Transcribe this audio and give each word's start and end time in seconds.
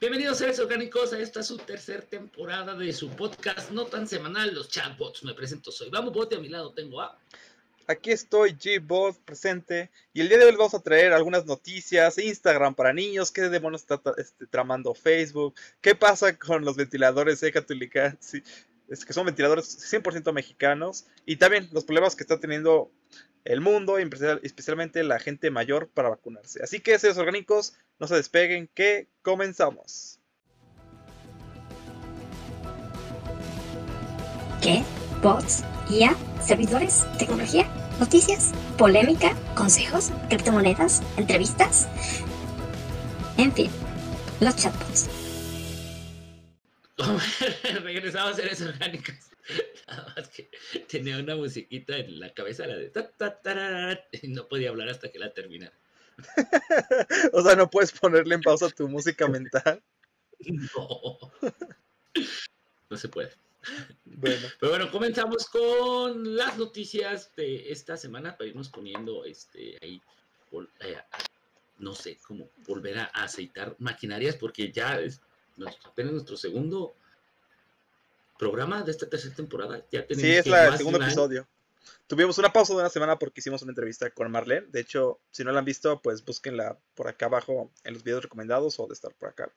Bienvenidos 0.00 0.38
seres 0.38 0.60
orgánicos 0.60 1.12
a 1.12 1.18
esta 1.18 1.42
su 1.42 1.56
tercera 1.56 2.02
temporada 2.02 2.76
de 2.76 2.92
su 2.92 3.10
podcast 3.10 3.72
no 3.72 3.84
tan 3.86 4.06
semanal, 4.06 4.54
los 4.54 4.68
chatbots. 4.68 5.24
Me 5.24 5.34
presento, 5.34 5.72
soy 5.72 5.90
Vamos 5.90 6.12
Bote, 6.12 6.36
a 6.36 6.38
mi 6.38 6.48
lado 6.48 6.72
tengo 6.72 7.00
a... 7.00 7.18
Aquí 7.88 8.12
estoy, 8.12 8.52
G-Bot, 8.52 9.18
presente. 9.24 9.90
Y 10.12 10.20
el 10.20 10.28
día 10.28 10.38
de 10.38 10.44
hoy 10.44 10.52
vamos 10.52 10.74
a 10.74 10.80
traer 10.80 11.12
algunas 11.12 11.46
noticias, 11.46 12.16
Instagram 12.16 12.76
para 12.76 12.92
niños, 12.92 13.32
qué 13.32 13.40
demonios 13.48 13.80
está 13.80 14.00
este, 14.18 14.46
tramando 14.46 14.94
Facebook, 14.94 15.56
qué 15.80 15.96
pasa 15.96 16.38
con 16.38 16.64
los 16.64 16.76
ventiladores 16.76 17.42
es 17.42 19.04
que 19.04 19.12
son 19.12 19.26
ventiladores 19.26 19.92
100% 19.92 20.32
mexicanos, 20.32 21.06
y 21.26 21.36
también 21.36 21.68
los 21.72 21.84
problemas 21.84 22.14
que 22.14 22.22
está 22.22 22.38
teniendo 22.38 22.92
el 23.48 23.62
mundo, 23.62 23.96
especialmente 23.96 25.02
la 25.02 25.18
gente 25.18 25.50
mayor, 25.50 25.88
para 25.88 26.10
vacunarse. 26.10 26.62
Así 26.62 26.80
que, 26.80 26.98
seres 26.98 27.16
orgánicos, 27.16 27.72
no 27.98 28.06
se 28.06 28.14
despeguen, 28.14 28.68
que 28.74 29.08
comenzamos. 29.22 30.20
¿Qué? 34.60 34.84
¿Bots? 35.22 35.64
¿IA? 35.88 36.14
¿Servidores? 36.44 37.06
¿Tecnología? 37.18 37.66
¿Noticias? 37.98 38.52
¿Polémica? 38.76 39.34
¿Consejos? 39.54 40.12
¿Criptomonedas? 40.28 41.02
¿Entrevistas? 41.16 41.88
En 43.38 43.50
fin, 43.54 43.70
los 44.40 44.54
chatbots. 44.56 45.08
Regresamos 47.82 48.32
a 48.32 48.36
seres 48.36 48.60
orgánicos. 48.60 49.27
Nada 49.88 50.14
más 50.16 50.28
que 50.28 50.50
tenía 50.88 51.18
una 51.18 51.36
musiquita 51.36 51.96
en 51.96 52.20
la 52.20 52.32
cabeza, 52.34 52.66
la 52.66 52.76
de 52.76 54.00
y 54.22 54.28
no 54.28 54.46
podía 54.48 54.70
hablar 54.70 54.88
hasta 54.88 55.10
que 55.10 55.18
la 55.18 55.32
terminara. 55.32 55.76
o 57.32 57.42
sea, 57.42 57.54
no 57.54 57.70
puedes 57.70 57.92
ponerle 57.92 58.34
en 58.34 58.42
pausa 58.42 58.68
tu 58.70 58.88
música 58.88 59.28
mental. 59.28 59.82
No. 60.40 61.18
No 62.90 62.96
se 62.96 63.08
puede. 63.08 63.30
Bueno. 64.04 64.48
Pero 64.60 64.70
bueno, 64.72 64.90
comenzamos 64.90 65.46
con 65.46 66.36
las 66.36 66.56
noticias 66.56 67.34
de 67.36 67.70
esta 67.70 67.96
semana 67.96 68.36
para 68.36 68.48
irnos 68.48 68.68
poniendo 68.68 69.24
este 69.24 69.76
ahí 69.82 70.00
eh, 70.80 70.96
no 71.78 71.94
sé 71.94 72.18
cómo 72.26 72.50
volver 72.66 72.98
a 72.98 73.04
aceitar 73.04 73.76
maquinarias 73.78 74.36
porque 74.36 74.72
ya 74.72 74.98
es 74.98 75.20
apenas 75.84 76.12
nuestro 76.12 76.36
segundo 76.36 76.94
programa 78.38 78.82
de 78.82 78.92
esta 78.92 79.08
tercera 79.08 79.34
temporada. 79.34 79.84
Ya 79.90 80.06
tenemos 80.06 80.22
sí, 80.22 80.36
es 80.36 80.46
el 80.46 80.76
segundo 80.78 81.02
episodio. 81.02 81.46
Tuvimos 82.06 82.38
una 82.38 82.52
pausa 82.52 82.72
de 82.72 82.80
una 82.80 82.88
semana 82.88 83.18
porque 83.18 83.40
hicimos 83.40 83.60
una 83.62 83.72
entrevista 83.72 84.10
con 84.10 84.30
Marlene. 84.30 84.66
De 84.68 84.80
hecho, 84.80 85.20
si 85.30 85.44
no 85.44 85.52
la 85.52 85.58
han 85.58 85.64
visto, 85.64 86.00
pues 86.00 86.24
búsquenla 86.24 86.78
por 86.94 87.08
acá 87.08 87.26
abajo 87.26 87.70
en 87.84 87.94
los 87.94 88.02
videos 88.02 88.22
recomendados 88.22 88.80
o 88.80 88.86
de 88.86 88.94
estar 88.94 89.12
por 89.14 89.28
acá. 89.28 89.52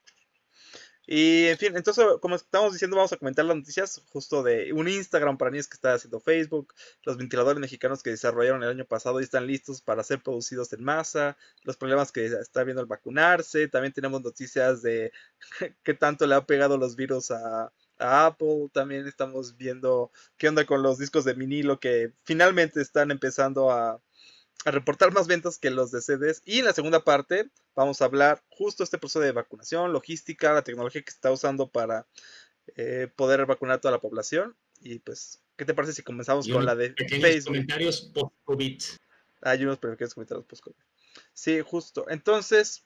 Y 1.08 1.48
en 1.48 1.58
fin, 1.58 1.76
entonces, 1.76 2.06
como 2.22 2.36
estamos 2.36 2.74
diciendo, 2.74 2.96
vamos 2.96 3.12
a 3.12 3.18
comentar 3.18 3.44
las 3.44 3.58
noticias 3.58 4.02
justo 4.12 4.44
de 4.44 4.72
un 4.72 4.88
Instagram 4.88 5.38
para 5.38 5.52
niños 5.52 5.68
que 5.68 5.76
está 5.76 5.94
haciendo 5.94 6.20
Facebook, 6.20 6.74
los 7.04 7.18
ventiladores 7.18 7.60
mexicanos 7.60 8.04
que 8.04 8.12
desarrollaron 8.12 8.64
el 8.64 8.70
año 8.70 8.86
pasado 8.86 9.20
y 9.20 9.24
están 9.24 9.48
listos 9.48 9.82
para 9.82 10.04
ser 10.04 10.22
producidos 10.22 10.72
en 10.74 10.84
masa, 10.84 11.38
los 11.64 11.76
problemas 11.76 12.12
que 12.12 12.26
está 12.26 12.64
viendo 12.64 12.82
al 12.82 12.88
vacunarse, 12.88 13.68
también 13.68 13.94
tenemos 13.94 14.22
noticias 14.22 14.82
de 14.84 15.12
qué 15.84 15.94
tanto 15.96 16.28
le 16.28 16.36
ha 16.36 16.46
pegado 16.46 16.78
los 16.78 16.96
virus 16.96 17.32
a, 17.32 17.74
Apple, 18.02 18.70
también 18.74 19.08
estamos 19.08 19.58
viendo 19.58 20.12
qué 20.38 20.50
onda 20.50 20.66
con 20.66 20.82
los 20.84 20.98
discos 20.98 21.24
de 21.24 21.34
vinilo 21.34 21.80
que 21.80 22.14
finalmente 22.24 22.82
están 22.82 23.12
empezando 23.12 23.72
a, 23.72 24.02
reportar 24.66 25.12
más 25.12 25.28
ventas 25.28 25.58
que 25.58 25.72
los 25.72 25.92
de 25.92 26.02
CDs. 26.02 26.42
Y 26.46 26.60
en 26.60 26.66
la 26.66 26.74
segunda 26.74 27.04
parte 27.04 27.50
vamos 27.76 28.02
a 28.02 28.06
hablar 28.06 28.44
justo 28.50 28.84
este 28.84 28.98
proceso 28.98 29.20
de 29.20 29.32
vacunación, 29.32 29.92
logística, 29.94 30.54
la 30.54 30.64
tecnología 30.64 31.02
que 31.02 31.12
se 31.12 31.16
está 31.16 31.32
usando 31.32 31.70
para 31.70 32.08
eh, 32.76 33.08
poder 33.16 33.46
vacunar 33.46 33.78
a 33.78 33.82
toda 33.82 33.94
la 33.94 34.02
población. 34.02 34.56
Y 34.80 35.00
pues, 35.00 35.42
¿qué 35.58 35.66
te 35.66 35.74
parece 35.74 35.94
si 35.94 36.04
comenzamos 36.04 36.48
con 36.48 36.66
la 36.66 36.76
de 36.76 36.94
Facebook? 36.94 37.46
comentarios 37.46 38.12
post-COVID. 38.14 38.82
Hay 39.42 39.64
unos 39.64 39.80
pequeños 39.80 40.14
comentarios 40.14 40.46
post-COVID. 40.46 40.76
Sí, 41.34 41.62
justo. 41.62 42.06
Entonces, 42.10 42.86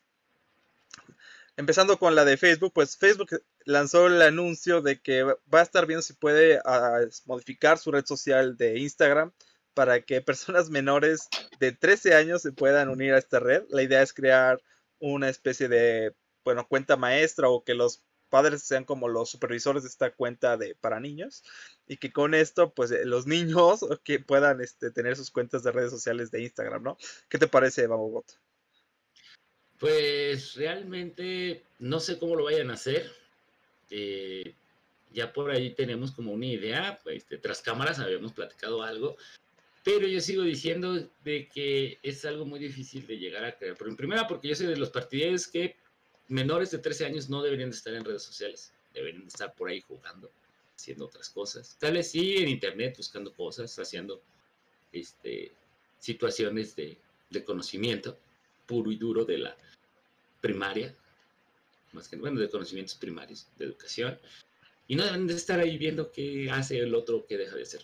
empezando 1.58 1.98
con 1.98 2.16
la 2.16 2.26
de 2.26 2.38
Facebook, 2.38 2.74
pues 2.74 2.98
Facebook 2.98 3.30
lanzó 3.66 4.08
el 4.08 4.22
anuncio 4.22 4.82
de 4.82 5.02
que 5.02 5.24
va 5.24 5.60
a 5.60 5.64
estar 5.64 5.86
viendo 5.86 6.02
si 6.02 6.14
puede 6.14 6.60
ah, 6.66 7.02
modificar 7.26 7.78
su 7.78 7.92
red 7.92 8.06
social 8.06 8.56
de 8.56 8.80
Instagram 8.80 9.34
para 9.74 10.02
que 10.02 10.22
personas 10.22 10.70
menores 10.70 11.28
de 11.60 11.72
13 11.74 12.16
años 12.16 12.42
se 12.42 12.52
puedan 12.52 12.90
unir 12.90 13.14
a 13.14 13.18
esta 13.18 13.40
red. 13.40 13.64
La 13.70 13.84
idea 13.84 14.02
es 14.02 14.14
crear 14.14 14.62
una 15.00 15.30
especie 15.30 15.68
de, 15.68 16.16
bueno, 16.44 16.68
cuenta 16.68 16.96
maestra 16.96 17.50
o 17.50 17.64
que 17.64 17.74
los 17.74 18.04
padres 18.30 18.64
sean 18.64 18.86
como 18.86 19.08
los 19.08 19.30
supervisores 19.30 19.84
de 19.84 19.90
esta 19.90 20.12
cuenta 20.12 20.58
de 20.58 20.76
para 20.76 21.00
niños 21.00 21.44
y 21.88 21.98
que 21.98 22.12
con 22.12 22.34
esto 22.34 22.74
pues 22.74 22.92
eh, 22.92 23.06
los 23.06 23.28
niños 23.28 23.80
que 24.04 24.20
puedan 24.20 24.62
este, 24.62 24.92
tener 24.92 25.16
sus 25.16 25.32
cuentas 25.32 25.64
de 25.64 25.72
redes 25.72 25.92
sociales 25.92 26.32
de 26.32 26.42
Instagram, 26.42 26.84
¿no? 26.84 26.98
¿Qué 27.30 27.38
te 27.38 27.48
parece, 27.48 27.88
Babobot? 27.88 28.40
Pues 29.80 30.56
realmente 30.56 31.64
no 31.80 32.00
sé 32.00 32.18
cómo 32.18 32.36
lo 32.36 32.46
vayan 32.46 32.72
a 32.72 32.76
hacer. 32.76 33.12
Eh, 33.90 34.54
ya 35.14 35.32
por 35.32 35.52
ahí 35.52 35.72
tenemos 35.72 36.12
como 36.12 36.34
una 36.34 36.46
idea, 36.46 37.00
este, 37.06 37.38
tras 37.38 37.62
cámaras 37.62 38.00
habíamos 38.00 38.34
platicado 38.34 38.84
algo, 38.84 39.16
pero 39.84 40.08
yo 40.08 40.20
sigo 40.20 40.42
diciendo 40.42 41.08
de 41.24 41.48
que 41.48 42.00
es 42.02 42.26
algo 42.26 42.46
muy 42.46 42.60
difícil 42.60 43.06
de 43.06 43.18
llegar 43.18 43.46
a 43.46 43.56
crear. 43.56 43.78
Pero 43.78 43.90
en 43.90 43.96
primera, 43.96 44.28
porque 44.28 44.48
yo 44.50 44.56
soy 44.56 44.68
de 44.68 44.78
los 44.78 44.90
partidarios 44.90 45.48
que 45.48 45.76
menores 46.28 46.72
de 46.72 46.80
13 46.80 47.06
años 47.06 47.30
no 47.30 47.44
deberían 47.44 47.70
de 47.70 47.78
estar 47.78 47.94
en 47.94 48.04
redes 48.04 48.24
sociales, 48.24 48.74
deberían 48.94 49.22
de 49.22 49.28
estar 49.28 49.54
por 49.54 49.70
ahí 49.70 49.82
jugando, 49.82 50.32
haciendo 50.76 51.06
otras 51.06 51.30
cosas. 51.30 51.78
Tal 51.80 51.94
vez 51.94 52.12
sí 52.12 52.38
en 52.38 52.50
internet 52.50 52.96
buscando 52.98 53.32
cosas, 53.32 53.78
haciendo 53.78 54.22
este, 54.92 55.52
situaciones 56.00 56.76
de, 56.76 56.98
de 57.30 57.44
conocimiento 57.44 58.18
puro 58.66 58.92
y 58.92 58.96
duro 58.96 59.24
de 59.24 59.38
la 59.38 59.56
primaria, 60.42 60.96
más 61.96 62.08
que 62.08 62.18
bueno, 62.18 62.40
de 62.40 62.50
conocimientos 62.50 62.96
primarios, 62.96 63.48
de 63.58 63.66
educación, 63.66 64.20
y 64.88 64.96
no 64.96 65.04
deben 65.04 65.26
de 65.26 65.34
estar 65.34 65.60
ahí 65.60 65.78
viendo 65.78 66.12
qué 66.12 66.50
hace 66.52 66.80
el 66.80 66.94
otro, 66.94 67.26
qué 67.28 67.38
deja 67.38 67.56
de 67.56 67.64
hacer. 67.64 67.82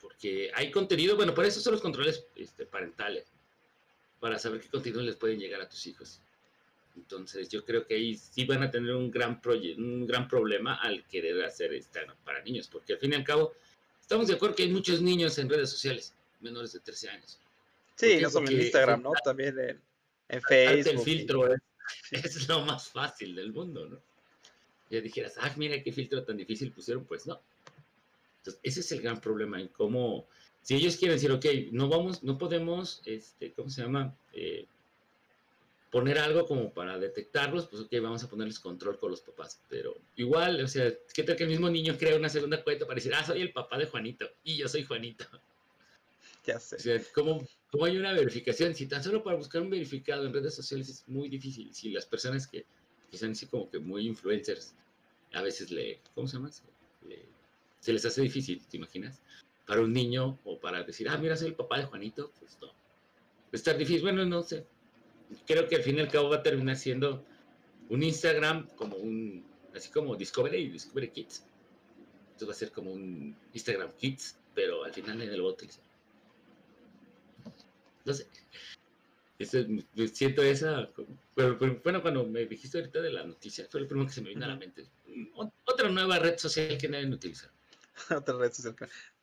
Porque 0.00 0.50
hay 0.54 0.70
contenido, 0.70 1.16
bueno, 1.16 1.34
por 1.34 1.44
eso 1.44 1.60
son 1.60 1.72
los 1.72 1.82
controles 1.82 2.24
este, 2.36 2.64
parentales, 2.64 3.26
para 4.20 4.38
saber 4.38 4.60
qué 4.60 4.68
contenido 4.68 5.02
les 5.02 5.16
pueden 5.16 5.38
llegar 5.38 5.60
a 5.60 5.68
tus 5.68 5.86
hijos. 5.86 6.20
Entonces 6.96 7.50
yo 7.50 7.64
creo 7.64 7.86
que 7.86 7.94
ahí 7.94 8.16
sí 8.16 8.46
van 8.46 8.62
a 8.62 8.70
tener 8.70 8.94
un 8.94 9.10
gran, 9.10 9.40
un 9.76 10.06
gran 10.06 10.26
problema 10.26 10.76
al 10.76 11.06
querer 11.06 11.44
hacer 11.44 11.74
esto 11.74 12.00
para 12.24 12.42
niños, 12.42 12.68
porque 12.68 12.94
al 12.94 12.98
fin 12.98 13.12
y 13.12 13.16
al 13.16 13.24
cabo 13.24 13.52
estamos 14.00 14.28
de 14.28 14.34
acuerdo 14.34 14.56
que 14.56 14.62
hay 14.62 14.72
muchos 14.72 15.02
niños 15.02 15.36
en 15.38 15.50
redes 15.50 15.68
sociales, 15.68 16.14
menores 16.40 16.72
de 16.72 16.80
13 16.80 17.10
años. 17.10 17.38
Sí, 17.96 18.18
no 18.20 18.30
solo 18.30 18.48
en 18.48 18.60
Instagram, 18.62 19.02
¿no? 19.02 19.12
También 19.24 19.58
en, 19.58 19.82
en 20.28 20.42
Facebook. 20.42 20.92
El 20.92 20.98
filtro 21.00 21.48
es, 22.10 22.48
lo 22.48 22.64
más 22.64 22.88
fácil 22.88 23.34
del 23.34 23.52
mundo, 23.52 23.86
¿no? 23.86 24.00
Ya 24.90 25.00
dijeras, 25.00 25.34
ah, 25.38 25.52
mira 25.56 25.82
qué 25.82 25.92
filtro 25.92 26.24
tan 26.24 26.36
difícil 26.36 26.72
pusieron, 26.72 27.04
pues 27.04 27.26
no. 27.26 27.40
Entonces, 28.38 28.60
ese 28.62 28.80
es 28.80 28.92
el 28.92 29.02
gran 29.02 29.20
problema 29.20 29.60
en 29.60 29.68
cómo, 29.68 30.28
si 30.62 30.76
ellos 30.76 30.96
quieren 30.96 31.16
decir, 31.16 31.32
ok, 31.32 31.44
no 31.72 31.88
vamos, 31.88 32.22
no 32.22 32.38
podemos, 32.38 33.02
este, 33.04 33.52
¿cómo 33.52 33.68
se 33.68 33.82
llama? 33.82 34.16
Eh, 34.32 34.66
poner 35.90 36.18
algo 36.18 36.46
como 36.46 36.72
para 36.72 36.98
detectarlos, 36.98 37.66
pues 37.66 37.82
ok, 37.82 37.92
vamos 38.02 38.22
a 38.22 38.28
ponerles 38.28 38.60
control 38.60 38.98
con 38.98 39.10
los 39.10 39.22
papás. 39.22 39.60
Pero 39.68 39.96
igual, 40.16 40.62
o 40.62 40.68
sea, 40.68 40.92
¿qué 41.14 41.22
tal 41.22 41.36
que 41.36 41.44
el 41.44 41.50
mismo 41.50 41.70
niño 41.70 41.96
crea 41.98 42.16
una 42.16 42.28
segunda 42.28 42.62
cuenta 42.62 42.86
para 42.86 42.96
decir, 42.96 43.14
ah, 43.14 43.24
soy 43.24 43.40
el 43.40 43.52
papá 43.52 43.78
de 43.78 43.86
Juanito 43.86 44.28
y 44.44 44.56
yo 44.56 44.68
soy 44.68 44.84
Juanito? 44.84 45.24
Ya 46.46 46.60
sé. 46.60 47.04
¿cómo, 47.12 47.46
¿cómo, 47.70 47.84
hay 47.84 47.96
una 47.96 48.12
verificación? 48.12 48.74
Si 48.74 48.86
tan 48.86 49.02
solo 49.02 49.22
para 49.22 49.36
buscar 49.36 49.62
un 49.62 49.70
verificado 49.70 50.26
en 50.26 50.32
redes 50.32 50.54
sociales 50.54 50.88
es 50.88 51.08
muy 51.08 51.28
difícil. 51.28 51.74
Si 51.74 51.90
las 51.90 52.06
personas 52.06 52.46
que, 52.46 52.64
son 53.12 53.32
así 53.32 53.46
como 53.46 53.68
que 53.68 53.78
muy 53.80 54.06
influencers, 54.06 54.74
a 55.32 55.42
veces 55.42 55.70
le, 55.70 56.00
¿cómo 56.14 56.28
se 56.28 56.36
llama? 56.36 56.50
se 57.80 57.92
les 57.92 58.04
hace 58.04 58.22
difícil, 58.22 58.64
¿te 58.66 58.76
imaginas? 58.76 59.20
Para 59.66 59.80
un 59.80 59.92
niño 59.92 60.38
o 60.44 60.58
para 60.58 60.82
decir, 60.82 61.08
ah, 61.08 61.16
mira, 61.18 61.36
soy 61.36 61.48
el 61.48 61.54
papá 61.54 61.78
de 61.78 61.84
Juanito, 61.84 62.32
pues 62.38 62.58
no. 62.60 62.72
Estar 63.52 63.76
difícil. 63.76 64.02
Bueno, 64.02 64.24
no 64.24 64.42
sé. 64.42 64.64
Creo 65.46 65.68
que 65.68 65.76
al 65.76 65.82
fin 65.82 65.96
y 65.96 66.00
al 66.00 66.08
cabo 66.08 66.30
va 66.30 66.36
a 66.36 66.42
terminar 66.42 66.76
siendo 66.76 67.24
un 67.88 68.02
Instagram 68.02 68.68
como 68.76 68.96
un, 68.96 69.44
así 69.74 69.90
como 69.90 70.14
Discovery 70.16 70.58
y 70.58 70.68
Discovery 70.68 71.10
Kids. 71.10 71.44
Entonces 72.26 72.48
va 72.48 72.52
a 72.52 72.56
ser 72.56 72.72
como 72.72 72.92
un 72.92 73.36
Instagram 73.52 73.92
Kids, 73.96 74.38
pero 74.54 74.84
al 74.84 74.92
final 74.92 75.18
nadie 75.18 75.36
lo 75.36 75.46
va. 75.46 75.56
No 78.06 78.14
sé. 78.14 78.26
siento 80.12 80.42
esa. 80.42 80.88
Pero, 81.34 81.58
bueno, 81.82 82.00
cuando 82.00 82.24
me 82.24 82.46
dijiste 82.46 82.78
ahorita 82.78 83.02
de 83.02 83.12
la 83.12 83.24
noticia, 83.24 83.66
fue 83.68 83.80
lo 83.80 83.88
primero 83.88 84.06
que 84.06 84.14
se 84.14 84.22
me 84.22 84.30
vino 84.30 84.44
a 84.44 84.48
la 84.48 84.56
mente. 84.56 84.86
Otra 85.64 85.90
nueva 85.90 86.18
red 86.18 86.38
social 86.38 86.78
que 86.78 86.88
nadie 86.88 87.06
utiliza. 87.08 87.50
otra 88.16 88.38
red 88.38 88.52
social. 88.52 88.76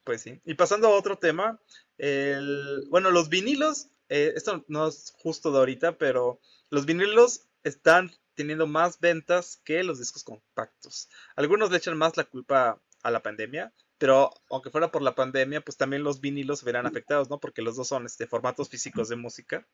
Pues 0.03 0.21
sí. 0.21 0.39
Y 0.45 0.53
pasando 0.55 0.87
a 0.87 0.91
otro 0.97 1.17
tema, 1.17 1.59
el, 1.97 2.85
bueno, 2.89 3.09
los 3.09 3.29
vinilos, 3.29 3.87
eh, 4.09 4.33
esto 4.35 4.65
no 4.67 4.87
es 4.87 5.13
justo 5.17 5.51
de 5.51 5.59
ahorita, 5.59 5.97
pero 5.97 6.39
los 6.69 6.85
vinilos 6.85 7.47
están 7.63 8.11
teniendo 8.35 8.67
más 8.67 8.99
ventas 8.99 9.61
que 9.63 9.83
los 9.83 9.99
discos 9.99 10.25
compactos. 10.25 11.07
Algunos 11.35 11.71
le 11.71 11.77
echan 11.77 11.97
más 11.97 12.17
la 12.17 12.25
culpa 12.25 12.81
a 13.01 13.11
la 13.11 13.21
pandemia, 13.21 13.71
pero 13.97 14.31
aunque 14.49 14.69
fuera 14.69 14.91
por 14.91 15.01
la 15.01 15.15
pandemia, 15.15 15.61
pues 15.61 15.77
también 15.77 16.03
los 16.03 16.21
vinilos 16.21 16.59
se 16.59 16.65
verán 16.65 16.85
afectados, 16.85 17.29
¿no? 17.29 17.39
Porque 17.39 17.61
los 17.61 17.75
dos 17.75 17.87
son 17.87 18.05
este, 18.05 18.27
formatos 18.27 18.69
físicos 18.69 19.09
de 19.09 19.15
música. 19.15 19.67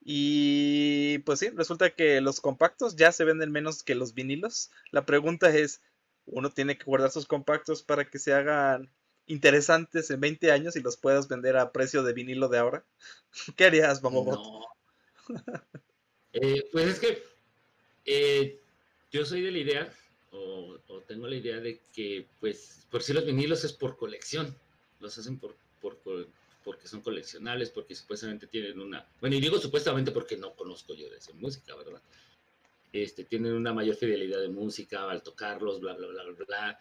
Y 0.00 1.18
pues 1.20 1.40
sí, 1.40 1.50
resulta 1.50 1.90
que 1.90 2.20
los 2.20 2.40
compactos 2.40 2.96
ya 2.96 3.12
se 3.12 3.24
venden 3.24 3.52
menos 3.52 3.82
que 3.82 3.94
los 3.94 4.14
vinilos. 4.14 4.70
La 4.90 5.04
pregunta 5.04 5.54
es, 5.54 5.82
¿uno 6.26 6.50
tiene 6.50 6.78
que 6.78 6.84
guardar 6.84 7.10
sus 7.10 7.26
compactos 7.26 7.82
para 7.82 8.08
que 8.08 8.18
se 8.18 8.32
hagan 8.32 8.90
interesantes 9.26 10.10
en 10.10 10.20
20 10.20 10.50
años 10.50 10.76
y 10.76 10.80
los 10.80 10.96
puedas 10.96 11.28
vender 11.28 11.56
a 11.56 11.72
precio 11.72 12.02
de 12.02 12.12
vinilo 12.12 12.48
de 12.48 12.58
ahora? 12.58 12.84
¿Qué 13.56 13.66
harías, 13.66 14.00
Bambobot? 14.00 14.38
No. 14.38 14.66
Eh, 16.34 16.68
pues 16.70 16.86
es 16.86 17.00
que 17.00 17.22
eh, 18.04 18.60
yo 19.10 19.24
soy 19.24 19.40
de 19.40 19.50
la 19.50 19.58
idea, 19.58 19.92
o, 20.32 20.78
tengo 21.06 21.26
la 21.26 21.36
idea 21.36 21.58
de 21.58 21.80
que, 21.94 22.26
pues, 22.40 22.86
por 22.90 23.02
si 23.02 23.12
los 23.12 23.24
vinilos 23.24 23.64
es 23.64 23.72
por 23.72 23.96
colección, 23.96 24.54
los 25.00 25.16
hacen 25.16 25.38
por, 25.38 25.56
por, 25.80 25.98
porque 26.64 26.88
son 26.88 27.00
coleccionables, 27.00 27.70
porque 27.70 27.94
supuestamente 27.94 28.46
tienen 28.46 28.80
una, 28.80 29.06
bueno, 29.20 29.36
y 29.36 29.40
digo 29.40 29.58
supuestamente 29.58 30.10
porque 30.10 30.36
no 30.36 30.54
conozco 30.54 30.94
yo 30.94 31.08
de 31.08 31.16
esa 31.16 31.32
música, 31.32 31.74
¿verdad? 31.74 32.02
Este, 32.92 33.24
tienen 33.24 33.52
una 33.52 33.72
mayor 33.72 33.96
fidelidad 33.96 34.40
de 34.40 34.48
música 34.48 35.10
al 35.10 35.22
tocarlos, 35.22 35.80
bla, 35.80 35.94
bla, 35.94 36.08
bla, 36.08 36.24
bla, 36.24 36.44
bla. 36.46 36.80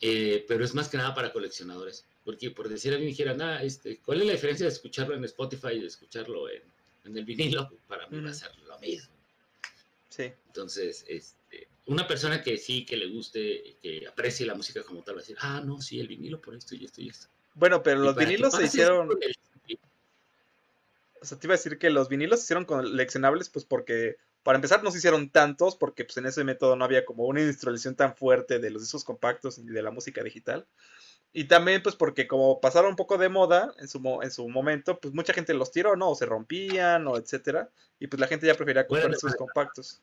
Eh, 0.00 0.44
pero 0.48 0.64
es 0.64 0.74
más 0.74 0.88
que 0.88 0.96
nada 0.96 1.14
para 1.14 1.32
coleccionadores, 1.32 2.04
porque 2.24 2.50
por 2.50 2.68
decir 2.68 2.92
a 2.92 2.98
mí 2.98 3.06
dijeran, 3.06 3.40
ah, 3.40 3.62
este, 3.62 3.98
¿cuál 3.98 4.20
es 4.20 4.26
la 4.26 4.32
diferencia 4.32 4.66
de 4.66 4.72
escucharlo 4.72 5.14
en 5.14 5.24
Spotify 5.24 5.74
y 5.74 5.80
de 5.80 5.86
escucharlo 5.86 6.48
en, 6.48 6.62
en 7.04 7.16
el 7.16 7.24
vinilo? 7.24 7.70
Para 7.86 8.08
mí 8.08 8.20
va 8.20 8.30
a 8.30 8.34
ser 8.34 8.50
lo 8.66 8.78
mismo. 8.80 9.14
Sí. 10.08 10.32
Entonces, 10.48 11.04
este, 11.08 11.68
una 11.86 12.06
persona 12.06 12.42
que 12.42 12.56
sí, 12.58 12.84
que 12.84 12.96
le 12.96 13.08
guste, 13.08 13.76
que 13.82 14.06
aprecie 14.06 14.46
la 14.46 14.54
música 14.54 14.82
como 14.82 15.02
tal, 15.02 15.16
va 15.16 15.18
a 15.18 15.22
decir, 15.22 15.36
ah, 15.40 15.62
no, 15.64 15.80
sí, 15.80 16.00
el 16.00 16.08
vinilo 16.08 16.40
por 16.40 16.54
esto 16.54 16.74
y 16.74 16.84
esto 16.84 17.00
y 17.00 17.08
esto. 17.08 17.28
Bueno, 17.54 17.82
pero 17.82 18.00
los 18.00 18.16
vinilos 18.16 18.54
se 18.54 18.64
hicieron. 18.64 19.08
O 21.20 21.24
sea, 21.24 21.38
te 21.38 21.46
iba 21.46 21.54
a 21.54 21.56
decir 21.56 21.78
que 21.78 21.90
los 21.90 22.08
vinilos 22.08 22.40
se 22.40 22.44
hicieron 22.44 22.64
coleccionables, 22.64 23.48
pues 23.48 23.64
porque, 23.64 24.16
para 24.42 24.56
empezar, 24.56 24.82
no 24.82 24.90
se 24.90 24.98
hicieron 24.98 25.30
tantos, 25.30 25.76
porque 25.76 26.04
pues 26.04 26.16
en 26.16 26.26
ese 26.26 26.44
método 26.44 26.76
no 26.76 26.84
había 26.84 27.04
como 27.04 27.24
una 27.26 27.40
industrialización 27.40 27.94
tan 27.94 28.16
fuerte 28.16 28.58
de 28.58 28.70
los 28.70 28.82
discos 28.82 29.04
compactos 29.04 29.58
y 29.58 29.64
de 29.64 29.82
la 29.82 29.90
música 29.90 30.22
digital. 30.22 30.66
Y 31.32 31.44
también, 31.44 31.82
pues, 31.82 31.94
porque 31.96 32.28
como 32.28 32.60
pasaron 32.60 32.90
un 32.90 32.96
poco 32.96 33.16
de 33.18 33.28
moda 33.28 33.72
en 33.78 33.88
su, 33.88 34.20
en 34.22 34.30
su 34.30 34.48
momento, 34.48 34.98
pues 35.00 35.14
mucha 35.14 35.32
gente 35.32 35.54
los 35.54 35.72
tiró, 35.72 35.96
¿no? 35.96 36.10
O 36.10 36.14
se 36.14 36.26
rompían, 36.26 37.06
o 37.06 37.16
etcétera. 37.16 37.70
Y 37.98 38.06
pues 38.08 38.20
la 38.20 38.26
gente 38.26 38.46
ya 38.46 38.54
prefería 38.54 38.86
comprar 38.86 39.14
sus 39.16 39.34
compactos. 39.36 40.00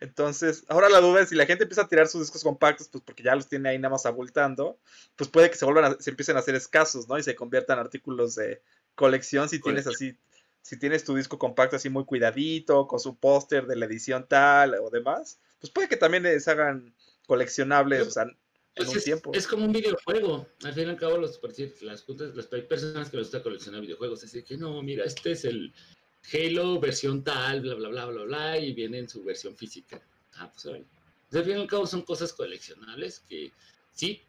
Entonces, 0.00 0.64
ahora 0.68 0.88
la 0.88 1.00
duda 1.00 1.22
es 1.22 1.28
si 1.28 1.34
la 1.34 1.46
gente 1.46 1.64
empieza 1.64 1.82
a 1.82 1.88
tirar 1.88 2.08
sus 2.08 2.22
discos 2.22 2.42
compactos, 2.42 2.88
pues 2.88 3.02
porque 3.04 3.22
ya 3.22 3.34
los 3.34 3.48
tiene 3.48 3.68
ahí 3.68 3.78
nada 3.78 3.92
más 3.92 4.06
abultando, 4.06 4.78
pues 5.16 5.30
puede 5.30 5.50
que 5.50 5.56
se 5.56 5.64
vuelvan 5.64 6.00
se 6.00 6.10
empiecen 6.10 6.36
a 6.36 6.40
hacer 6.40 6.54
escasos, 6.54 7.08
¿no? 7.08 7.18
Y 7.18 7.22
se 7.22 7.34
conviertan 7.34 7.78
en 7.78 7.84
artículos 7.84 8.34
de 8.34 8.60
colección 8.94 9.48
si 9.48 9.60
tienes 9.60 9.86
así, 9.86 10.16
si 10.62 10.78
tienes 10.78 11.04
tu 11.04 11.14
disco 11.14 11.38
compacto 11.38 11.76
así 11.76 11.88
muy 11.88 12.04
cuidadito, 12.04 12.86
con 12.86 12.98
su 12.98 13.16
póster 13.16 13.66
de 13.66 13.76
la 13.76 13.86
edición 13.86 14.26
tal 14.28 14.74
o 14.74 14.90
demás, 14.90 15.38
pues 15.60 15.70
puede 15.72 15.88
que 15.88 15.96
también 15.96 16.24
les 16.24 16.48
hagan 16.48 16.94
coleccionables, 17.26 18.08
o 18.08 18.10
sea, 18.10 18.24
en 18.24 18.36
pues 18.74 18.88
un 18.88 19.00
tiempo. 19.02 19.30
Es 19.32 19.46
como 19.46 19.64
un 19.64 19.72
videojuego. 19.72 20.46
Al 20.64 20.74
fin 20.74 20.88
y 20.88 20.90
al 20.90 20.96
cabo, 20.96 21.16
los, 21.16 21.40
las, 21.82 22.04
las 22.34 22.46
personas 22.46 23.08
que 23.08 23.16
les 23.16 23.26
gusta 23.26 23.42
coleccionar 23.42 23.80
videojuegos, 23.80 24.24
así 24.24 24.42
que 24.42 24.56
no, 24.56 24.82
mira, 24.82 25.04
este 25.04 25.32
es 25.32 25.44
el 25.44 25.72
Halo 26.32 26.80
versión 26.80 27.22
tal, 27.22 27.60
bla, 27.60 27.74
bla, 27.74 27.88
bla, 27.88 28.06
bla, 28.06 28.22
bla, 28.24 28.58
y 28.58 28.72
viene 28.72 28.98
en 28.98 29.08
su 29.08 29.22
versión 29.22 29.56
física. 29.56 30.00
Ah, 30.34 30.50
pues 30.50 30.66
ahora. 30.66 30.80
Pues, 31.28 31.40
al 31.40 31.44
fin 31.44 31.58
y 31.58 31.60
al 31.60 31.66
cabo 31.66 31.86
son 31.86 32.02
cosas 32.02 32.32
coleccionables 32.32 33.20
que 33.28 33.50
sí 33.92 34.22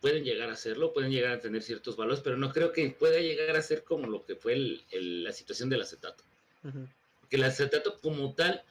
pueden 0.00 0.24
llegar 0.24 0.50
a 0.50 0.56
serlo, 0.56 0.92
pueden 0.92 1.10
llegar 1.10 1.32
a 1.32 1.40
tener 1.40 1.62
ciertos 1.62 1.96
valores, 1.96 2.20
pero 2.20 2.36
no 2.36 2.52
creo 2.52 2.72
que 2.72 2.90
pueda 2.90 3.18
llegar 3.18 3.56
a 3.56 3.62
ser 3.62 3.84
como 3.84 4.06
lo 4.06 4.24
que 4.24 4.36
fue 4.36 4.80
la 4.90 5.32
situación 5.32 5.68
del 5.68 5.82
acetato. 5.82 6.24
Porque 6.62 7.36
el 7.36 7.44
acetato 7.44 7.98
como 8.00 8.34
tal, 8.34 8.62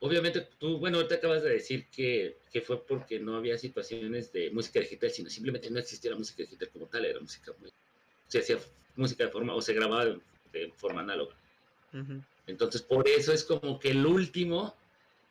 obviamente 0.00 0.48
tú, 0.58 0.78
bueno, 0.78 0.98
ahorita 0.98 1.16
acabas 1.16 1.42
de 1.42 1.50
decir 1.50 1.86
que, 1.88 2.38
que, 2.52 2.60
fue 2.60 2.86
porque 2.86 3.18
no 3.18 3.36
había 3.36 3.58
situaciones 3.58 4.32
de 4.32 4.50
música 4.50 4.80
digital, 4.80 5.10
sino 5.10 5.30
simplemente 5.30 5.70
no 5.70 5.78
existía 5.78 6.12
la 6.12 6.18
música 6.18 6.42
digital 6.42 6.68
como 6.70 6.86
tal, 6.86 7.04
era 7.04 7.20
música 7.20 7.52
muy... 7.58 7.70
Se 8.26 8.40
hacía 8.40 8.58
música 8.96 9.24
de 9.24 9.30
forma, 9.30 9.54
o 9.54 9.62
se 9.62 9.74
grababa 9.74 10.16
de 10.52 10.72
forma 10.76 11.00
análoga. 11.00 11.34
Entonces, 12.46 12.82
por 12.82 13.08
eso 13.08 13.32
es 13.32 13.44
como 13.44 13.78
que 13.78 13.90
el 13.90 14.04
último 14.06 14.74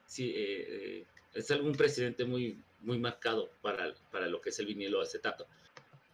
sí, 0.05 0.33
eh, 0.35 1.05
es 1.33 1.51
algún 1.51 1.73
precedente 1.73 2.25
muy, 2.25 2.59
muy 2.81 2.97
marcado 2.97 3.49
para, 3.61 3.93
para 4.11 4.27
lo 4.27 4.41
que 4.41 4.49
es 4.49 4.59
el 4.59 4.65
vinilo 4.65 5.01
acetato. 5.01 5.47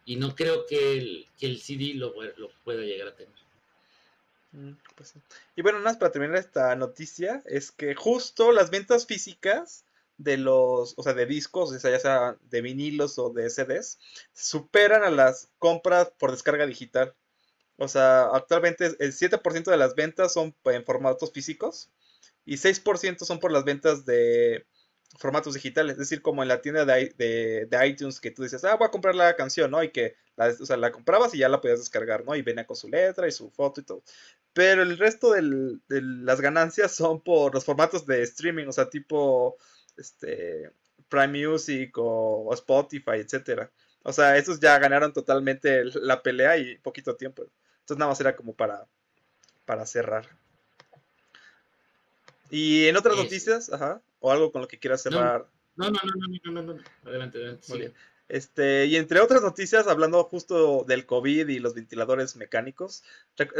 Y 0.04 0.16
no 0.16 0.34
creo 0.34 0.66
que 0.66 0.98
el, 0.98 1.26
que 1.38 1.46
el 1.46 1.60
CD 1.60 1.94
lo, 1.94 2.14
lo 2.36 2.50
pueda 2.64 2.82
llegar 2.82 3.08
a 3.08 3.16
tener. 3.16 3.34
Mm, 4.52 4.72
pues 4.94 5.14
y 5.56 5.62
bueno, 5.62 5.78
nada 5.78 5.90
más 5.90 5.98
para 5.98 6.12
terminar 6.12 6.36
esta 6.36 6.74
noticia, 6.76 7.42
es 7.46 7.72
que 7.72 7.94
justo 7.94 8.52
las 8.52 8.70
ventas 8.70 9.06
físicas 9.06 9.84
de 10.18 10.36
los, 10.36 10.94
o 10.96 11.02
sea, 11.02 11.14
de 11.14 11.26
discos, 11.26 11.82
ya 11.82 11.98
sea 11.98 12.36
de 12.50 12.60
vinilos 12.60 13.18
o 13.18 13.30
de 13.30 13.50
CDs, 13.50 13.98
superan 14.32 15.02
a 15.02 15.10
las 15.10 15.48
compras 15.58 16.12
por 16.18 16.30
descarga 16.30 16.66
digital. 16.66 17.14
O 17.76 17.88
sea, 17.88 18.26
actualmente 18.32 18.86
el 18.98 19.12
7% 19.12 19.70
de 19.70 19.76
las 19.76 19.94
ventas 19.94 20.32
son 20.32 20.54
en 20.66 20.84
formatos 20.84 21.32
físicos 21.32 21.90
y 22.44 22.56
6% 22.56 23.24
son 23.24 23.40
por 23.40 23.50
las 23.52 23.64
ventas 23.64 24.04
de 24.04 24.66
formatos 25.18 25.54
digitales. 25.54 25.92
Es 25.94 25.98
decir, 25.98 26.22
como 26.22 26.42
en 26.42 26.48
la 26.48 26.60
tienda 26.60 26.84
de, 26.84 27.68
iTunes 27.86 28.20
que 28.20 28.30
tú 28.30 28.42
dices, 28.42 28.64
ah, 28.64 28.76
voy 28.76 28.86
a 28.86 28.90
comprar 28.90 29.14
la 29.14 29.34
canción, 29.36 29.70
¿no? 29.70 29.82
Y 29.82 29.90
que 29.90 30.16
la, 30.36 30.48
o 30.48 30.66
sea, 30.66 30.76
la 30.76 30.92
comprabas 30.92 31.34
y 31.34 31.38
ya 31.38 31.48
la 31.48 31.60
podías 31.60 31.80
descargar, 31.80 32.24
¿no? 32.24 32.34
Y 32.36 32.42
venía 32.42 32.66
con 32.66 32.76
su 32.76 32.88
letra 32.88 33.28
y 33.28 33.32
su 33.32 33.50
foto 33.50 33.80
y 33.80 33.84
todo. 33.84 34.02
Pero 34.52 34.82
el 34.82 34.98
resto 34.98 35.32
de 35.32 35.42
las 35.88 36.40
ganancias 36.40 36.94
son 36.94 37.20
por 37.22 37.54
los 37.54 37.64
formatos 37.64 38.06
de 38.06 38.22
streaming, 38.22 38.66
o 38.66 38.72
sea, 38.72 38.88
tipo 38.90 39.56
este, 39.96 40.70
Prime 41.08 41.46
Music 41.48 41.96
o, 41.98 42.46
o 42.48 42.54
Spotify, 42.54 43.16
etcétera. 43.16 43.70
O 44.04 44.12
sea, 44.12 44.36
esos 44.36 44.60
ya 44.60 44.78
ganaron 44.78 45.12
totalmente 45.12 45.84
la 45.84 46.22
pelea 46.22 46.58
y 46.58 46.78
poquito 46.78 47.16
tiempo. 47.16 47.44
Entonces 47.84 47.98
nada 47.98 48.10
más 48.10 48.20
era 48.20 48.34
como 48.34 48.54
para, 48.54 48.86
para 49.66 49.84
cerrar. 49.84 50.26
Y 52.48 52.86
en 52.86 52.96
otras 52.96 53.14
noticias, 53.14 53.70
ajá, 53.70 54.00
o 54.20 54.32
algo 54.32 54.50
con 54.52 54.62
lo 54.62 54.68
que 54.68 54.78
quieras 54.78 55.02
cerrar. 55.02 55.46
No, 55.76 55.90
no, 55.90 55.98
no, 56.02 56.12
no, 56.14 56.52
no, 56.52 56.62
no, 56.62 56.74
no, 56.74 56.82
adelante, 57.04 57.36
adelante. 57.38 57.66
Muy 57.68 57.78
bien. 57.78 57.94
Este, 58.26 58.86
y 58.86 58.96
entre 58.96 59.20
otras 59.20 59.42
noticias, 59.42 59.86
hablando 59.86 60.24
justo 60.24 60.84
del 60.88 61.04
COVID 61.04 61.46
y 61.48 61.58
los 61.58 61.74
ventiladores 61.74 62.36
mecánicos. 62.36 63.04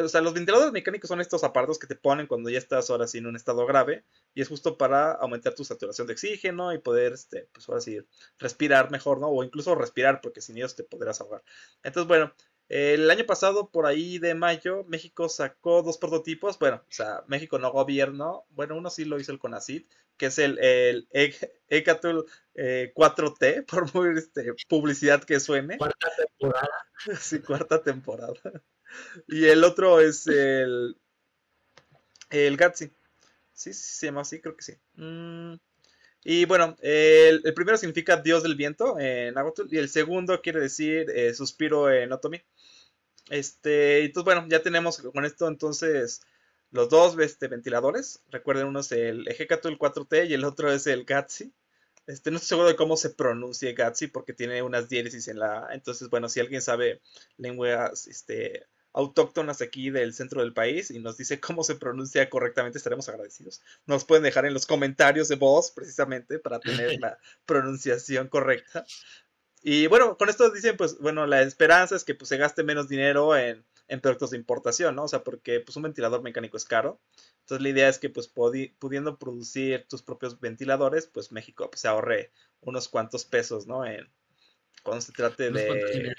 O 0.03 0.09
sea, 0.09 0.23
los 0.23 0.33
ventiladores 0.33 0.73
mecánicos 0.73 1.09
son 1.09 1.21
estos 1.21 1.45
aparatos 1.45 1.79
que 1.79 1.87
te 1.87 1.97
ponen 1.97 2.27
cuando 2.27 2.49
ya 2.49 2.59
estás 2.59 2.89
ahora 2.89 3.07
sí 3.07 3.19
en 3.19 3.27
un 3.27 3.37
estado 3.37 3.67
grave. 3.67 4.05
Y 4.33 4.41
es 4.41 4.49
justo 4.49 4.79
para 4.79 5.13
aumentar 5.13 5.55
tu 5.55 5.65
saturación 5.65 6.07
de 6.07 6.15
oxígeno 6.15 6.73
y 6.73 6.79
poder, 6.79 7.13
este, 7.13 7.47
pues 7.53 7.69
ahora 7.69 7.83
sí, 7.83 8.01
respirar 8.39 8.91
mejor, 8.91 9.21
¿no? 9.21 9.29
O 9.29 9.45
incluso 9.45 9.75
respirar, 9.75 10.23
porque 10.23 10.41
sin 10.41 10.57
ellos 10.57 10.75
te 10.75 10.83
podrás 10.83 11.21
ahogar. 11.21 11.43
Entonces, 11.83 12.09
bueno, 12.09 12.33
el 12.69 13.11
año 13.11 13.27
pasado, 13.27 13.71
por 13.71 13.87
ahí 13.87 14.19
de 14.19 14.35
mayo, 14.35 14.85
México 14.89 15.29
sacó 15.29 15.83
dos 15.83 15.99
prototipos. 15.99 16.59
Bueno, 16.59 16.77
o 16.77 16.93
sea, 16.93 17.23
México 17.27 17.59
no 17.59 17.71
gobierno. 17.71 18.47
Bueno, 18.51 18.77
uno 18.77 18.91
sí 18.91 19.05
lo 19.05 19.21
hizo 19.21 19.33
el 19.33 19.39
CONACID, 19.39 19.85
que 20.17 20.27
es 20.27 20.39
el, 20.39 20.59
el 20.61 21.09
Ecatul 21.69 22.27
4T, 22.55 23.37
eh, 23.43 23.63
por 23.69 23.95
muy 23.95 24.19
este, 24.19 24.55
publicidad 24.69 25.23
que 25.23 25.41
suene. 25.41 25.77
Cuarta 25.77 26.09
temporada. 26.17 26.87
sí, 27.21 27.41
cuarta 27.41 27.83
temporada. 27.83 28.35
Y 29.29 29.45
el 29.47 29.63
otro 29.65 30.01
es 30.01 30.27
el, 30.27 30.97
el 32.31 32.57
Gatsi. 32.57 32.91
Sí, 33.53 33.73
sí, 33.73 33.99
se 33.99 34.07
llama 34.07 34.23
así, 34.23 34.41
creo 34.41 34.57
que 34.57 34.65
sí. 34.65 34.75
Mm, 34.95 35.55
y 36.25 36.47
bueno, 36.47 36.75
el, 36.81 37.43
primero 37.55 37.77
significa 37.77 38.17
Dios 38.17 38.43
del 38.43 38.55
viento 38.55 38.99
en 38.99 39.35
Nahuatl 39.35 39.67
y 39.71 39.77
el 39.77 39.91
segundo 39.91 40.41
quiere 40.41 40.59
decir 40.59 41.11
eh, 41.11 41.35
suspiro 41.35 41.91
en 41.91 42.13
Otomi. 42.13 42.43
Este, 43.31 44.05
entonces 44.05 44.25
bueno, 44.25 44.47
ya 44.49 44.63
tenemos 44.63 44.99
con 44.99 45.25
esto 45.25 45.49
entonces 45.49 46.21
los 46.71 46.89
dos 46.89 47.17
este, 47.19 47.49
ventiladores. 47.49 48.23
Recuerden, 48.31 48.67
uno 48.67 48.81
es 48.81 48.93
el 48.93 49.29
Ejecatl 49.29 49.75
4T 49.75 50.29
y 50.29 50.35
el 50.35 50.45
otro 50.45 50.73
es 50.73 50.87
el 50.87 51.05
Gatsi. 51.05 51.53
Este, 52.07 52.31
no 52.31 52.37
estoy 52.37 52.49
seguro 52.49 52.69
de 52.69 52.77
cómo 52.77 52.97
se 52.97 53.11
pronuncia 53.11 53.73
Gatsi 53.73 54.09
porque 54.09 54.35
tiene 54.35 54.61
unas 54.63 54.89
diéresis 54.89 55.29
en 55.29 55.39
la 55.39 55.69
Entonces, 55.73 56.11
bueno, 56.11 56.29
si 56.29 56.41
alguien 56.41 56.61
sabe 56.61 57.01
lenguas 57.39 58.07
este, 58.09 58.67
autóctonas 58.95 59.61
aquí 59.61 59.91
del 59.91 60.15
centro 60.15 60.41
del 60.41 60.55
país 60.55 60.91
y 60.91 61.01
nos 61.01 61.17
dice 61.17 61.41
cómo 61.41 61.65
se 61.65 61.75
pronuncia 61.75 62.31
correctamente, 62.31 62.79
estaremos 62.79 63.09
agradecidos. 63.09 63.61
Nos 63.87 64.05
pueden 64.05 64.23
dejar 64.23 64.47
en 64.47 64.55
los 64.55 64.67
comentarios 64.67 65.29
de 65.29 65.37
voz, 65.37 65.71
precisamente, 65.73 66.39
para 66.39 66.61
tener 66.61 66.99
la 67.01 67.19
pronunciación 67.45 68.29
correcta. 68.29 68.87
Y 69.65 69.89
bueno, 69.89 70.17
con 70.17 70.29
esto 70.29 70.51
dicen, 70.51 70.77
pues, 70.77 70.99
bueno, 70.99 71.27
la 71.27 71.43
esperanza 71.43 71.97
es 71.97 72.05
que 72.05 72.15
pues, 72.15 72.29
se 72.29 72.37
gaste 72.37 72.63
menos 72.63 72.89
dinero 72.89 73.37
en 73.37 73.65
en 73.89 74.01
productos 74.01 74.31
de 74.31 74.37
importación, 74.37 74.95
¿no? 74.95 75.05
O 75.05 75.09
sea, 75.09 75.25
porque 75.25 75.61
pues 75.61 75.77
un 75.77 75.83
ventilador 75.83 76.23
mecánico 76.23 76.57
es 76.57 76.65
caro. 76.65 77.01
Entonces 77.41 77.63
la 77.63 77.69
idea 77.69 77.89
es 77.89 77.99
que 77.99 78.11
pues 78.11 78.29
pudiendo 78.29 79.19
producir 79.19 79.87
tus 79.89 80.03
propios 80.03 80.41
ventiladores, 80.41 81.07
pues 81.07 81.33
México 81.33 81.71
pues, 81.71 81.81
se 81.81 81.89
ahorre 81.89 82.31
unos 82.61 82.89
cuantos 82.89 83.25
pesos, 83.25 83.67
¿no? 83.67 83.85
En, 83.85 84.09
cuando 84.83 85.03
se 85.03 85.13
trate 85.13 85.51
de 85.51 86.15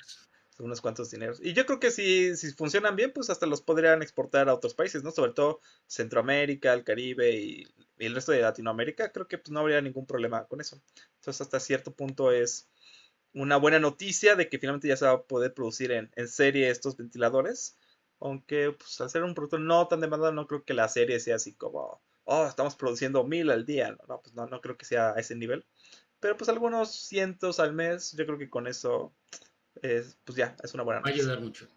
unos 0.60 0.80
cuantos 0.80 1.12
dineros. 1.12 1.40
Y 1.42 1.54
yo 1.54 1.66
creo 1.66 1.80
que 1.80 1.92
si, 1.92 2.36
si 2.38 2.52
funcionan 2.54 2.96
bien, 2.96 3.12
pues 3.12 3.30
hasta 3.30 3.46
los 3.46 3.62
podrían 3.62 4.02
exportar 4.02 4.48
a 4.48 4.54
otros 4.54 4.74
países, 4.74 5.04
¿no? 5.04 5.12
Sobre 5.12 5.34
todo 5.34 5.60
Centroamérica, 5.88 6.72
el 6.74 6.84
Caribe 6.84 7.32
y, 7.32 7.68
el 7.98 8.16
resto 8.16 8.32
de 8.32 8.42
Latinoamérica. 8.42 9.12
Creo 9.12 9.28
que 9.28 9.38
pues 9.38 9.52
no 9.52 9.60
habría 9.62 9.82
ningún 9.82 10.06
problema 10.06 10.46
con 10.46 10.62
eso. 10.62 10.82
Entonces 11.16 11.42
hasta 11.42 11.60
cierto 11.60 11.94
punto 11.94 12.32
es 12.32 12.70
una 13.36 13.58
buena 13.58 13.80
noticia 13.80 14.36
de 14.36 14.50
que 14.50 14.58
finalmente 14.58 14.88
ya 14.88 14.98
se 14.98 15.06
va 15.06 15.12
a 15.12 15.22
poder 15.24 15.54
producir 15.54 15.92
en, 15.92 16.27
serie 16.27 16.70
estos 16.70 16.98
ventiladores. 16.98 17.77
Aunque 18.22 18.72
pues 18.72 19.00
al 19.01 19.10
ser 19.10 19.24
un 19.24 19.36
producto 19.36 19.60
no 19.60 19.88
tan 19.88 20.00
demandado, 20.00 20.32
no 20.32 20.48
creo 20.48 20.63
que 20.63 20.74
la 20.74 20.88
serie 20.88 21.20
sea 21.20 21.36
así 21.36 21.54
como, 21.54 22.01
oh, 22.24 22.46
estamos 22.48 22.75
produciendo 22.75 23.24
mil 23.25 23.51
al 23.51 23.65
día. 23.65 23.96
No, 24.08 24.22
pues 24.22 24.34
no, 24.34 24.48
no 24.48 24.62
creo 24.62 24.77
que 24.77 24.86
sea 24.86 25.12
a 25.12 25.20
ese 25.20 25.36
nivel. 25.36 25.65
Pero 26.22 26.38
pues 26.38 26.50
algunos 26.50 26.96
cientos 26.96 27.60
al 27.60 27.74
mes, 27.74 28.13
yo 28.13 28.25
creo 28.25 28.38
que 28.38 28.50
con 28.50 28.68
eso 28.68 29.13
es, 29.82 30.18
pues 30.24 30.38
ya, 30.38 30.56
es 30.63 30.74
una 30.74 30.84
buena 30.84 31.01
noticia. 31.01 31.24
Va 31.24 31.30
a 31.30 31.34
ayudar 31.34 31.46
mucho. 31.46 31.68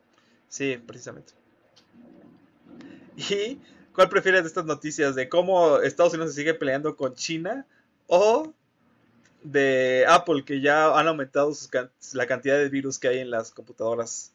Sí, 0.49 0.81
precisamente. 0.87 1.33
¿Y 3.17 3.61
cuál 3.93 4.09
prefieres 4.09 4.43
de 4.43 4.49
estas 4.49 4.65
noticias? 4.65 5.17
¿De 5.17 5.29
cómo 5.29 5.79
Estados 5.79 6.15
Unidos 6.15 6.33
se 6.33 6.41
sigue 6.41 6.55
peleando 6.55 6.97
con 6.97 7.15
China? 7.15 7.67
¿O 8.07 8.55
de 9.42 10.04
Apple, 10.09 10.45
que 10.45 10.61
ya 10.61 10.99
han 10.99 11.09
aumentado 11.09 11.52
la 12.12 12.26
cantidad 12.26 12.59
de 12.59 12.68
virus 12.68 12.99
que 12.99 13.09
hay 13.09 13.18
en 13.18 13.30
las 13.30 13.50
computadoras 13.50 14.33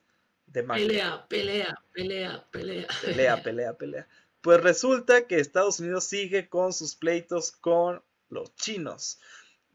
de 0.47 0.63
Mac? 0.63 0.77
Pelea, 0.77 1.25
pelea, 1.27 1.81
pelea, 1.93 2.45
pelea. 2.51 2.87
Pelea, 3.01 3.37
pelea, 3.43 3.73
pelea. 3.73 4.07
Pues 4.41 4.61
resulta 4.61 5.27
que 5.27 5.39
Estados 5.39 5.79
Unidos 5.79 6.03
sigue 6.03 6.49
con 6.49 6.73
sus 6.73 6.95
pleitos 6.95 7.51
con 7.51 8.01
los 8.29 8.53
chinos. 8.55 9.19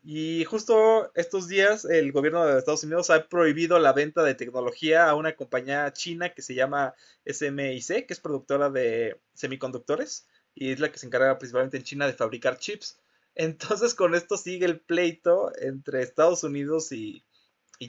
Y 0.05 0.45
justo 0.45 1.11
estos 1.15 1.49
días 1.49 1.85
el 1.85 2.13
gobierno 2.13 2.45
de 2.47 2.59
Estados 2.59 2.85
Unidos 2.85 3.11
ha 3.11 3.29
prohibido 3.29 3.79
la 3.79 3.93
venta 3.93 4.23
de 4.23 4.35
tecnología 4.35 5.09
a 5.09 5.15
una 5.15 5.35
compañía 5.37 5.93
china 5.93 6.33
que 6.33 6.43
se 6.43 6.55
llama 6.55 6.95
SMIC, 7.27 8.07
que 8.07 8.15
es 8.15 8.21
productora 8.21 8.71
de 8.71 9.21
semiconductores 9.35 10.27
y 10.55 10.73
es 10.73 10.81
la 10.81 10.91
que 10.91 10.99
se 10.99 11.07
encarga 11.07 11.39
principalmente 11.39 11.77
en 11.77 11.85
China 11.85 12.07
de 12.07 12.13
fabricar 12.13 12.59
chips. 12.59 12.99
Entonces 13.39 13.95
con 13.95 14.17
esto 14.17 14.37
sigue 14.37 14.67
el 14.67 14.81
pleito 14.81 15.53
entre 15.61 16.03
Estados 16.03 16.43
Unidos 16.43 16.91
y, 16.91 17.25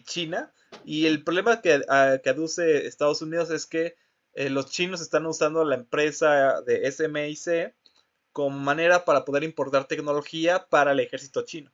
China. 0.03 0.53
Y 0.86 1.08
el 1.08 1.24
problema 1.24 1.62
que, 1.62 1.82
aduce 1.89 2.86
Estados 2.86 3.24
Unidos 3.24 3.50
es 3.50 3.65
que 3.65 3.96
eh, 4.36 4.51
los 4.51 4.68
chinos 4.70 5.01
están 5.01 5.25
usando 5.25 5.65
la 5.65 5.74
empresa 5.74 6.62
de 6.62 6.89
SMIC 6.91 7.74
como 8.32 8.60
manera 8.60 9.06
para 9.06 9.25
poder 9.25 9.44
importar 9.44 9.88
tecnología 9.88 10.68
para 10.70 10.91
el 10.91 11.00
ejército 11.00 11.44
chino. 11.44 11.72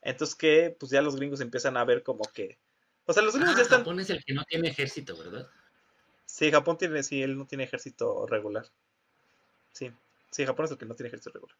Entonces 0.00 0.34
que 0.34 0.76
pues 0.76 0.90
ya 0.90 1.02
los 1.02 1.14
gringos 1.14 1.40
empiezan 1.40 1.76
a 1.76 1.84
ver 1.84 2.02
como 2.02 2.24
que... 2.34 2.58
O 3.06 3.12
sea, 3.12 3.22
los 3.22 3.36
gringos 3.36 3.54
ah, 3.54 3.58
ya 3.58 3.62
están... 3.62 3.80
Japón 3.82 4.00
es 4.00 4.10
el 4.10 4.24
que 4.24 4.34
no 4.34 4.42
tiene 4.44 4.68
ejército, 4.68 5.16
¿verdad? 5.16 5.48
Sí, 6.26 6.50
Japón 6.50 6.78
tiene, 6.78 7.04
sí, 7.04 7.22
él 7.22 7.38
no 7.38 7.46
tiene 7.46 7.62
ejército 7.62 8.26
regular. 8.26 8.66
Sí, 9.70 9.92
sí, 10.32 10.44
Japón 10.44 10.64
es 10.64 10.72
el 10.72 10.78
que 10.78 10.86
no 10.86 10.96
tiene 10.96 11.06
ejército 11.06 11.30
regular. 11.30 11.56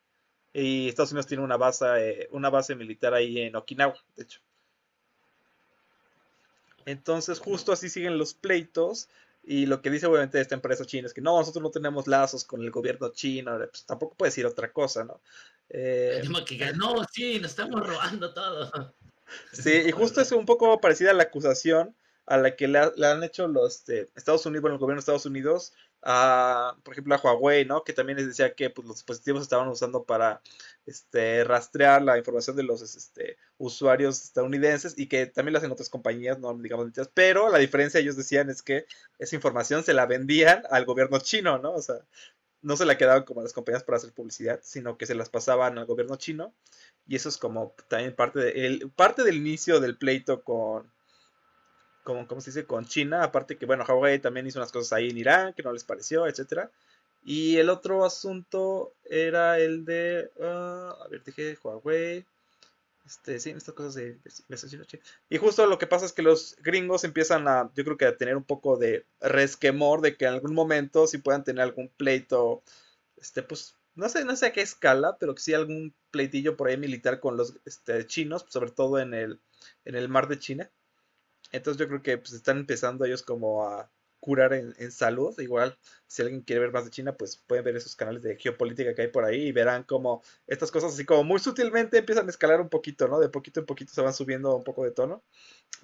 Y 0.53 0.89
Estados 0.89 1.13
Unidos 1.13 1.27
tiene 1.27 1.43
una 1.43 1.57
base, 1.57 1.87
eh, 1.97 2.29
una 2.31 2.51
base 2.51 2.75
militar 2.75 3.15
ahí 3.15 3.41
en 3.41 3.57
Okinawa, 3.57 3.97
de 4.17 4.25
hecho. 4.25 4.41
Entonces, 6.85 7.39
justo 7.39 7.73
así 7.73 7.89
siguen 7.89 8.19
los 8.19 8.35
pleitos. 8.35 9.09
Y 9.45 9.67
lo 9.67 9.83
que 9.83 9.91
dice 9.91 10.07
obviamente 10.07 10.41
esta 10.41 10.55
empresa 10.55 10.85
china 10.85 11.07
es 11.07 11.15
que 11.15 11.21
no, 11.21 11.37
nosotros 11.37 11.63
no 11.63 11.71
tenemos 11.71 12.07
lazos 12.07 12.45
con 12.45 12.63
el 12.63 12.71
gobierno 12.71 13.09
chino, 13.09 13.59
pues 13.59 13.85
tampoco 13.85 14.15
puede 14.15 14.31
decir 14.31 14.47
otra 14.47 14.73
cosa, 14.73 15.05
¿no? 15.05 15.21
Eh, 15.69 16.23
no, 16.77 17.05
sí, 17.11 17.41
nos 17.41 17.51
estamos 17.51 17.87
robando 17.87 18.33
todo. 18.33 18.95
Sí, 19.51 19.71
y 19.87 19.91
justo 19.93 20.21
es 20.21 20.31
un 20.33 20.45
poco 20.45 20.79
parecida 20.79 21.13
a 21.13 21.15
la 21.15 21.23
acusación 21.23 21.97
a 22.27 22.37
la 22.37 22.55
que 22.55 22.69
le, 22.69 22.79
han 22.79 23.23
hecho 23.25 23.49
los 23.49 23.77
este, 23.77 24.11
Estados 24.15 24.45
Unidos, 24.45 24.61
bueno, 24.61 24.75
el 24.75 24.81
gobierno 24.81 24.99
de 24.99 25.01
Estados 25.01 25.25
Unidos, 25.25 25.73
a, 26.03 26.77
por 26.83 26.95
ejemplo, 26.95 27.15
a 27.15 27.19
Huawei, 27.19 27.65
¿no? 27.65 27.85
Que 27.85 27.93
también 27.93 28.19
les 28.19 28.27
decía 28.27 28.55
que 28.55 28.71
pues, 28.71 28.87
los 28.87 28.97
dispositivos 28.97 29.43
estaban 29.43 29.69
usando 29.69 30.05
para 30.05 30.43
este, 30.87 31.45
rastrear 31.45 32.03
la 32.03 32.19
información 32.19 32.57
de 32.57 32.65
los 32.65 32.83
este, 32.83 33.39
usuarios 33.59 34.23
estadounidenses 34.23 34.95
y 34.99 35.07
que 35.07 35.27
también 35.27 35.53
lo 35.53 35.59
hacen 35.59 35.73
otras 35.73 35.89
compañías, 35.89 36.39
no 36.39 36.55
digamos, 36.59 36.89
pero 37.15 37.51
la 37.51 37.59
diferencia 37.59 38.01
ellos 38.01 38.17
decían 38.17 38.51
es 38.51 38.63
que 38.63 38.87
esa 39.19 39.37
información 39.37 39.85
se 39.85 39.95
la 39.95 40.07
vendían 40.07 40.65
al 40.71 40.85
gobierno 40.85 41.19
chino, 41.21 41.59
¿no? 41.59 41.73
O 41.73 41.83
sea, 41.83 41.97
no 42.63 42.77
se 42.77 42.87
la 42.87 42.97
quedaban 42.97 43.25
como 43.25 43.41
a 43.41 43.43
las 43.45 43.53
compañías 43.53 43.85
para 43.85 43.99
hacer 43.99 44.13
publicidad, 44.13 44.61
sino 44.63 44.97
que 44.97 45.07
se 45.07 45.15
las 45.15 45.29
pasaban 45.29 45.79
al 45.79 45.87
gobierno 45.87 46.17
chino. 46.17 46.55
Y 47.07 47.17
eso 47.17 47.29
es 47.29 47.37
como 47.37 47.75
también 47.89 48.15
parte, 48.15 48.39
de, 48.39 48.91
parte 48.95 49.25
del 49.25 49.37
inicio 49.37 49.81
del 49.81 49.99
pleito 49.99 50.43
con, 50.45 50.91
como, 52.03 52.27
¿cómo 52.27 52.41
se 52.41 52.51
dice? 52.51 52.67
Con 52.67 52.87
China. 52.87 53.23
Aparte 53.23 53.57
que, 53.57 53.67
bueno, 53.67 53.85
Huawei 53.87 54.19
también 54.19 54.47
hizo 54.47 54.59
unas 54.59 54.73
cosas 54.73 54.93
ahí 54.93 55.11
en 55.11 55.19
Irán 55.19 55.55
que 55.55 55.63
no 55.63 55.73
les 55.73 55.85
pareció, 55.85 56.27
etcétera. 56.27 56.71
Y 57.25 57.57
el 57.59 57.71
otro 57.71 58.05
asunto 58.05 58.95
era 59.05 59.59
el 59.59 59.85
de, 59.85 60.31
ah, 60.41 60.97
a 61.05 61.09
ver, 61.09 61.23
dije 61.25 61.59
Huawei. 61.63 62.25
Este, 63.05 63.41
sí, 63.41 63.51
estas 63.51 63.75
cosas 63.75 63.95
de 63.95 64.19
Y 65.29 65.39
justo 65.39 65.67
lo 65.67 65.79
que 65.79 65.89
pasa 65.89 66.07
es 66.07 66.13
que 66.13 66.23
los 66.23 66.57
gringos 66.63 67.03
empiezan 67.03 67.49
a, 67.49 67.71
yo 67.75 67.85
creo 67.85 67.97
que 67.97 68.07
a 68.07 68.17
tener 68.17 68.37
un 68.37 68.45
poco 68.45 68.77
de 68.77 69.07
resquemor 69.21 70.03
de 70.03 70.17
que 70.17 70.27
en 70.27 70.35
algún 70.35 70.55
momento 70.55 71.07
si 71.09 71.19
puedan 71.19 71.43
tener 71.43 71.63
algún 71.63 71.89
pleito, 71.89 72.63
este, 73.17 73.43
pues, 73.43 73.77
no 73.95 74.09
sé, 74.09 74.25
no 74.25 74.37
sé 74.37 74.47
a 74.47 74.53
qué 74.53 74.63
escala, 74.63 75.17
pero 75.19 75.35
que 75.35 75.43
sí 75.43 75.53
algún 75.53 75.95
pleitillo 76.11 76.57
por 76.57 76.69
ahí 76.69 76.77
militar 76.77 77.21
con 77.21 77.37
los 77.37 77.57
este, 77.65 78.07
chinos, 78.07 78.47
sobre 78.49 78.71
todo 78.71 78.99
en 79.01 79.15
el, 79.15 79.41
en 79.85 79.97
el 79.97 80.09
mar 80.09 80.29
de 80.29 80.39
China. 80.39 80.71
Entonces 81.53 81.79
yo 81.81 81.89
creo 81.89 82.03
que 82.03 82.19
pues 82.19 82.33
están 82.33 82.59
empezando 82.59 83.05
ellos 83.05 83.23
como 83.23 83.69
a 83.69 83.91
curar 84.23 84.53
en, 84.55 84.93
salud. 84.93 85.39
Igual, 85.41 85.77
si 86.07 86.23
alguien 86.23 86.43
quiere 86.43 86.61
ver 86.61 86.73
más 86.73 86.85
de 86.85 86.91
China, 86.91 87.17
pues 87.17 87.37
pueden 87.37 87.65
ver 87.65 87.77
esos 87.77 87.97
canales 87.97 88.23
de 88.23 88.37
geopolítica 88.37 88.95
que 88.95 89.03
hay 89.03 89.09
por 89.09 89.25
ahí 89.25 89.49
y 89.49 89.53
verán 89.53 89.83
como 89.83 90.23
estas 90.47 90.71
cosas 90.71 90.95
así 90.95 91.05
como 91.05 91.25
muy 91.25 91.41
sutilmente 91.41 91.99
empiezan 91.99 92.29
a 92.29 92.31
escalar 92.31 92.61
un 92.61 92.69
poquito, 92.69 93.09
¿no? 93.09 93.19
De 93.19 93.29
poquito 93.29 93.61
en 93.61 93.67
poquito 93.67 93.93
se 93.93 94.01
van 94.01 94.15
subiendo 94.15 94.55
un 94.55 94.63
poco 94.63 94.85
de 94.85 94.93
tono. 94.93 95.25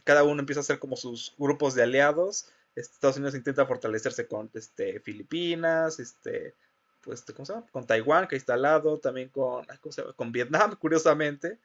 Cada 0.05 0.23
uno 0.23 0.41
empieza 0.41 0.61
a 0.61 0.63
hacer 0.63 0.79
como 0.79 0.97
sus 0.97 1.35
grupos 1.37 1.75
de 1.75 1.83
aliados. 1.83 2.53
Estados 2.77 3.17
Unidos 3.17 3.35
intenta 3.35 3.67
fortalecerse 3.67 4.29
con 4.29 4.51
este, 4.55 5.01
Filipinas, 5.01 5.99
este, 5.99 6.55
pues, 7.03 7.23
¿cómo 7.35 7.45
se 7.45 7.55
llama? 7.55 7.67
Con 7.73 7.87
Taiwán, 7.87 8.29
que 8.29 8.37
está 8.37 8.55
al 8.55 8.63
lado, 8.63 8.99
también 8.99 9.31
con, 9.31 9.67
con 10.15 10.31
Vietnam, 10.31 10.77
curiosamente. 10.81 11.59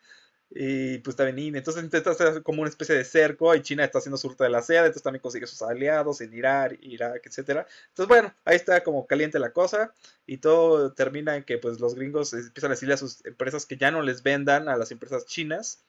Y 0.55 0.99
pues 0.99 1.15
también 1.15 1.55
entonces 1.55 1.83
intenta 1.83 2.11
hacer 2.11 2.43
como 2.43 2.61
una 2.61 2.69
especie 2.69 2.93
de 2.93 3.03
cerco 3.03 3.55
y 3.55 3.63
China 3.63 3.83
está 3.83 3.97
haciendo 3.97 4.17
su 4.17 4.29
ruta 4.29 4.43
de 4.43 4.51
la 4.51 4.61
seda, 4.61 4.81
entonces 4.81 5.01
también 5.01 5.21
consigue 5.21 5.47
sus 5.47 5.63
aliados 5.63 6.21
en 6.21 6.31
Irak, 6.31 6.77
Irak, 6.83 7.25
etcétera. 7.25 7.65
Entonces 7.89 8.07
bueno, 8.07 8.35
ahí 8.45 8.55
está 8.55 8.83
como 8.83 9.07
caliente 9.07 9.39
la 9.39 9.51
cosa 9.51 9.95
y 10.27 10.37
todo 10.37 10.93
termina 10.93 11.35
en 11.35 11.43
que 11.43 11.57
pues 11.57 11.79
los 11.79 11.95
gringos 11.95 12.33
empiezan 12.33 12.69
a 12.69 12.75
decirle 12.75 12.93
a 12.93 12.97
sus 12.97 13.25
empresas 13.25 13.65
que 13.65 13.77
ya 13.77 13.89
no 13.89 14.03
les 14.03 14.21
vendan 14.21 14.69
a 14.69 14.77
las 14.77 14.91
empresas 14.91 15.25
chinas 15.25 15.83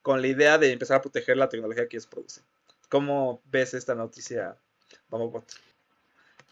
con 0.00 0.22
la 0.22 0.28
idea 0.28 0.56
de 0.56 0.72
empezar 0.72 0.96
a 0.96 1.02
proteger 1.02 1.36
la 1.36 1.50
tecnología 1.50 1.86
que 1.86 1.96
ellos 1.96 2.06
producen. 2.06 2.44
¿Cómo 2.88 3.42
ves 3.50 3.74
esta 3.74 3.94
noticia, 3.94 4.56
Vamos, 5.10 5.44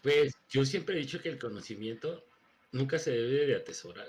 Pues 0.03 0.35
yo 0.47 0.63
siempre 0.63 0.95
he 0.95 0.99
dicho 0.99 1.19
que 1.21 1.29
el 1.29 1.39
conocimiento 1.39 2.23
nunca 2.71 2.99
se 2.99 3.09
debe 3.11 3.47
de 3.47 3.55
atesorar, 3.55 4.07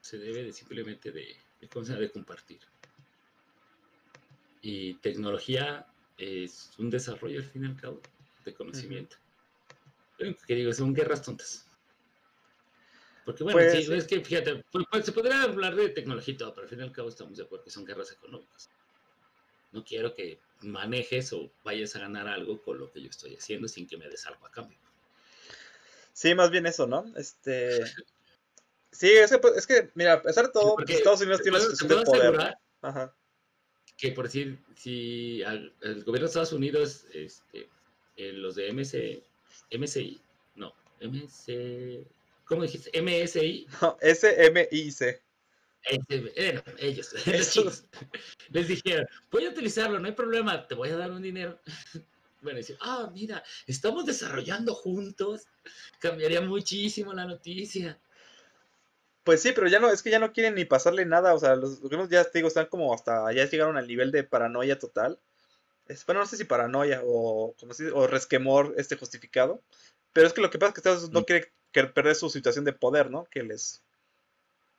se 0.00 0.16
debe 0.16 0.42
de 0.42 0.52
simplemente 0.54 1.12
de 1.12 1.36
de 1.68 2.10
compartir. 2.10 2.60
Y 4.60 4.94
tecnología 4.94 5.86
es 6.16 6.70
un 6.78 6.90
desarrollo 6.90 7.38
al 7.38 7.44
fin 7.44 7.64
y 7.64 7.66
al 7.66 7.76
cabo 7.76 8.00
de 8.44 8.54
conocimiento. 8.54 9.16
que 10.46 10.54
digo, 10.54 10.72
son 10.72 10.92
guerras 10.92 11.22
tontas. 11.22 11.66
Porque 13.24 13.44
bueno, 13.44 13.58
pues, 13.58 13.88
es 13.88 14.04
que 14.06 14.20
fíjate, 14.20 14.64
pues, 14.70 14.84
pues, 14.90 15.04
se 15.04 15.12
podría 15.12 15.42
hablar 15.42 15.76
de 15.76 15.90
tecnología 15.90 16.34
y 16.34 16.36
todo, 16.36 16.52
pero 16.52 16.64
al 16.64 16.68
fin 16.68 16.80
y 16.80 16.82
al 16.82 16.92
cabo 16.92 17.08
estamos 17.08 17.36
de 17.36 17.44
acuerdo 17.44 17.64
que 17.64 17.70
son 17.70 17.84
guerras 17.84 18.10
económicas. 18.12 18.68
No 19.70 19.84
quiero 19.84 20.14
que 20.14 20.40
manejes 20.62 21.32
o 21.32 21.50
vayas 21.64 21.94
a 21.96 22.00
ganar 22.00 22.28
algo 22.28 22.60
con 22.62 22.78
lo 22.78 22.90
que 22.90 23.00
yo 23.00 23.08
estoy 23.08 23.36
haciendo 23.36 23.68
sin 23.68 23.86
que 23.86 23.96
me 23.96 24.08
des 24.08 24.26
algo 24.26 24.44
a 24.46 24.50
cambio. 24.50 24.78
Sí, 26.12 26.34
más 26.34 26.50
bien 26.50 26.66
eso, 26.66 26.86
¿no? 26.86 27.04
Este, 27.16 27.80
Sí, 28.92 29.08
es 29.08 29.30
que, 29.30 29.38
pues, 29.38 29.56
es 29.56 29.66
que 29.66 29.90
mira, 29.94 30.14
a 30.14 30.22
pesar 30.22 30.46
de 30.46 30.52
todo, 30.52 30.76
Estados 30.86 31.22
Unidos 31.22 31.40
tiene 31.42 31.58
una 31.58 31.66
situación 31.66 31.98
de 32.00 32.04
poder. 32.04 32.56
Ajá. 32.82 33.16
Que 33.96 34.12
por 34.12 34.24
decir, 34.24 34.58
si 34.76 35.42
el 35.42 36.04
gobierno 36.04 36.20
de 36.20 36.26
Estados 36.26 36.52
Unidos, 36.52 37.06
este, 37.12 37.68
eh, 38.16 38.32
los 38.32 38.56
de 38.56 38.72
MC, 38.72 39.22
MSI, 39.70 40.20
no, 40.56 40.74
MC, 41.00 42.06
¿cómo 42.44 42.62
dijiste? 42.62 42.90
MSI. 43.00 43.66
No, 43.80 43.96
SMIC. 44.02 45.22
Bueno, 46.10 46.62
ellos, 46.78 47.14
les 48.50 48.68
dijeron, 48.68 49.06
voy 49.30 49.46
a 49.46 49.50
utilizarlo, 49.50 49.98
no 49.98 50.06
hay 50.06 50.12
problema, 50.12 50.66
te 50.66 50.74
voy 50.74 50.90
a 50.90 50.96
dar 50.96 51.10
un 51.10 51.22
dinero. 51.22 51.58
bueno, 52.42 52.58
decir, 52.58 52.76
ah, 52.80 53.10
mira, 53.12 53.42
estamos 53.66 54.06
desarrollando 54.06 54.74
juntos, 54.74 55.46
cambiaría 55.98 56.40
muchísimo 56.40 57.12
la 57.12 57.24
noticia. 57.24 57.98
Pues 59.24 59.42
sí, 59.42 59.52
pero 59.52 59.68
ya 59.68 59.78
no, 59.78 59.90
es 59.90 60.02
que 60.02 60.10
ya 60.10 60.18
no 60.18 60.32
quieren 60.32 60.54
ni 60.54 60.64
pasarle 60.64 61.06
nada, 61.06 61.34
o 61.34 61.38
sea, 61.38 61.54
los 61.54 61.80
gobiernos 61.80 62.08
ya 62.08 62.24
te 62.24 62.38
digo, 62.38 62.48
están 62.48 62.66
como 62.66 62.92
hasta, 62.92 63.32
ya 63.32 63.46
llegaron 63.46 63.76
al 63.76 63.86
nivel 63.86 64.10
de 64.10 64.24
paranoia 64.24 64.78
total. 64.78 65.20
Es, 65.86 66.04
bueno, 66.06 66.20
no 66.20 66.26
sé 66.26 66.36
si 66.36 66.44
paranoia 66.44 67.02
o, 67.04 67.54
como 67.58 67.74
si, 67.74 67.84
o 67.86 68.06
resquemor 68.06 68.74
este 68.78 68.96
justificado, 68.96 69.62
pero 70.12 70.26
es 70.26 70.32
que 70.32 70.40
lo 70.40 70.50
que 70.50 70.58
pasa 70.58 70.70
es 70.70 70.74
que 70.74 70.80
Estados 70.80 70.98
Unidos 71.04 71.14
no 71.14 71.20
mm. 71.20 71.24
quiere 71.72 71.88
perder 71.88 72.14
su 72.16 72.30
situación 72.30 72.64
de 72.64 72.72
poder, 72.72 73.10
¿no? 73.10 73.24
Que 73.24 73.42
les 73.42 73.82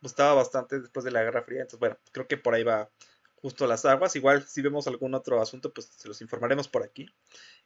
gustaba 0.02 0.34
bastante 0.34 0.80
después 0.80 1.06
de 1.06 1.12
la 1.12 1.24
Guerra 1.24 1.44
Fría, 1.44 1.62
entonces 1.62 1.80
bueno, 1.80 1.98
creo 2.12 2.28
que 2.28 2.38
por 2.38 2.54
ahí 2.54 2.64
va 2.64 2.90
justo 3.44 3.68
las 3.68 3.86
aguas. 3.86 4.16
Igual 4.16 4.48
si 4.48 4.62
vemos 4.62 4.88
algún 4.88 5.14
otro 5.14 5.42
asunto, 5.42 5.74
pues 5.74 5.88
se 5.88 6.08
los 6.08 6.22
informaremos 6.22 6.68
por 6.68 6.84
aquí. 6.84 7.08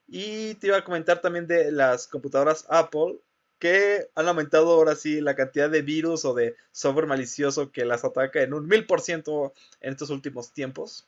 Y 0.08 0.56
te 0.56 0.68
iba 0.68 0.78
a 0.78 0.84
comentar 0.84 1.22
también 1.22 1.48
de 1.48 1.72
las 1.72 2.08
computadoras 2.08 2.66
Apple, 2.70 3.20
que 3.60 4.10
han 4.16 4.28
aumentado 4.28 4.72
ahora 4.72 4.96
sí 4.96 5.22
la 5.22 5.36
cantidad 5.36 5.70
de 5.70 5.82
virus 5.82 6.26
o 6.26 6.34
de 6.34 6.56
software 6.72 7.08
malicioso 7.08 7.72
que 7.72 7.86
las 7.86 8.04
ataca 8.04 8.42
en 8.42 8.54
un 8.54 8.68
mil 8.68 8.86
por 8.86 9.02
ciento 9.02 9.54
en 9.82 9.94
estos 9.94 10.10
últimos 10.10 10.52
tiempos. 10.54 11.08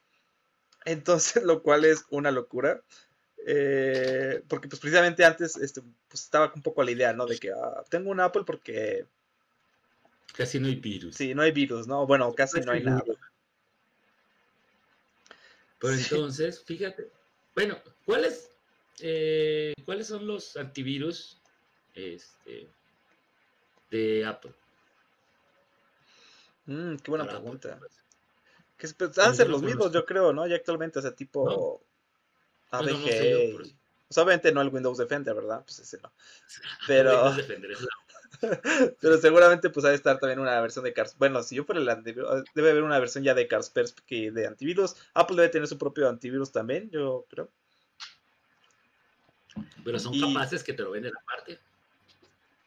Entonces, 0.86 1.44
lo 1.44 1.62
cual 1.62 1.86
es 1.86 2.06
una 2.10 2.32
locura. 2.32 2.82
Eh, 3.46 4.44
porque 4.48 4.68
pues 4.68 4.82
precisamente 4.82 5.24
antes 5.24 5.56
este, 5.56 5.82
pues, 6.08 6.24
estaba 6.24 6.52
un 6.54 6.62
poco 6.62 6.84
la 6.84 6.92
idea, 6.92 7.14
¿no? 7.14 7.26
De 7.26 7.38
que 7.38 7.52
ah, 7.52 7.84
tengo 7.90 8.12
un 8.12 8.20
Apple 8.20 8.44
porque... 8.46 9.06
Casi 10.36 10.60
no 10.60 10.68
hay 10.68 10.76
virus. 10.76 11.16
Sí, 11.16 11.34
no 11.34 11.42
hay 11.42 11.52
virus, 11.52 11.88
¿no? 11.88 12.06
Bueno, 12.06 12.34
casi 12.34 12.62
no 12.62 12.72
hay 12.72 12.84
nada. 12.84 13.04
Pero 15.80 15.94
entonces, 15.94 16.64
fíjate, 16.64 17.10
bueno, 17.56 17.78
¿cuáles, 18.06 18.50
eh, 19.00 19.74
¿cuáles 19.86 20.08
son 20.08 20.28
los 20.28 20.58
antivirus 20.58 21.39
este, 22.00 22.70
de 23.92 24.26
Apple? 24.26 24.54
Mm, 26.66 26.98
qué 26.98 27.12
buena 27.12 27.28
pregunta. 27.28 27.80
Que 28.78 28.88
pues, 28.88 29.18
han 29.18 29.36
ser 29.36 29.50
los 29.50 29.62
mismos, 29.62 29.92
yo 29.92 30.06
creo, 30.06 30.32
¿no? 30.32 30.48
Ya 30.48 30.56
actualmente, 30.56 31.00
o 31.00 31.02
sea, 31.02 31.14
tipo 31.14 31.82
ABG. 32.72 33.76
Pues, 34.08 34.18
obviamente 34.18 34.52
no 34.52 34.62
el 34.62 34.70
Windows 34.70 34.98
Defender, 34.98 35.36
¿verdad? 35.36 35.64
Pues 35.64 35.80
ese 35.80 36.00
no. 36.02 36.12
Pero. 36.88 37.34
Pero 39.02 39.18
seguramente 39.18 39.70
pues 39.70 39.86
ha 39.86 39.90
de 39.90 39.96
estar 39.96 40.18
también 40.20 40.40
una 40.40 40.60
versión 40.62 40.86
de 40.86 40.94
Cars. 40.94 41.16
Bueno, 41.18 41.44
si 41.44 41.56
yo 41.56 41.66
fuera 41.66 41.82
el 41.82 41.90
antivirus, 41.90 42.44
debe 42.56 42.72
haber 42.72 42.84
una 42.84 43.00
versión 43.00 43.24
ya 43.24 43.34
de 43.34 43.48
Kaspersky 43.48 44.30
de 44.30 44.48
antivirus. 44.48 44.96
Apple 45.14 45.36
debe 45.36 45.50
tener 45.50 45.68
su 45.68 45.78
propio 45.78 46.08
antivirus 46.08 46.52
también, 46.52 46.90
yo 46.90 47.26
creo. 47.30 47.50
Pero 49.84 50.00
son 50.00 50.18
capaces 50.20 50.64
que 50.64 50.74
te 50.74 50.84
lo 50.84 50.92
venden 50.92 51.12
aparte. 51.18 51.60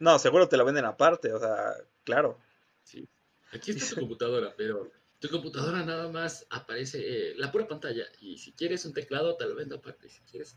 No, 0.03 0.19
seguro 0.19 0.49
te 0.49 0.57
lo 0.57 0.65
venden 0.65 0.85
aparte, 0.85 1.33
o 1.33 1.39
sea, 1.39 1.77
claro. 2.05 2.37
Sí. 2.83 3.09
Aquí 3.53 3.71
está 3.71 3.95
tu 3.95 4.01
computadora, 4.01 4.53
pero 4.57 4.91
tu 5.21 5.29
computadora 5.29 5.85
nada 5.85 6.09
más 6.09 6.45
aparece 6.51 6.99
eh, 6.99 7.35
la 7.37 7.53
pura 7.53 7.69
pantalla. 7.69 8.05
Y 8.21 8.37
si 8.37 8.53
quieres 8.53 8.85
un 8.85 8.93
teclado, 8.93 9.37
te 9.37 9.47
lo 9.47 9.55
vendo 9.55 9.77
aparte. 9.77 10.09
Si 10.09 10.21
quieres. 10.23 10.57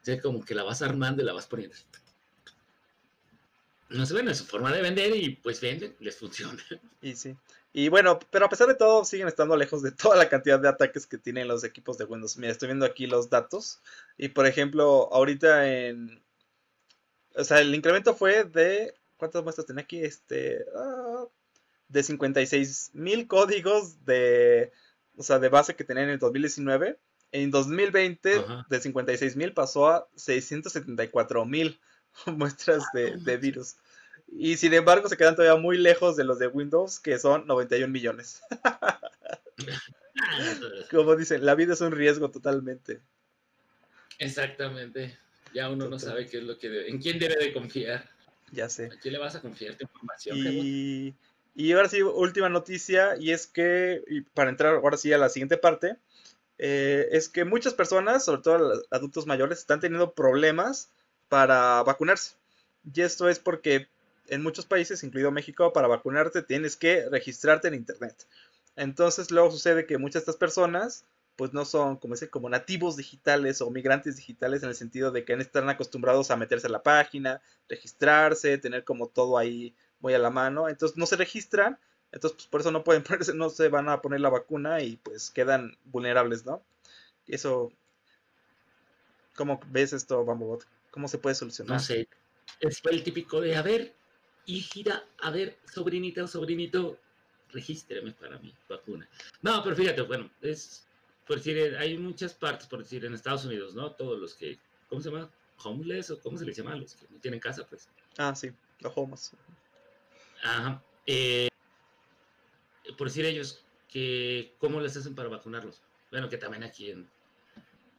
O 0.00 0.04
sea, 0.04 0.20
como 0.20 0.44
que 0.44 0.54
la 0.54 0.64
vas 0.64 0.82
armando 0.82 1.22
y 1.22 1.24
la 1.24 1.32
vas 1.32 1.46
poniendo 1.46 1.76
no 3.92 4.06
se 4.06 4.14
ven, 4.14 4.34
su 4.34 4.44
forma 4.44 4.72
de 4.72 4.82
vender 4.82 5.14
y 5.14 5.36
pues 5.36 5.60
venden, 5.60 5.94
les 6.00 6.16
funciona. 6.16 6.62
Y 7.00 7.16
sí. 7.16 7.36
Y 7.72 7.88
bueno, 7.88 8.18
pero 8.30 8.46
a 8.46 8.48
pesar 8.48 8.68
de 8.68 8.74
todo, 8.74 9.04
siguen 9.04 9.28
estando 9.28 9.56
lejos 9.56 9.82
de 9.82 9.92
toda 9.92 10.16
la 10.16 10.28
cantidad 10.28 10.60
de 10.60 10.68
ataques 10.68 11.06
que 11.06 11.18
tienen 11.18 11.48
los 11.48 11.64
equipos 11.64 11.98
de 11.98 12.04
Windows. 12.04 12.36
Mira, 12.36 12.52
estoy 12.52 12.68
viendo 12.68 12.86
aquí 12.86 13.06
los 13.06 13.30
datos. 13.30 13.80
Y 14.18 14.28
por 14.28 14.46
ejemplo, 14.46 15.08
ahorita 15.12 15.68
en. 15.68 16.22
O 17.36 17.44
sea, 17.44 17.60
el 17.60 17.74
incremento 17.74 18.14
fue 18.14 18.44
de. 18.44 18.94
¿Cuántas 19.16 19.42
muestras 19.42 19.66
tenía 19.66 19.82
aquí? 19.82 20.02
Este. 20.02 20.64
Ah, 20.76 21.24
de 21.88 22.02
56 22.02 22.90
mil 22.94 23.26
códigos 23.26 24.04
de. 24.04 24.72
O 25.16 25.22
sea, 25.22 25.38
de 25.38 25.48
base 25.48 25.76
que 25.76 25.84
tenían 25.84 26.06
en 26.06 26.14
el 26.14 26.18
2019. 26.18 26.98
En 27.32 27.50
2020, 27.50 28.44
de 28.68 28.80
56 28.80 29.36
mil 29.36 29.54
pasó 29.54 29.88
a 29.88 30.06
674 30.16 31.46
mil 31.46 31.80
muestras 32.26 32.84
de, 32.92 33.16
de 33.16 33.36
virus. 33.38 33.76
Y 34.34 34.56
sin 34.56 34.72
embargo 34.74 35.08
se 35.08 35.16
quedan 35.16 35.36
todavía 35.36 35.60
muy 35.60 35.78
lejos 35.78 36.16
de 36.16 36.24
los 36.24 36.38
de 36.38 36.46
Windows, 36.46 37.00
que 37.00 37.18
son 37.18 37.46
91 37.46 37.92
millones. 37.92 38.42
Como 40.90 41.16
dicen, 41.16 41.44
la 41.44 41.54
vida 41.54 41.74
es 41.74 41.80
un 41.80 41.92
riesgo 41.92 42.30
totalmente. 42.30 43.00
Exactamente. 44.18 45.18
Ya 45.54 45.68
uno 45.68 45.88
no 45.88 45.98
sabe 45.98 46.26
qué 46.26 46.38
es 46.38 46.44
lo 46.44 46.58
que 46.58 46.68
debe, 46.68 46.90
en 46.90 47.00
quién 47.00 47.18
debe 47.18 47.36
de 47.36 47.52
confiar. 47.52 48.08
Ya 48.52 48.68
sé. 48.68 48.86
¿A 48.86 48.98
quién 49.00 49.12
le 49.14 49.18
vas 49.18 49.34
a 49.34 49.40
confiar 49.40 49.76
tu 49.76 49.84
información? 49.84 50.36
Y, 50.38 51.14
y 51.54 51.72
ahora 51.72 51.88
sí, 51.88 52.02
última 52.02 52.48
noticia, 52.48 53.16
y 53.18 53.32
es 53.32 53.46
que, 53.46 54.02
para 54.34 54.50
entrar 54.50 54.74
ahora 54.74 54.96
sí 54.96 55.12
a 55.12 55.18
la 55.18 55.28
siguiente 55.28 55.56
parte, 55.56 55.96
eh, 56.58 57.08
es 57.12 57.28
que 57.28 57.44
muchas 57.44 57.74
personas, 57.74 58.24
sobre 58.24 58.42
todo 58.42 58.58
los 58.58 58.84
adultos 58.90 59.26
mayores, 59.26 59.58
están 59.58 59.80
teniendo 59.80 60.12
problemas 60.12 60.90
para 61.28 61.82
vacunarse. 61.82 62.34
Y 62.94 63.00
esto 63.00 63.28
es 63.28 63.38
porque 63.38 63.88
en 64.28 64.42
muchos 64.42 64.66
países, 64.66 65.02
incluido 65.02 65.30
México, 65.30 65.72
para 65.72 65.88
vacunarte 65.88 66.42
tienes 66.42 66.76
que 66.76 67.08
registrarte 67.08 67.68
en 67.68 67.74
Internet. 67.74 68.26
Entonces 68.76 69.30
luego 69.30 69.50
sucede 69.50 69.86
que 69.86 69.98
muchas 69.98 70.24
de 70.24 70.30
estas 70.30 70.36
personas 70.36 71.04
pues 71.36 71.52
no 71.52 71.64
son 71.64 71.96
como, 71.96 72.14
ese, 72.14 72.28
como 72.28 72.48
nativos 72.48 72.96
digitales 72.96 73.60
o 73.60 73.70
migrantes 73.70 74.16
digitales 74.16 74.62
en 74.62 74.68
el 74.68 74.74
sentido 74.74 75.10
de 75.10 75.24
que 75.24 75.32
están 75.34 75.68
acostumbrados 75.68 76.30
a 76.30 76.36
meterse 76.36 76.66
a 76.66 76.70
la 76.70 76.82
página, 76.82 77.40
registrarse, 77.68 78.58
tener 78.58 78.84
como 78.84 79.08
todo 79.08 79.38
ahí 79.38 79.74
muy 80.00 80.14
a 80.14 80.18
la 80.18 80.30
mano. 80.30 80.68
Entonces 80.68 80.96
no 80.98 81.06
se 81.06 81.16
registran, 81.16 81.78
entonces 82.12 82.36
pues, 82.36 82.46
por 82.48 82.60
eso 82.60 82.70
no 82.70 82.84
pueden 82.84 83.02
ponerse, 83.04 83.34
no 83.34 83.50
se 83.50 83.68
van 83.68 83.88
a 83.88 84.02
poner 84.02 84.20
la 84.20 84.28
vacuna 84.28 84.82
y 84.82 84.96
pues 84.96 85.30
quedan 85.30 85.76
vulnerables, 85.84 86.44
¿no? 86.44 86.62
Eso, 87.26 87.72
¿cómo 89.34 89.60
ves 89.68 89.92
esto, 89.92 90.24
Bambobot? 90.24 90.66
¿Cómo 90.90 91.08
se 91.08 91.18
puede 91.18 91.34
solucionar? 91.34 91.76
No 91.76 91.80
sé, 91.80 92.08
es 92.60 92.82
el 92.84 93.02
típico 93.02 93.40
de, 93.40 93.56
a 93.56 93.62
ver, 93.62 93.94
y 94.44 94.60
gira, 94.60 95.04
a 95.20 95.30
ver, 95.30 95.56
sobrinita 95.72 96.24
o 96.24 96.26
sobrinito, 96.26 96.98
regístreme 97.50 98.12
para 98.12 98.38
mi 98.38 98.54
vacuna. 98.68 99.08
No, 99.40 99.62
pero 99.62 99.76
fíjate, 99.76 100.02
bueno, 100.02 100.30
es, 100.40 100.86
por 101.32 101.38
decir, 101.38 101.74
hay 101.78 101.96
muchas 101.96 102.34
partes, 102.34 102.66
por 102.66 102.80
decir, 102.80 103.06
en 103.06 103.14
Estados 103.14 103.46
Unidos, 103.46 103.74
¿no? 103.74 103.90
Todos 103.92 104.20
los 104.20 104.34
que, 104.34 104.58
¿cómo 104.86 105.00
se 105.00 105.10
llama? 105.10 105.30
Homeless 105.64 106.10
o 106.10 106.20
cómo 106.20 106.36
se 106.36 106.44
les 106.44 106.54
llama 106.54 106.76
los 106.76 106.94
que 106.94 107.06
no 107.08 107.18
tienen 107.20 107.40
casa, 107.40 107.66
pues. 107.66 107.88
Ah, 108.18 108.34
sí, 108.34 108.50
los 108.80 108.92
homeless. 108.94 109.32
Ajá. 110.42 110.84
Eh, 111.06 111.48
por 112.98 113.08
decir 113.08 113.24
ellos, 113.24 113.64
que, 113.88 114.52
¿cómo 114.58 114.78
les 114.82 114.94
hacen 114.94 115.14
para 115.14 115.30
vacunarlos? 115.30 115.80
Bueno, 116.10 116.28
que 116.28 116.36
también 116.36 116.64
aquí 116.64 116.90
en, 116.90 117.08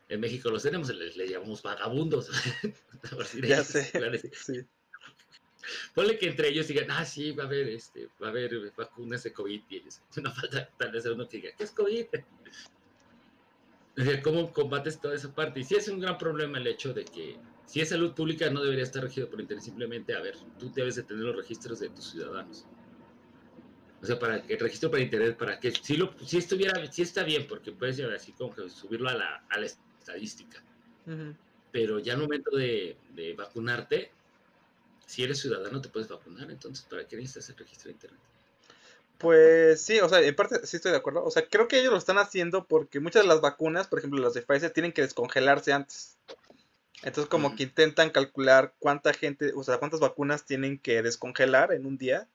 en 0.10 0.20
México 0.20 0.52
los 0.52 0.62
tenemos, 0.62 0.90
les, 0.90 1.16
llamamos 1.16 1.64
vagabundos. 1.64 2.30
ya 3.42 3.64
sé. 3.64 3.92
Sí. 4.46 4.64
Ponle 5.96 6.20
que 6.20 6.28
entre 6.28 6.50
ellos 6.50 6.68
digan, 6.68 6.92
ah, 6.92 7.04
sí, 7.04 7.32
va 7.32 7.46
a 7.46 7.48
haber, 7.48 7.68
este, 7.70 8.10
va 8.22 8.28
a 8.28 8.30
haber 8.30 8.72
vacunas 8.78 9.24
de 9.24 9.34
COVID. 9.34 9.64
Y 9.70 9.78
ellos, 9.78 10.02
no 10.22 10.32
falta 10.32 10.70
tal 10.78 10.92
vez 10.92 11.04
uno 11.08 11.28
que 11.28 11.38
diga, 11.38 11.56
¿qué 11.58 11.64
es 11.64 11.72
COVID? 11.72 12.06
¿Cómo 14.24 14.52
combates 14.52 15.00
toda 15.00 15.16
esa 15.16 15.34
parte? 15.34 15.60
Y 15.60 15.64
sí 15.64 15.76
es 15.76 15.88
un 15.88 16.00
gran 16.00 16.18
problema 16.18 16.58
el 16.58 16.66
hecho 16.66 16.94
de 16.94 17.06
que 17.06 17.38
si 17.66 17.80
es 17.80 17.90
salud 17.90 18.14
pública 18.14 18.50
no 18.50 18.62
debería 18.62 18.84
estar 18.84 19.04
regido 19.04 19.30
por 19.30 19.40
internet, 19.40 19.64
simplemente, 19.64 20.16
a 20.16 20.22
ver, 20.22 20.36
tú 20.58 20.72
debes 20.74 20.96
de 20.96 21.04
tener 21.04 21.24
los 21.24 21.36
registros 21.36 21.80
de 21.80 21.90
tus 21.90 22.12
ciudadanos. 22.12 22.66
O 24.02 24.06
sea, 24.06 24.20
para 24.20 24.42
que 24.42 24.56
el 24.56 24.60
registro 24.60 24.92
para 24.92 25.04
internet, 25.04 25.38
para 25.38 25.60
que 25.60 25.72
si, 25.72 25.96
lo, 25.96 26.14
si 26.26 26.38
estuviera, 26.38 26.92
si 26.92 27.04
está 27.04 27.24
bien, 27.24 27.48
porque 27.48 27.72
puedes 27.72 28.00
así 28.02 28.34
como 28.34 28.54
que 28.54 28.70
subirlo 28.70 29.10
a 29.10 29.14
la, 29.14 29.46
a 29.50 29.60
la 29.60 29.66
estadística. 29.66 30.62
Pero 31.72 32.00
ya 32.00 32.14
al 32.14 32.20
momento 32.20 32.56
de, 32.56 32.98
de 33.16 33.34
vacunarte, 33.34 34.12
si 35.06 35.24
eres 35.24 35.40
ciudadano 35.40 35.82
te 35.82 35.90
puedes 35.90 36.10
vacunar, 36.10 36.50
entonces 36.52 36.86
¿para 36.90 37.08
qué 37.08 37.16
necesitas 37.16 37.50
el 37.50 37.58
registro 37.58 37.90
de 37.90 37.94
internet? 37.94 38.22
Pues 39.24 39.82
sí, 39.82 40.02
o 40.02 40.10
sea, 40.10 40.20
en 40.20 40.36
parte 40.36 40.68
sí 40.68 40.76
estoy 40.76 40.92
de 40.92 40.98
acuerdo. 40.98 41.24
O 41.24 41.32
sea, 41.32 41.48
creo 41.48 41.70
que 41.70 41.80
ellos 41.80 41.94
lo 41.94 41.98
están 41.98 42.18
haciendo 42.18 42.68
porque 42.68 43.00
muchas 43.00 43.24
de 43.24 43.28
las 43.30 43.40
vacunas, 43.40 43.88
por 43.88 44.00
ejemplo 44.00 44.22
las 44.22 44.34
de 44.34 44.42
Pfizer, 44.42 44.72
tienen 44.72 44.92
que 44.92 45.02
descongelarse 45.02 45.72
antes. 45.72 46.18
Entonces 47.04 47.30
como 47.30 47.56
que 47.56 47.64
intentan 47.64 48.10
calcular 48.10 48.76
cuánta 48.80 49.14
gente, 49.14 49.54
o 49.56 49.64
sea, 49.64 49.78
cuántas 49.78 50.02
vacunas 50.02 50.46
tienen 50.46 50.78
que 50.78 51.02
descongelar 51.02 51.72
en 51.72 51.86
un 51.86 51.98
día 51.98 52.28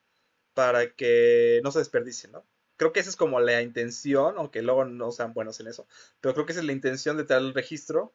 para 0.55 0.91
que 0.91 1.61
no 1.63 1.73
se 1.73 1.81
desperdicien, 1.81 2.33
¿no? 2.33 2.45
Creo 2.79 2.93
que 2.93 3.01
esa 3.01 3.11
es 3.11 3.17
como 3.17 3.39
la 3.39 3.61
intención, 3.61 4.37
aunque 4.39 4.63
luego 4.63 4.87
no 4.87 5.13
sean 5.13 5.35
buenos 5.35 5.61
en 5.61 5.69
eso, 5.69 5.87
pero 6.21 6.33
creo 6.33 6.47
que 6.47 6.53
esa 6.53 6.61
es 6.63 6.67
la 6.67 6.73
intención 6.73 7.19
de 7.19 7.25
traer 7.25 7.43
el 7.43 7.55
registro 7.55 8.15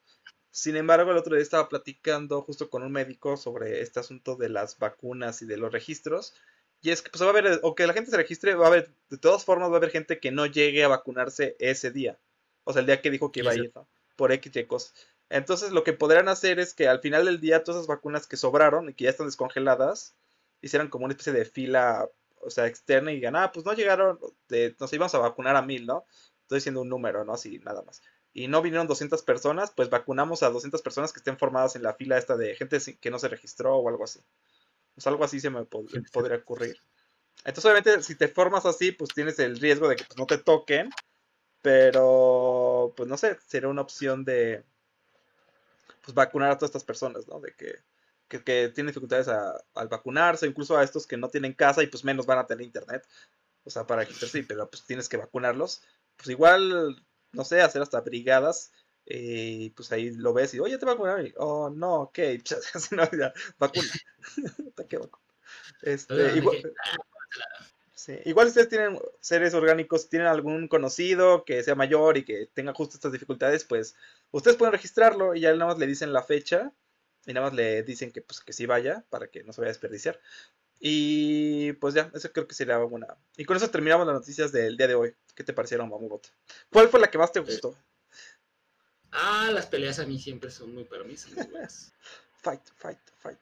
sin 0.54 0.76
embargo, 0.76 1.10
el 1.10 1.18
otro 1.18 1.34
día 1.36 1.42
estaba 1.42 1.68
platicando 1.68 2.44
justo 2.44 2.70
con 2.70 2.84
un 2.84 2.92
médico 2.92 3.38
sobre 3.38 3.82
este 3.82 4.00
asunto 4.00 4.36
de 4.36 4.50
las 4.50 4.78
vacunas 4.78 5.42
y 5.42 5.48
de 5.48 5.58
los 5.58 5.72
registros. 5.72 6.36
Y 6.84 6.92
es 6.92 7.02
que 7.02 7.10
pues 7.10 7.22
va 7.24 7.28
a 7.28 7.30
haber, 7.30 7.62
o 7.64 7.76
que 7.76 7.88
la 7.88 7.94
gente 7.94 8.12
se 8.12 8.18
registre, 8.18 8.56
va 8.56 8.66
a 8.66 8.68
haber, 8.68 8.94
de 9.10 9.18
todas 9.18 9.46
formas 9.46 9.70
va 9.70 9.76
a 9.76 9.78
haber 9.78 9.90
gente 9.90 10.20
que 10.20 10.32
no 10.32 10.46
llegue 10.46 10.84
a 10.84 10.90
vacunarse 10.90 11.56
ese 11.58 11.92
día. 11.92 12.20
O 12.66 12.74
sea, 12.74 12.82
el 12.82 12.86
día 12.86 13.02
que 13.02 13.10
dijo 13.10 13.32
que 13.32 13.40
iba 13.40 13.52
a 13.52 13.56
ir, 13.56 13.72
¿no? 13.74 13.88
Por 14.18 14.34
X 14.34 14.54
y 14.54 14.66
cosas. 14.66 14.94
Entonces 15.30 15.72
lo 15.72 15.86
que 15.86 15.94
podrían 15.94 16.28
hacer 16.28 16.60
es 16.60 16.74
que 16.74 16.90
al 16.90 17.00
final 17.00 17.24
del 17.24 17.40
día 17.40 17.64
todas 17.64 17.80
esas 17.80 17.88
vacunas 17.88 18.28
que 18.28 18.36
sobraron 18.36 18.90
y 18.90 18.94
que 18.94 19.06
ya 19.06 19.12
están 19.12 19.28
descongeladas, 19.28 20.14
hicieran 20.62 20.90
como 20.90 21.06
una 21.06 21.14
especie 21.14 21.32
de 21.32 21.46
fila, 21.46 22.10
o 22.42 22.50
sea, 22.50 22.68
externa 22.68 23.14
y 23.14 23.16
digan, 23.16 23.38
ah, 23.38 23.54
pues 23.54 23.66
no 23.66 23.72
llegaron, 23.72 24.20
nos 24.78 24.94
íbamos 24.94 25.16
a 25.16 25.20
vacunar 25.20 25.56
a 25.56 25.62
mil, 25.62 25.86
¿no? 25.86 26.06
Estoy 26.42 26.58
diciendo 26.58 26.82
un 26.82 26.90
número, 26.90 27.24
¿no? 27.24 27.34
Así, 27.34 27.60
nada 27.60 27.82
más. 27.84 28.02
Y 28.34 28.50
no 28.50 28.62
vinieron 28.62 28.88
200 28.88 29.24
personas, 29.24 29.72
pues 29.72 29.90
vacunamos 29.90 30.44
a 30.44 30.50
200 30.50 30.82
personas 30.82 31.14
que 31.14 31.20
estén 31.20 31.38
formadas 31.38 31.78
en 31.78 31.84
la 31.84 31.94
fila 31.94 32.18
esta 32.18 32.36
de 32.36 32.56
gente 32.56 32.78
que 33.00 33.10
no 33.10 33.20
se 33.20 33.30
registró 33.30 33.78
o 33.78 33.88
algo 33.88 34.04
así. 34.04 34.20
Pues 34.94 35.08
algo 35.08 35.24
así 35.24 35.40
se 35.40 35.50
me 35.50 35.66
podría 35.66 36.38
ocurrir. 36.38 36.78
Entonces, 37.46 37.66
obviamente, 37.66 38.04
si 38.04 38.16
te 38.16 38.28
formas 38.28 38.66
así, 38.66 38.92
pues 38.92 39.10
tienes 39.14 39.40
el 39.40 39.60
riesgo 39.60 39.88
de 39.88 39.96
que 39.96 40.06
pues, 40.06 40.18
no 40.18 40.26
te 40.26 40.38
toquen. 40.38 40.90
Pero, 41.62 42.94
pues 42.96 43.08
no 43.08 43.18
sé, 43.18 43.38
sería 43.48 43.70
una 43.70 43.82
opción 43.82 44.26
de 44.26 44.64
pues, 46.04 46.14
vacunar 46.14 46.52
a 46.52 46.58
todas 46.58 46.70
estas 46.70 46.84
personas, 46.84 47.28
¿no? 47.28 47.40
De 47.40 47.54
que, 47.56 47.80
que, 48.28 48.70
tienen 48.70 48.88
dificultades 48.88 49.30
al 49.30 49.88
vacunarse, 49.88 50.46
incluso 50.46 50.78
a 50.78 50.84
estos 50.84 51.08
que 51.08 51.18
no 51.18 51.30
tienen 51.30 51.54
casa 51.54 51.82
y 51.82 51.88
pues 51.88 52.04
menos 52.04 52.26
van 52.26 52.40
a 52.40 52.46
tener 52.46 52.66
internet. 52.66 53.08
O 53.64 53.70
sea, 53.70 53.88
para 53.88 54.02
registrarse, 54.02 54.44
pero 54.44 54.70
pues 54.70 54.86
tienes 54.86 55.08
que 55.08 55.18
vacunarlos. 55.18 55.82
Pues 56.18 56.30
igual, 56.30 57.06
no 57.32 57.46
sé, 57.46 57.62
hacer 57.62 57.82
hasta 57.82 58.02
brigadas. 58.02 58.74
Y 59.06 59.72
pues 59.72 59.92
ahí 59.92 60.12
lo 60.12 60.34
ves 60.34 60.54
y, 60.54 60.60
oye, 60.60 60.78
te 60.78 60.86
vacunar. 60.86 61.26
Y, 61.26 61.34
oh, 61.38 61.70
no, 61.70 62.02
ok, 62.04 62.20
pues, 62.74 62.92
no, 62.92 63.10
ya, 63.12 63.34
vacuna. 63.58 63.90
¿Qué 64.90 64.98
vacuna? 64.98 65.24
Este, 65.82 66.38
igual, 66.38 66.74
Igual 68.26 68.48
ustedes 68.48 68.70
tienen 68.70 69.00
seres 69.22 69.54
orgánicos, 69.54 70.10
tienen 70.10 70.28
algún 70.28 70.68
conocido 70.68 71.46
que 71.46 71.64
sea 71.64 71.76
mayor 71.76 72.18
y 72.18 72.26
que 72.26 72.50
tenga 72.54 72.74
justo 72.74 72.96
estas 72.96 73.12
dificultades, 73.12 73.64
pues 73.64 73.96
ustedes 74.32 74.58
pueden 74.58 74.74
registrarlo 74.74 75.36
y 75.36 75.42
ya 75.42 75.54
nada 75.54 75.68
más 75.68 75.80
le 75.80 75.88
dicen 75.88 76.12
la 76.12 76.24
fecha 76.24 76.74
y 77.26 77.34
nada 77.34 77.48
más 77.48 77.56
le 77.56 77.84
dicen 77.84 78.12
que 78.12 78.22
pues 78.22 78.42
que 78.42 78.52
sí 78.52 78.66
vaya 78.66 79.06
para 79.10 79.28
que 79.28 79.44
no 79.44 79.54
se 79.54 79.62
vaya 79.62 79.70
a 79.70 79.74
desperdiciar. 79.74 80.20
Y 80.80 81.74
pues 81.74 81.94
ya, 81.94 82.12
eso 82.14 82.30
creo 82.34 82.46
que 82.46 82.56
sería 82.56 82.78
una. 82.80 83.08
Y 83.38 83.46
con 83.46 83.56
eso 83.56 83.70
terminamos 83.70 84.06
las 84.06 84.16
noticias 84.16 84.52
del 84.52 84.76
día 84.76 84.88
de 84.88 84.96
hoy. 84.96 85.16
¿Qué 85.34 85.46
te 85.46 85.54
parecieron, 85.54 85.90
Mamubot? 85.90 86.30
¿Cuál 86.70 86.90
fue 86.90 87.00
la 87.00 87.10
que 87.10 87.18
más 87.18 87.32
te 87.32 87.40
gustó? 87.40 87.78
Ah, 89.14 89.50
las 89.54 89.68
peleas 89.68 90.00
a 90.00 90.06
mí 90.06 90.20
siempre 90.20 90.50
son 90.50 90.74
muy 90.74 90.84
para 90.86 91.04
mí 91.06 91.16
fight, 91.16 92.62
fight, 92.76 93.00
fight. 93.20 93.40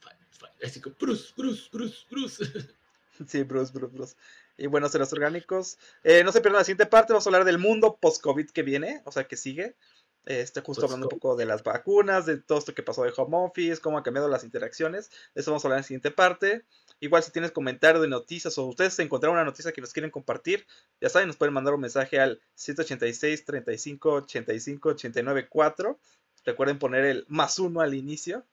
Fight, 0.00 0.18
fight. 0.30 0.64
Así 0.64 0.80
como 0.80 0.96
Bruce, 0.98 1.32
Bruce, 1.36 1.68
Bruce, 1.72 2.06
Bruce. 2.10 2.44
Sí, 3.26 3.42
Bruce, 3.42 3.72
Bruce, 3.72 3.92
Bruce. 3.92 4.16
Y 4.56 4.68
bueno, 4.68 4.88
los 4.92 5.12
orgánicos. 5.12 5.76
Eh, 6.04 6.22
no 6.22 6.30
se 6.30 6.40
pierdan 6.40 6.60
la 6.60 6.64
siguiente 6.64 6.86
parte, 6.86 7.12
vamos 7.12 7.26
a 7.26 7.30
hablar 7.30 7.44
del 7.44 7.58
mundo 7.58 7.98
post-COVID 8.00 8.50
que 8.50 8.62
viene, 8.62 9.02
o 9.04 9.10
sea, 9.10 9.26
que 9.26 9.36
sigue. 9.36 9.76
Este, 10.24 10.60
justo 10.60 10.84
hablando 10.84 11.06
un 11.06 11.18
poco 11.18 11.34
de 11.34 11.46
las 11.46 11.64
vacunas, 11.64 12.26
de 12.26 12.36
todo 12.36 12.58
esto 12.58 12.74
que 12.74 12.82
pasó 12.82 13.02
de 13.02 13.12
home 13.16 13.36
office, 13.38 13.80
cómo 13.80 13.98
han 13.98 14.04
cambiado 14.04 14.28
las 14.28 14.44
interacciones. 14.44 15.10
Eso 15.34 15.50
vamos 15.50 15.64
a 15.64 15.68
hablar 15.68 15.78
en 15.78 15.82
la 15.82 15.86
siguiente 15.86 16.10
parte. 16.12 16.64
Igual 17.00 17.22
si 17.22 17.30
tienes 17.30 17.52
comentarios 17.52 18.02
de 18.02 18.08
noticias 18.08 18.58
o 18.58 18.66
ustedes 18.66 18.98
encontraron 18.98 19.36
una 19.36 19.44
noticia 19.44 19.72
que 19.72 19.80
nos 19.80 19.92
quieren 19.92 20.10
compartir, 20.10 20.66
ya 21.00 21.08
saben, 21.08 21.28
nos 21.28 21.36
pueden 21.36 21.54
mandar 21.54 21.74
un 21.74 21.80
mensaje 21.80 22.18
al 22.18 22.40
186 22.54 23.44
35 23.44 24.12
85 24.12 24.88
89 24.90 25.48
4. 25.48 25.98
Recuerden 26.44 26.78
poner 26.78 27.04
el 27.04 27.24
más 27.28 27.58
uno 27.58 27.80
al 27.80 27.94
inicio, 27.94 28.44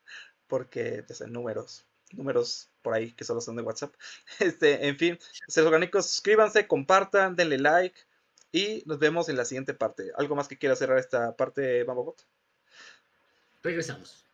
porque 0.47 1.03
pues, 1.08 1.21
números 1.27 1.86
números 2.12 2.69
por 2.81 2.93
ahí 2.93 3.12
que 3.12 3.23
solo 3.23 3.41
son 3.41 3.55
de 3.55 3.63
WhatsApp. 3.63 3.93
Este, 4.39 4.88
en 4.88 4.97
fin, 4.97 5.19
seres 5.47 5.67
orgánicos, 5.67 6.08
suscríbanse, 6.08 6.67
compartan, 6.67 7.36
denle 7.36 7.58
like 7.58 7.99
y 8.51 8.84
nos 8.86 8.99
vemos 8.99 9.29
en 9.29 9.38
la 9.38 9.45
siguiente 9.45 9.73
parte. 9.73 10.12
¿Algo 10.17 10.36
más 10.36 10.47
que 10.47 10.58
quiera 10.58 10.75
cerrar 10.75 10.97
esta 10.97 11.36
parte, 11.36 11.84
Bambobot? 11.84 12.25
Regresamos. 13.63 14.24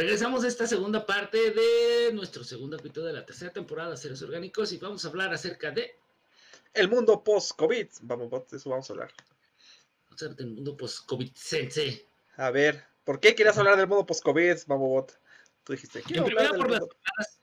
Regresamos 0.00 0.44
a 0.44 0.48
esta 0.48 0.66
segunda 0.66 1.04
parte 1.04 1.50
de 1.50 2.10
nuestro 2.14 2.42
segundo 2.42 2.78
capítulo 2.78 3.04
de 3.04 3.12
la 3.12 3.26
tercera 3.26 3.52
temporada 3.52 3.90
de 3.90 3.98
Seres 3.98 4.22
Orgánicos 4.22 4.72
y 4.72 4.78
vamos 4.78 5.04
a 5.04 5.08
hablar 5.08 5.34
acerca 5.34 5.70
de... 5.72 5.94
El 6.72 6.88
mundo 6.88 7.22
post-COVID. 7.22 7.86
Vamos, 8.00 8.30
de 8.50 8.56
eso 8.56 8.70
vamos 8.70 8.88
a 8.88 8.94
hablar. 8.94 9.12
Vamos 10.06 10.22
a 10.22 10.24
hablar 10.24 10.38
del 10.38 10.52
mundo 10.52 10.74
post-COVID, 10.74 11.30
Sensei. 11.34 12.02
A 12.38 12.50
ver, 12.50 12.82
¿por 13.04 13.20
qué 13.20 13.34
querías 13.34 13.58
hablar 13.58 13.76
del 13.76 13.88
mundo 13.88 14.06
post-COVID, 14.06 14.56
Mamobot? 14.68 15.20
Tú 15.64 15.74
dijiste, 15.74 16.02
en 16.08 16.24
primero, 16.24 16.54
por 16.56 16.70
las 16.70 16.80
jornadas, 16.80 17.40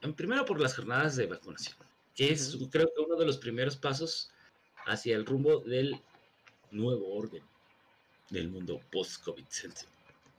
en 0.00 0.14
primero 0.14 0.44
por 0.44 0.60
las 0.60 0.76
jornadas 0.76 1.16
de 1.16 1.26
vacunación, 1.26 1.76
que 2.14 2.30
es 2.30 2.56
creo 2.70 2.86
que 2.94 3.02
uno 3.02 3.16
de 3.16 3.26
los 3.26 3.38
primeros 3.38 3.76
pasos 3.76 4.30
hacia 4.86 5.16
el 5.16 5.26
rumbo 5.26 5.58
del 5.58 6.00
nuevo 6.70 7.16
orden 7.16 7.42
del 8.30 8.48
mundo 8.48 8.80
post-COVID, 8.92 9.46
Sensei 9.48 9.93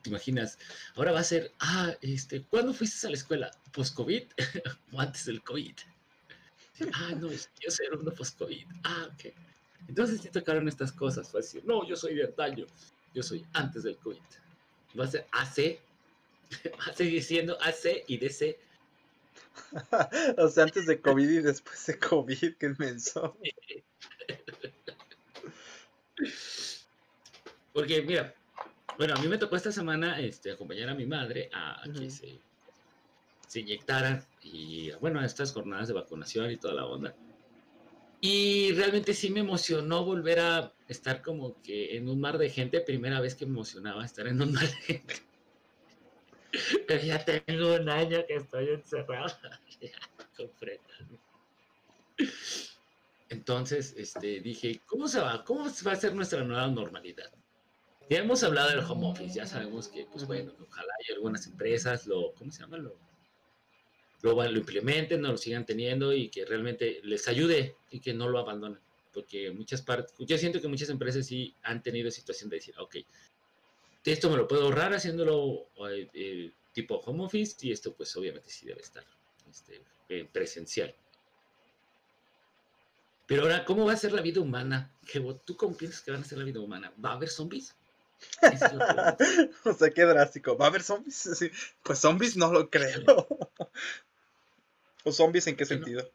te 0.05 0.09
imaginas, 0.09 0.59
ahora 0.95 1.11
va 1.11 1.19
a 1.19 1.23
ser, 1.23 1.51
ah, 1.59 1.95
este, 2.01 2.43
¿cuándo 2.43 2.73
fuiste 2.73 3.07
a 3.07 3.09
la 3.09 3.15
escuela? 3.15 3.51
¿Post-COVID 3.73 4.23
o 4.93 5.01
antes 5.01 5.25
del 5.25 5.41
COVID? 5.41 5.73
ah, 6.93 7.13
no, 7.19 7.31
yo 7.31 7.71
soy 7.71 7.87
uno 7.91 8.11
post-COVID. 8.11 8.65
Ah, 8.83 9.09
ok. 9.11 9.33
Entonces 9.87 10.21
sí 10.21 10.29
tocaron 10.29 10.67
estas 10.67 10.91
cosas. 10.91 11.29
Fue 11.29 11.41
decir, 11.41 11.63
no, 11.65 11.87
yo 11.87 11.95
soy 11.95 12.13
de 12.13 12.25
antaño, 12.25 12.67
yo 13.15 13.23
soy 13.23 13.43
antes 13.53 13.83
del 13.83 13.97
COVID. 13.97 14.19
Va 14.99 15.05
a 15.05 15.07
ser 15.07 15.25
AC, 15.31 15.79
va 16.79 16.91
a 16.91 16.93
seguir 16.93 17.23
siendo 17.23 17.59
AC 17.61 18.03
y 18.07 18.17
DC. 18.17 18.59
o 20.37 20.47
sea, 20.49 20.65
antes 20.65 20.85
de 20.85 21.01
COVID 21.01 21.29
y 21.29 21.41
después 21.41 21.83
de 21.87 21.97
COVID, 21.97 22.55
qué 22.57 22.65
inmenso. 22.67 23.35
Porque, 27.73 28.01
mira, 28.03 28.35
bueno, 28.97 29.15
a 29.15 29.21
mí 29.21 29.27
me 29.27 29.37
tocó 29.37 29.55
esta 29.55 29.71
semana 29.71 30.19
este, 30.19 30.51
acompañar 30.51 30.89
a 30.89 30.95
mi 30.95 31.05
madre 31.05 31.49
a, 31.53 31.83
que 31.93 32.09
se, 32.09 32.39
se 33.47 33.59
inyectara 33.59 34.25
y, 34.41 34.91
bueno, 35.01 35.19
a 35.19 35.25
estas 35.25 35.51
jornadas 35.51 35.87
de 35.87 35.93
vacunación 35.93 36.51
y 36.51 36.57
toda 36.57 36.73
la 36.75 36.85
onda. 36.85 37.15
Y 38.21 38.71
realmente 38.73 39.13
sí 39.13 39.29
me 39.29 39.41
emocionó 39.41 40.03
volver 40.03 40.39
a 40.39 40.73
estar 40.87 41.21
como 41.21 41.61
que 41.61 41.95
en 41.95 42.09
un 42.09 42.19
mar 42.19 42.37
de 42.37 42.49
gente. 42.49 42.81
Primera 42.81 43.19
vez 43.19 43.35
que 43.35 43.45
me 43.45 43.51
emocionaba 43.51 44.03
estar 44.03 44.25
en 44.27 44.41
un 44.41 44.51
mar 44.53 44.65
de 44.67 44.75
gente. 44.77 45.15
Pero 46.87 47.03
ya 47.03 47.23
tengo 47.23 47.75
un 47.75 47.89
año 47.89 48.25
que 48.25 48.35
estoy 48.35 48.69
encerrado. 48.69 49.27
Entonces, 53.29 53.93
este, 53.97 54.39
dije, 54.39 54.81
¿cómo 54.85 55.07
se 55.07 55.19
va? 55.19 55.43
¿Cómo 55.43 55.65
va 55.85 55.91
a 55.91 55.95
ser 55.95 56.15
nuestra 56.15 56.43
nueva 56.43 56.67
normalidad? 56.67 57.31
Ya 58.09 58.19
hemos 58.19 58.43
hablado 58.43 58.69
del 58.69 58.79
home 58.79 59.07
office, 59.07 59.33
ya 59.33 59.47
sabemos 59.47 59.87
que, 59.87 60.05
pues 60.05 60.27
bueno, 60.27 60.53
ojalá 60.61 60.93
hay 60.99 61.15
algunas 61.15 61.47
empresas 61.47 62.05
lo, 62.05 62.33
¿cómo 62.35 62.51
se 62.51 62.61
llama? 62.61 62.77
Lo, 62.77 62.95
lo, 64.21 64.57
implementen, 64.57 65.21
no 65.21 65.31
lo 65.31 65.37
sigan 65.37 65.65
teniendo 65.65 66.13
y 66.13 66.29
que 66.29 66.45
realmente 66.45 66.99
les 67.03 67.27
ayude 67.27 67.75
y 67.89 67.99
que 67.99 68.13
no 68.13 68.29
lo 68.29 68.39
abandonen. 68.39 68.79
Porque 69.11 69.49
muchas 69.51 69.81
partes, 69.81 70.13
yo 70.19 70.37
siento 70.37 70.61
que 70.61 70.67
muchas 70.67 70.89
empresas 70.89 71.25
sí 71.25 71.55
han 71.63 71.81
tenido 71.81 72.11
situación 72.11 72.49
de 72.49 72.57
decir, 72.57 72.75
ok, 72.77 72.97
esto 74.03 74.29
me 74.29 74.37
lo 74.37 74.47
puedo 74.47 74.65
ahorrar 74.65 74.93
haciéndolo 74.93 75.69
eh, 75.89 76.07
eh, 76.13 76.51
tipo 76.73 76.97
home 76.97 77.23
office 77.23 77.55
y 77.61 77.71
esto 77.71 77.95
pues 77.95 78.15
obviamente 78.17 78.49
sí 78.49 78.67
debe 78.67 78.81
estar 78.81 79.03
este, 79.49 79.81
presencial. 80.25 80.93
Pero 83.25 83.43
ahora, 83.43 83.65
¿cómo 83.65 83.85
va 83.85 83.93
a 83.93 83.97
ser 83.97 84.13
la 84.13 84.21
vida 84.21 84.41
humana? 84.41 84.93
¿Tú 85.45 85.57
cómo 85.57 85.75
piensas 85.75 86.01
que 86.01 86.11
van 86.11 86.21
a 86.21 86.25
ser 86.25 86.37
la 86.37 86.43
vida 86.43 86.59
humana? 86.59 86.93
¿Va 87.03 87.11
a 87.11 87.13
haber 87.13 87.29
zombies? 87.29 87.75
o 89.65 89.73
sea, 89.73 89.89
qué 89.91 90.03
drástico. 90.03 90.57
¿Va 90.57 90.65
a 90.65 90.69
haber 90.69 90.83
zombies? 90.83 91.51
Pues 91.83 91.99
zombies 91.99 92.37
no 92.37 92.51
lo 92.51 92.69
creo. 92.69 93.03
¿O 95.03 95.11
zombies 95.11 95.47
en 95.47 95.55
qué 95.55 95.65
sentido? 95.65 96.09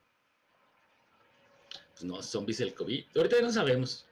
Pues 1.92 2.04
no, 2.04 2.22
zombies 2.22 2.58
del 2.58 2.74
COVID. 2.74 3.04
Ahorita 3.14 3.40
no 3.40 3.52
sabemos. 3.52 4.06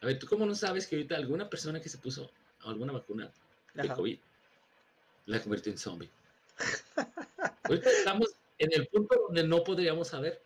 A 0.00 0.06
ver, 0.06 0.18
¿tú 0.18 0.26
cómo 0.26 0.44
no 0.46 0.54
sabes 0.54 0.86
que 0.86 0.96
ahorita 0.96 1.16
alguna 1.16 1.48
persona 1.48 1.80
que 1.80 1.88
se 1.88 1.98
puso 1.98 2.30
alguna 2.64 2.92
vacuna 2.92 3.30
de 3.74 3.88
COVID 3.88 4.18
la 5.26 5.40
convirtió 5.40 5.72
en 5.72 5.78
zombie? 5.78 6.10
ahorita 7.64 7.90
estamos 7.90 8.34
en 8.58 8.72
el 8.72 8.86
punto 8.88 9.16
donde 9.26 9.44
no 9.44 9.64
podríamos 9.64 10.08
saber. 10.08 10.40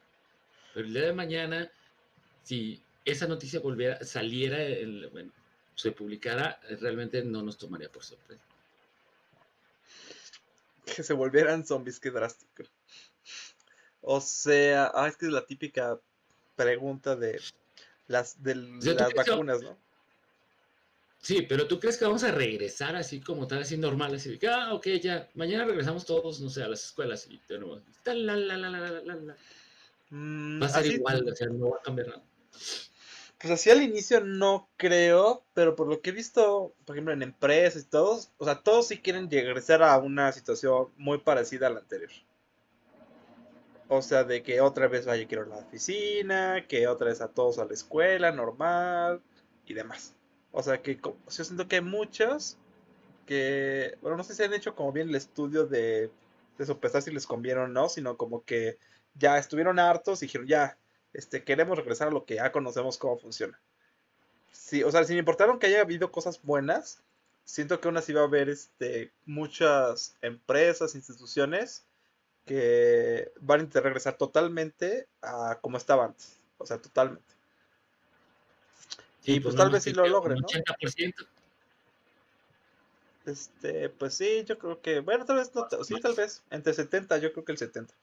Pero 0.74 0.86
el 0.86 0.94
día 0.94 1.06
de 1.06 1.12
mañana, 1.12 1.70
si 2.42 2.82
esa 3.04 3.26
noticia 3.26 3.60
volviera, 3.60 4.02
saliera, 4.04 4.62
el, 4.62 5.08
bueno, 5.10 5.32
se 5.74 5.92
publicara, 5.92 6.60
eh, 6.68 6.76
realmente 6.80 7.22
no 7.22 7.42
nos 7.42 7.58
tomaría 7.58 7.90
por 7.90 8.04
sorpresa. 8.04 8.44
Que 10.84 11.02
se 11.02 11.12
volvieran 11.12 11.64
zombies, 11.64 12.00
qué 12.00 12.10
drástico. 12.10 12.64
O 14.00 14.20
sea, 14.20 14.90
ah, 14.94 15.08
es 15.08 15.16
que 15.16 15.26
es 15.26 15.32
la 15.32 15.46
típica 15.46 15.98
pregunta 16.56 17.16
de 17.16 17.40
las, 18.08 18.42
de 18.42 18.54
las 18.54 19.14
vacunas, 19.14 19.62
¿no? 19.62 19.78
Sí, 21.22 21.42
pero 21.42 21.68
¿tú 21.68 21.78
crees 21.78 21.96
que 21.96 22.04
vamos 22.04 22.24
a 22.24 22.32
regresar 22.32 22.96
así 22.96 23.20
como 23.20 23.46
tal, 23.46 23.62
así 23.62 23.76
normal? 23.76 24.12
Así 24.12 24.28
de 24.30 24.38
que, 24.40 24.48
ah, 24.48 24.74
ok, 24.74 24.88
ya, 25.00 25.30
mañana 25.34 25.64
regresamos 25.64 26.04
todos, 26.04 26.40
no 26.40 26.50
sé, 26.50 26.64
a 26.64 26.68
las 26.68 26.84
escuelas 26.84 27.28
y 27.30 27.38
tenemos... 27.46 27.80
La, 28.04 28.14
la, 28.14 28.56
la, 28.56 29.36
mm, 30.10 30.60
va 30.60 30.66
a 30.66 30.68
ser 30.68 30.86
igual, 30.86 31.28
o 31.28 31.36
sea, 31.36 31.46
no 31.46 31.70
va 31.70 31.76
a 31.76 31.82
cambiar 31.82 32.08
nada. 32.08 32.24
Pues 33.42 33.54
así 33.54 33.70
al 33.70 33.82
inicio 33.82 34.20
no 34.20 34.68
creo, 34.76 35.44
pero 35.52 35.74
por 35.74 35.88
lo 35.88 36.00
que 36.00 36.10
he 36.10 36.12
visto, 36.12 36.72
por 36.84 36.94
ejemplo, 36.94 37.12
en 37.12 37.22
empresas 37.22 37.82
y 37.82 37.86
todos, 37.86 38.30
o 38.38 38.44
sea, 38.44 38.62
todos 38.62 38.86
sí 38.86 38.98
quieren 38.98 39.28
regresar 39.28 39.82
a 39.82 39.98
una 39.98 40.30
situación 40.30 40.90
muy 40.96 41.18
parecida 41.18 41.66
a 41.66 41.70
la 41.70 41.80
anterior. 41.80 42.12
O 43.88 44.00
sea, 44.00 44.22
de 44.22 44.44
que 44.44 44.60
otra 44.60 44.86
vez 44.86 45.06
vaya 45.06 45.26
quiero 45.26 45.44
la 45.44 45.56
oficina, 45.56 46.66
que 46.68 46.86
otra 46.86 47.08
vez 47.08 47.20
a 47.20 47.26
todos 47.26 47.58
a 47.58 47.64
la 47.64 47.72
escuela 47.72 48.30
normal 48.30 49.20
y 49.66 49.74
demás. 49.74 50.14
O 50.52 50.62
sea 50.62 50.80
que 50.80 51.00
yo 51.02 51.16
siento 51.26 51.66
que 51.66 51.76
hay 51.76 51.82
muchos 51.82 52.58
que, 53.26 53.98
bueno, 54.02 54.18
no 54.18 54.22
sé 54.22 54.36
si 54.36 54.44
han 54.44 54.54
hecho 54.54 54.76
como 54.76 54.92
bien 54.92 55.08
el 55.08 55.16
estudio 55.16 55.66
de, 55.66 56.12
de 56.58 56.66
sopesar 56.66 57.02
si 57.02 57.10
les 57.10 57.26
conviene 57.26 57.62
o 57.62 57.66
no, 57.66 57.88
sino 57.88 58.16
como 58.16 58.44
que 58.44 58.78
ya 59.14 59.36
estuvieron 59.36 59.80
hartos 59.80 60.22
y 60.22 60.26
dijeron, 60.26 60.46
ya, 60.46 60.78
este, 61.12 61.44
queremos 61.44 61.78
regresar 61.78 62.08
a 62.08 62.12
lo 62.12 62.24
que 62.24 62.36
ya 62.36 62.52
conocemos 62.52 62.98
cómo 62.98 63.18
funciona. 63.18 63.58
Sí, 64.52 64.82
o 64.82 64.90
sea, 64.90 65.04
sin 65.04 65.18
importar 65.18 65.58
que 65.58 65.66
haya 65.66 65.80
habido 65.80 66.12
cosas 66.12 66.40
buenas, 66.42 67.02
siento 67.44 67.80
que 67.80 67.88
aún 67.88 67.96
así 67.96 68.12
va 68.12 68.22
a 68.22 68.24
haber 68.24 68.48
este, 68.48 69.12
muchas 69.26 70.16
empresas, 70.22 70.94
instituciones 70.94 71.84
que 72.46 73.32
van 73.40 73.60
a 73.60 73.62
intentar 73.62 73.84
regresar 73.84 74.16
totalmente 74.16 75.06
a 75.20 75.58
como 75.60 75.76
estaba 75.76 76.06
antes. 76.06 76.38
O 76.58 76.66
sea, 76.66 76.78
totalmente 76.78 77.32
y 79.24 79.40
pues, 79.40 79.54
pues 79.54 79.56
tal 79.56 79.70
vez 79.70 79.82
sí 79.84 79.92
lo 79.92 80.06
logren, 80.06 80.38
¿no? 80.38 80.46
80%. 80.46 81.26
Este, 83.24 83.88
pues 83.88 84.14
sí, 84.14 84.44
yo 84.44 84.58
creo 84.58 84.80
que, 84.80 84.98
bueno, 84.98 85.24
tal 85.24 85.36
vez 85.36 85.54
no, 85.54 85.68
sí, 85.84 85.94
tal 86.00 86.14
vez, 86.14 86.42
entre 86.50 86.74
70, 86.74 87.18
yo 87.18 87.32
creo 87.32 87.44
que 87.44 87.52
el 87.52 87.58
70. 87.58 87.94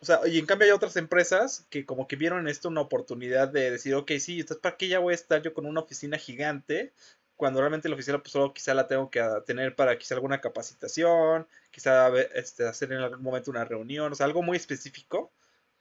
O 0.00 0.04
sea, 0.04 0.20
y 0.26 0.38
en 0.38 0.46
cambio 0.46 0.66
hay 0.66 0.72
otras 0.72 0.96
empresas 0.96 1.66
que 1.70 1.86
como 1.86 2.06
que 2.06 2.16
vieron 2.16 2.48
esto 2.48 2.68
una 2.68 2.82
oportunidad 2.82 3.48
de 3.48 3.70
decir, 3.70 3.94
ok, 3.94 4.12
sí, 4.18 4.40
entonces 4.40 4.60
¿para 4.60 4.76
qué 4.76 4.88
ya 4.88 4.98
voy 4.98 5.12
a 5.12 5.14
estar 5.14 5.42
yo 5.42 5.54
con 5.54 5.66
una 5.66 5.80
oficina 5.80 6.18
gigante? 6.18 6.92
Cuando 7.36 7.60
realmente 7.60 7.88
la 7.88 7.94
oficina 7.96 8.18
pues 8.18 8.32
solo 8.32 8.52
quizá 8.54 8.74
la 8.74 8.86
tengo 8.86 9.10
que 9.10 9.22
tener 9.46 9.74
para 9.76 9.98
quizá 9.98 10.14
alguna 10.14 10.40
capacitación, 10.40 11.48
quizá 11.70 12.08
este, 12.34 12.66
hacer 12.66 12.92
en 12.92 12.98
algún 13.00 13.22
momento 13.22 13.50
una 13.50 13.64
reunión, 13.64 14.12
o 14.12 14.14
sea, 14.14 14.26
algo 14.26 14.42
muy 14.42 14.56
específico, 14.56 15.32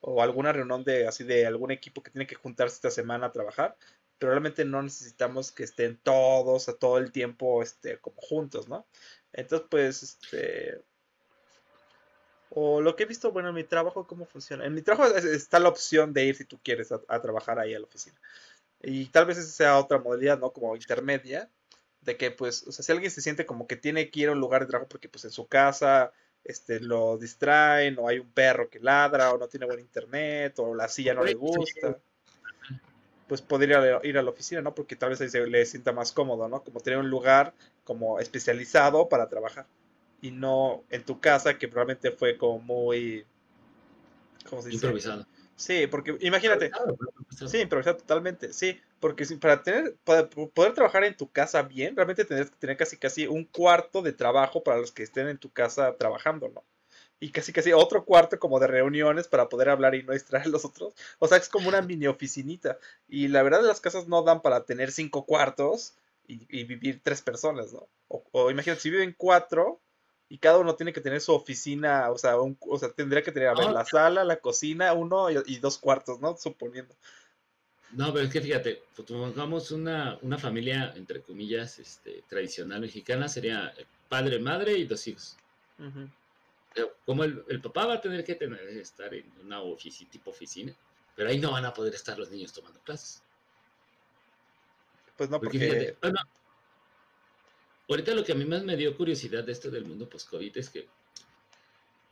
o 0.01 0.21
alguna 0.21 0.51
reunión 0.53 0.83
de 0.83 1.07
así 1.07 1.23
de 1.23 1.45
algún 1.45 1.71
equipo 1.71 2.03
que 2.03 2.11
tiene 2.11 2.27
que 2.27 2.35
juntarse 2.35 2.75
esta 2.75 2.91
semana 2.91 3.27
a 3.27 3.31
trabajar, 3.31 3.77
pero 4.17 4.31
realmente 4.31 4.65
no 4.65 4.81
necesitamos 4.81 5.51
que 5.51 5.63
estén 5.63 5.97
todos 5.97 6.69
a 6.69 6.77
todo 6.77 6.97
el 6.97 7.11
tiempo 7.11 7.61
este, 7.63 7.99
como 7.99 8.17
juntos, 8.21 8.67
¿no? 8.67 8.87
Entonces, 9.33 9.67
pues, 9.69 10.03
este... 10.03 10.81
O 12.55 12.81
lo 12.81 12.95
que 12.95 13.03
he 13.03 13.05
visto, 13.07 13.31
bueno, 13.31 13.49
en 13.49 13.55
mi 13.55 13.63
trabajo, 13.63 14.05
¿cómo 14.05 14.25
funciona? 14.27 14.65
En 14.65 14.75
mi 14.75 14.83
trabajo 14.83 15.15
está 15.15 15.59
la 15.59 15.69
opción 15.69 16.13
de 16.13 16.25
ir 16.25 16.35
si 16.35 16.45
tú 16.45 16.59
quieres 16.61 16.91
a, 16.91 17.21
trabajar 17.21 17.57
ahí 17.57 17.73
a 17.73 17.79
la 17.79 17.85
oficina. 17.85 18.15
Y 18.79 19.07
tal 19.07 19.25
vez 19.25 19.39
esa 19.39 19.51
sea 19.51 19.79
otra 19.79 19.97
modalidad, 19.97 20.37
¿no? 20.37 20.51
Como 20.51 20.75
intermedia, 20.75 21.49
de 22.01 22.15
que, 22.15 22.29
pues, 22.29 22.67
o 22.67 22.71
sea, 22.71 22.83
si 22.83 22.91
alguien 22.91 23.09
se 23.09 23.21
siente 23.21 23.47
como 23.47 23.65
que 23.65 23.75
tiene 23.75 24.11
que 24.11 24.19
ir 24.19 24.29
a 24.29 24.33
un 24.33 24.39
lugar 24.39 24.61
de 24.61 24.67
trabajo 24.67 24.87
porque, 24.87 25.09
pues, 25.09 25.25
en 25.25 25.31
su 25.31 25.47
casa 25.47 26.11
este, 26.43 26.79
lo 26.79 27.17
distraen, 27.17 27.97
o 27.97 28.07
hay 28.07 28.19
un 28.19 28.29
perro 28.29 28.69
que 28.69 28.79
ladra, 28.79 29.33
o 29.33 29.37
no 29.39 29.47
tiene 29.47 29.65
buen 29.65 29.79
internet, 29.79 30.59
o 30.59 30.75
la 30.75 30.87
silla 30.89 31.15
no 31.15 31.23
le 31.23 31.33
gusta 31.33 31.97
pues 33.25 33.41
podría 33.41 33.99
ir 34.03 34.17
a 34.17 34.21
la 34.21 34.29
oficina, 34.29 34.61
¿no? 34.61 34.75
Porque 34.75 34.95
tal 34.95 35.09
vez 35.09 35.21
ahí 35.21 35.29
se 35.29 35.47
le 35.47 35.65
sienta 35.65 35.91
más 35.91 36.11
cómodo, 36.11 36.47
¿no? 36.49 36.61
Como 36.61 36.81
tener 36.81 36.99
un 36.99 37.09
lugar 37.09 37.53
como 37.83 38.19
especializado 38.19 39.09
para 39.09 39.27
trabajar 39.27 39.65
y 40.23 40.31
no 40.31 40.83
en 40.89 41.03
tu 41.03 41.19
casa 41.19 41.57
que 41.57 41.67
probablemente 41.67 42.09
fue 42.09 42.37
como 42.37 42.57
muy 42.57 43.25
¿cómo 44.49 44.61
se 44.61 44.69
dice? 44.69 44.85
improvisado. 44.85 45.27
Sí, 45.55 45.85
porque 45.85 46.17
imagínate. 46.21 46.71
Sí, 47.45 47.59
improvisado 47.59 47.97
totalmente. 47.97 48.53
Sí, 48.53 48.79
porque 48.99 49.25
para 49.39 49.61
tener 49.61 49.95
para 50.03 50.27
poder 50.27 50.73
trabajar 50.73 51.03
en 51.03 51.15
tu 51.15 51.29
casa 51.29 51.61
bien, 51.61 51.95
realmente 51.95 52.25
tendrías 52.25 52.49
que 52.49 52.57
tener 52.57 52.77
casi 52.77 52.97
casi 52.97 53.27
un 53.27 53.43
cuarto 53.43 54.01
de 54.01 54.13
trabajo 54.13 54.63
para 54.63 54.79
los 54.79 54.91
que 54.91 55.03
estén 55.03 55.27
en 55.27 55.37
tu 55.37 55.51
casa 55.51 55.95
trabajando, 55.97 56.49
¿no? 56.49 56.63
y 57.19 57.31
casi 57.31 57.53
casi 57.53 57.71
otro 57.71 58.03
cuarto 58.03 58.37
como 58.39 58.59
de 58.59 58.67
reuniones 58.67 59.29
para 59.29 59.47
poder 59.47 59.69
hablar 59.69 59.95
y 59.95 60.03
no 60.03 60.11
distraer 60.11 60.45
a 60.45 60.49
los 60.49 60.65
otros. 60.65 60.93
O 61.19 61.27
sea, 61.27 61.37
es 61.37 61.47
como 61.47 61.69
una 61.69 61.81
mini 61.81 62.07
oficinita. 62.07 62.77
Y 63.07 63.29
la 63.29 63.43
verdad 63.43 63.61
las 63.61 63.79
casas 63.79 64.09
no 64.09 64.23
dan 64.23 64.41
para 64.41 64.65
tener 64.65 64.91
cinco 64.91 65.25
cuartos 65.25 65.95
y, 66.27 66.63
vivir 66.65 67.01
tres 67.01 67.21
personas, 67.21 67.71
¿no? 67.71 67.87
O, 68.07 68.51
imagínate, 68.51 68.81
si 68.81 68.89
viven 68.89 69.15
cuatro 69.17 69.79
y 70.33 70.39
cada 70.39 70.57
uno 70.57 70.73
tiene 70.73 70.91
que 70.91 70.99
tener 70.99 71.21
su 71.21 71.31
oficina, 71.31 72.09
o 72.09 72.17
sea, 72.17 72.37
o 72.37 72.79
sea 72.79 72.89
tendría 72.89 73.21
que 73.21 73.31
tener, 73.31 73.49
a 73.49 73.53
ver, 73.53 73.69
la 73.69 73.85
sala, 73.85 74.23
la 74.23 74.37
cocina, 74.37 74.91
uno 74.93 75.29
y, 75.29 75.59
dos 75.59 75.77
cuartos, 75.77 76.19
¿no? 76.21 76.35
Suponiendo. 76.37 76.95
No, 77.91 78.11
pero 78.11 78.25
es 78.25 78.31
que 78.31 78.41
fíjate, 78.41 78.81
pues, 78.95 79.07
pongamos 79.07 79.69
una, 79.69 80.17
una 80.23 80.39
familia, 80.39 80.91
entre 80.95 81.21
comillas, 81.21 81.77
este, 81.77 82.23
tradicional 82.27 82.81
mexicana, 82.81 83.29
sería 83.29 83.75
padre, 84.09 84.39
madre 84.39 84.75
y 84.75 84.85
dos 84.85 85.07
hijos 85.07 85.37
como 87.05 87.25
el, 87.25 87.61
papá 87.61 87.85
va 87.85 87.93
a 87.93 88.01
tener 88.01 88.23
que 88.23 88.33
tener, 88.33 88.59
estar 88.69 89.13
en 89.13 89.31
una 89.43 89.61
oficina, 89.61 90.09
tipo 90.09 90.31
oficina, 90.31 90.73
pero 91.15 91.29
ahí 91.29 91.37
no 91.37 91.51
van 91.51 91.65
a 91.65 91.75
poder 91.75 91.93
estar 91.93 92.17
los 92.17 92.31
niños 92.31 92.51
tomando 92.51 92.79
clases. 92.79 93.21
Pues 95.15 95.29
no, 95.29 95.39
porque... 95.39 95.95
ahorita 97.89 98.13
lo 98.13 98.23
que 98.23 98.31
a 98.31 98.35
mí 98.35 98.45
más 98.45 98.63
me 98.63 98.77
dio 98.77 98.95
curiosidad 98.95 99.43
de 99.43 99.51
esto 99.51 99.69
del 99.69 99.85
mundo 99.85 100.09
post-COVID 100.09 100.57
es 100.57 100.69
que, 100.69 100.87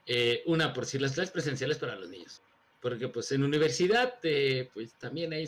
eh, 0.05 0.43
una, 0.45 0.73
por 0.73 0.85
si 0.85 0.99
las 0.99 1.13
clases 1.13 1.31
presenciales 1.31 1.77
para 1.77 1.95
los 1.95 2.09
niños, 2.09 2.41
porque 2.81 3.07
pues 3.07 3.31
en 3.31 3.43
universidad, 3.43 4.15
eh, 4.23 4.69
pues 4.73 4.93
también 4.95 5.33
hay, 5.33 5.47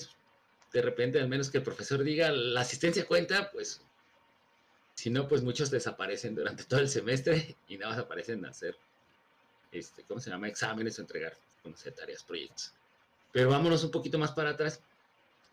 de 0.72 0.82
repente, 0.82 1.20
al 1.20 1.28
menos 1.28 1.50
que 1.50 1.58
el 1.58 1.64
profesor 1.64 2.04
diga, 2.04 2.32
la 2.32 2.62
asistencia 2.62 3.06
cuenta, 3.06 3.50
pues, 3.52 3.82
si 4.96 5.10
no, 5.10 5.28
pues 5.28 5.42
muchos 5.42 5.72
desaparecen 5.72 6.36
durante 6.36 6.64
todo 6.66 6.80
el 6.80 6.90
semestre 6.90 7.58
y 7.68 7.78
nada 7.78 7.94
más 7.94 8.04
aparecen 8.04 8.46
a 8.46 8.50
hacer 8.50 8.78
este, 9.74 10.04
¿cómo 10.04 10.20
se 10.20 10.30
llama? 10.30 10.48
Exámenes 10.48 10.98
o 11.00 11.02
entregar, 11.02 11.34
no 11.66 11.76
sé, 11.76 11.92
tareas, 11.92 12.24
proyectos. 12.24 12.74
Pero 13.32 13.50
vámonos 13.50 13.84
un 13.84 13.92
poquito 13.92 14.20
más 14.20 14.32
para 14.32 14.52
atrás, 14.52 14.82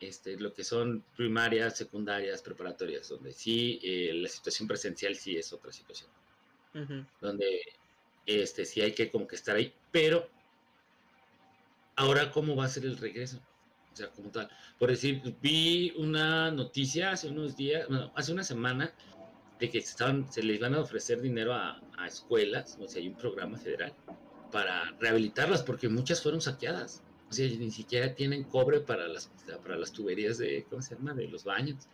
este, 0.01 0.39
lo 0.39 0.53
que 0.55 0.65
son 0.65 1.05
primarias, 1.15 1.77
secundarias, 1.77 2.43
preparatorias, 2.43 3.09
donde 3.09 3.33
sí 3.33 3.79
eh, 3.83 4.13
la 4.15 4.29
situación 4.29 4.67
presencial 4.67 5.15
sí 5.15 5.37
es 5.37 5.53
otra 5.53 5.73
situación. 5.73 6.11
Donde 7.21 7.61
este, 8.27 8.65
sí 8.65 8.81
hay 8.81 8.93
que 8.93 9.11
como 9.11 9.27
que 9.27 9.37
estar 9.37 9.57
ahí, 9.57 9.75
pero 9.91 10.29
ahora 11.97 12.31
cómo 12.31 12.57
va 12.57 12.65
a 12.65 12.69
ser 12.69 12.85
el 12.85 12.97
regreso. 12.97 13.41
O 13.93 13.97
sea, 13.97 14.09
como 14.11 14.31
tal. 14.31 14.49
Por 14.79 14.89
decir, 14.89 15.21
vi 15.43 15.93
una 15.97 16.51
noticia 16.51 17.11
hace 17.11 17.29
unos 17.29 17.57
días, 17.57 17.89
bueno, 17.89 18.13
hace 18.15 18.33
una 18.33 18.45
semana, 18.45 18.95
de 19.59 19.69
que 19.69 19.81
se, 19.83 19.91
estaban, 19.91 20.33
se 20.33 20.43
les 20.43 20.59
van 20.59 20.75
a 20.75 20.81
ofrecer 20.81 21.21
dinero 21.21 21.53
a, 21.53 21.81
a 21.99 22.07
escuelas, 22.07 22.79
o 22.81 22.89
sea, 22.89 23.03
hay 23.03 23.09
un 23.09 23.17
programa 23.17 23.59
federal 23.59 23.95
para 24.51 24.91
rehabilitarlas, 24.99 25.63
porque 25.63 25.89
muchas 25.89 26.23
fueron 26.23 26.41
saqueadas. 26.41 27.03
O 27.31 27.33
sea, 27.33 27.49
ni 27.49 27.71
siquiera 27.71 28.15
tienen 28.15 28.45
cobre 28.45 28.81
para 28.81 29.07
las, 29.07 29.31
para 29.63 29.77
las 29.77 29.93
tuberías 29.93 30.39
de, 30.39 30.67
¿cómo 30.69 30.83
se 30.83 30.97
llama?, 30.97 31.15
de 31.15 31.29
los 31.29 31.45
baños. 31.45 31.87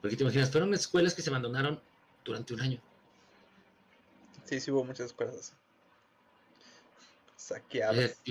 Porque 0.00 0.16
te 0.16 0.24
imaginas, 0.24 0.50
fueron 0.50 0.74
escuelas 0.74 1.14
que 1.14 1.22
se 1.22 1.30
abandonaron 1.30 1.80
durante 2.24 2.54
un 2.54 2.60
año. 2.60 2.82
Sí, 4.44 4.60
sí 4.60 4.70
hubo 4.72 4.84
muchas 4.84 5.06
escuelas 5.06 5.54
saqueadas. 7.42 8.22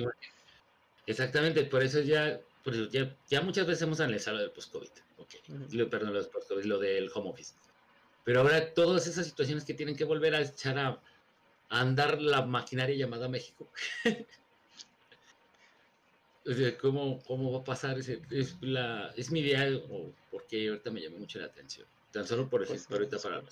Exactamente, 1.06 1.64
por 1.66 1.84
eso 1.84 2.02
ya, 2.02 2.40
por 2.64 2.74
eso 2.74 2.90
ya, 2.90 3.16
ya 3.30 3.42
muchas 3.42 3.68
veces 3.68 3.82
hemos 3.84 4.00
analizado 4.00 4.38
lo 4.38 4.44
del 4.44 4.52
post-COVID. 4.52 4.90
Okay. 5.18 5.42
Perdón, 5.90 6.14
lo 6.14 6.30
post-COVID, 6.30 6.66
lo 6.66 6.80
del 6.80 7.10
home 7.14 7.30
office. 7.30 7.54
Pero 8.24 8.42
ahora 8.42 8.74
todas 8.74 9.08
esas 9.08 9.26
situaciones 9.26 9.66
que 9.66 9.74
tienen 9.74 9.96
que 9.96 10.06
volver 10.06 10.36
a 10.36 10.42
echar 10.42 10.78
a, 10.78 11.02
andar 11.70 12.22
la 12.22 12.46
maquinaria 12.46 12.96
llamada 12.96 13.30
México. 13.30 13.72
¿cómo, 16.80 17.22
¿Cómo 17.24 17.52
va 17.52 17.60
a 17.60 17.64
pasar? 17.64 18.00
Es, 18.00 18.10
es, 18.10 18.56
la, 18.62 19.12
es 19.16 19.32
mi 19.32 19.42
idea, 19.42 19.68
o 19.90 20.12
porque 20.30 20.70
ahorita 20.70 20.92
me 20.92 21.02
llamó 21.02 21.18
mucho 21.18 21.40
la 21.40 21.46
atención. 21.46 21.88
Tan 22.12 22.28
solo 22.28 22.50
por 22.50 22.64
ejemplo, 22.64 22.98
pues, 22.98 23.00
ahorita 23.00 23.18
para 23.20 23.44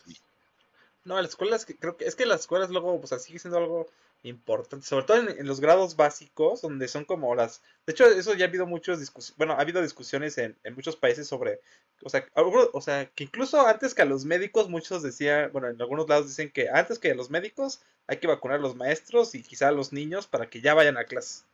No, 1.06 1.22
las 1.22 1.32
escuelas, 1.32 1.66
creo 1.66 1.98
que 1.98 2.06
es 2.06 2.16
que 2.16 2.26
las 2.26 2.42
escuelas 2.42 2.70
luego, 2.70 3.00
pues 3.00 3.22
sigue 3.22 3.40
siendo 3.40 3.58
algo 3.58 3.88
importante, 4.24 4.86
sobre 4.86 5.06
todo 5.06 5.18
en, 5.30 5.48
los 5.48 5.62
grados 5.62 5.96
básicos, 5.96 6.62
donde 6.62 6.88
son 6.88 7.06
como 7.06 7.34
las... 7.36 7.62
De 7.86 7.94
hecho, 7.94 8.06
eso 8.06 8.34
ya 8.34 8.46
ha 8.46 8.48
habido 8.50 8.66
muchas 8.66 9.00
discusiones, 9.00 9.38
bueno, 9.38 9.54
ha 9.54 9.62
habido 9.62 9.82
discusiones 9.82 10.38
en, 10.38 10.58
muchos 10.76 10.98
países 10.98 11.28
sobre, 11.28 11.62
o 12.04 12.10
sea, 12.10 12.26
o 12.36 12.82
sea, 12.82 13.06
que 13.16 13.24
incluso 13.24 13.66
antes 13.66 13.94
que 13.94 14.02
a 14.02 14.06
los 14.06 14.26
médicos, 14.26 14.68
muchos 14.70 15.02
decían, 15.04 15.52
bueno, 15.54 15.70
en 15.70 15.82
algunos 15.82 16.10
lados 16.10 16.28
dicen 16.28 16.52
que 16.52 16.70
antes 16.70 17.00
que 17.00 17.12
a 17.12 17.16
los 17.16 17.30
médicos 17.30 17.82
hay 18.08 18.18
que 18.18 18.28
vacunar 18.28 18.60
a 18.60 18.62
los 18.62 18.76
maestros 18.76 19.36
y 19.36 19.44
quizá 19.44 19.70
a 19.70 19.72
los 19.72 19.94
niños 19.94 20.28
para 20.28 20.50
que 20.50 20.62
ya 20.62 20.74
vayan 20.74 20.98
a 20.98 21.06
clases. 21.06 21.46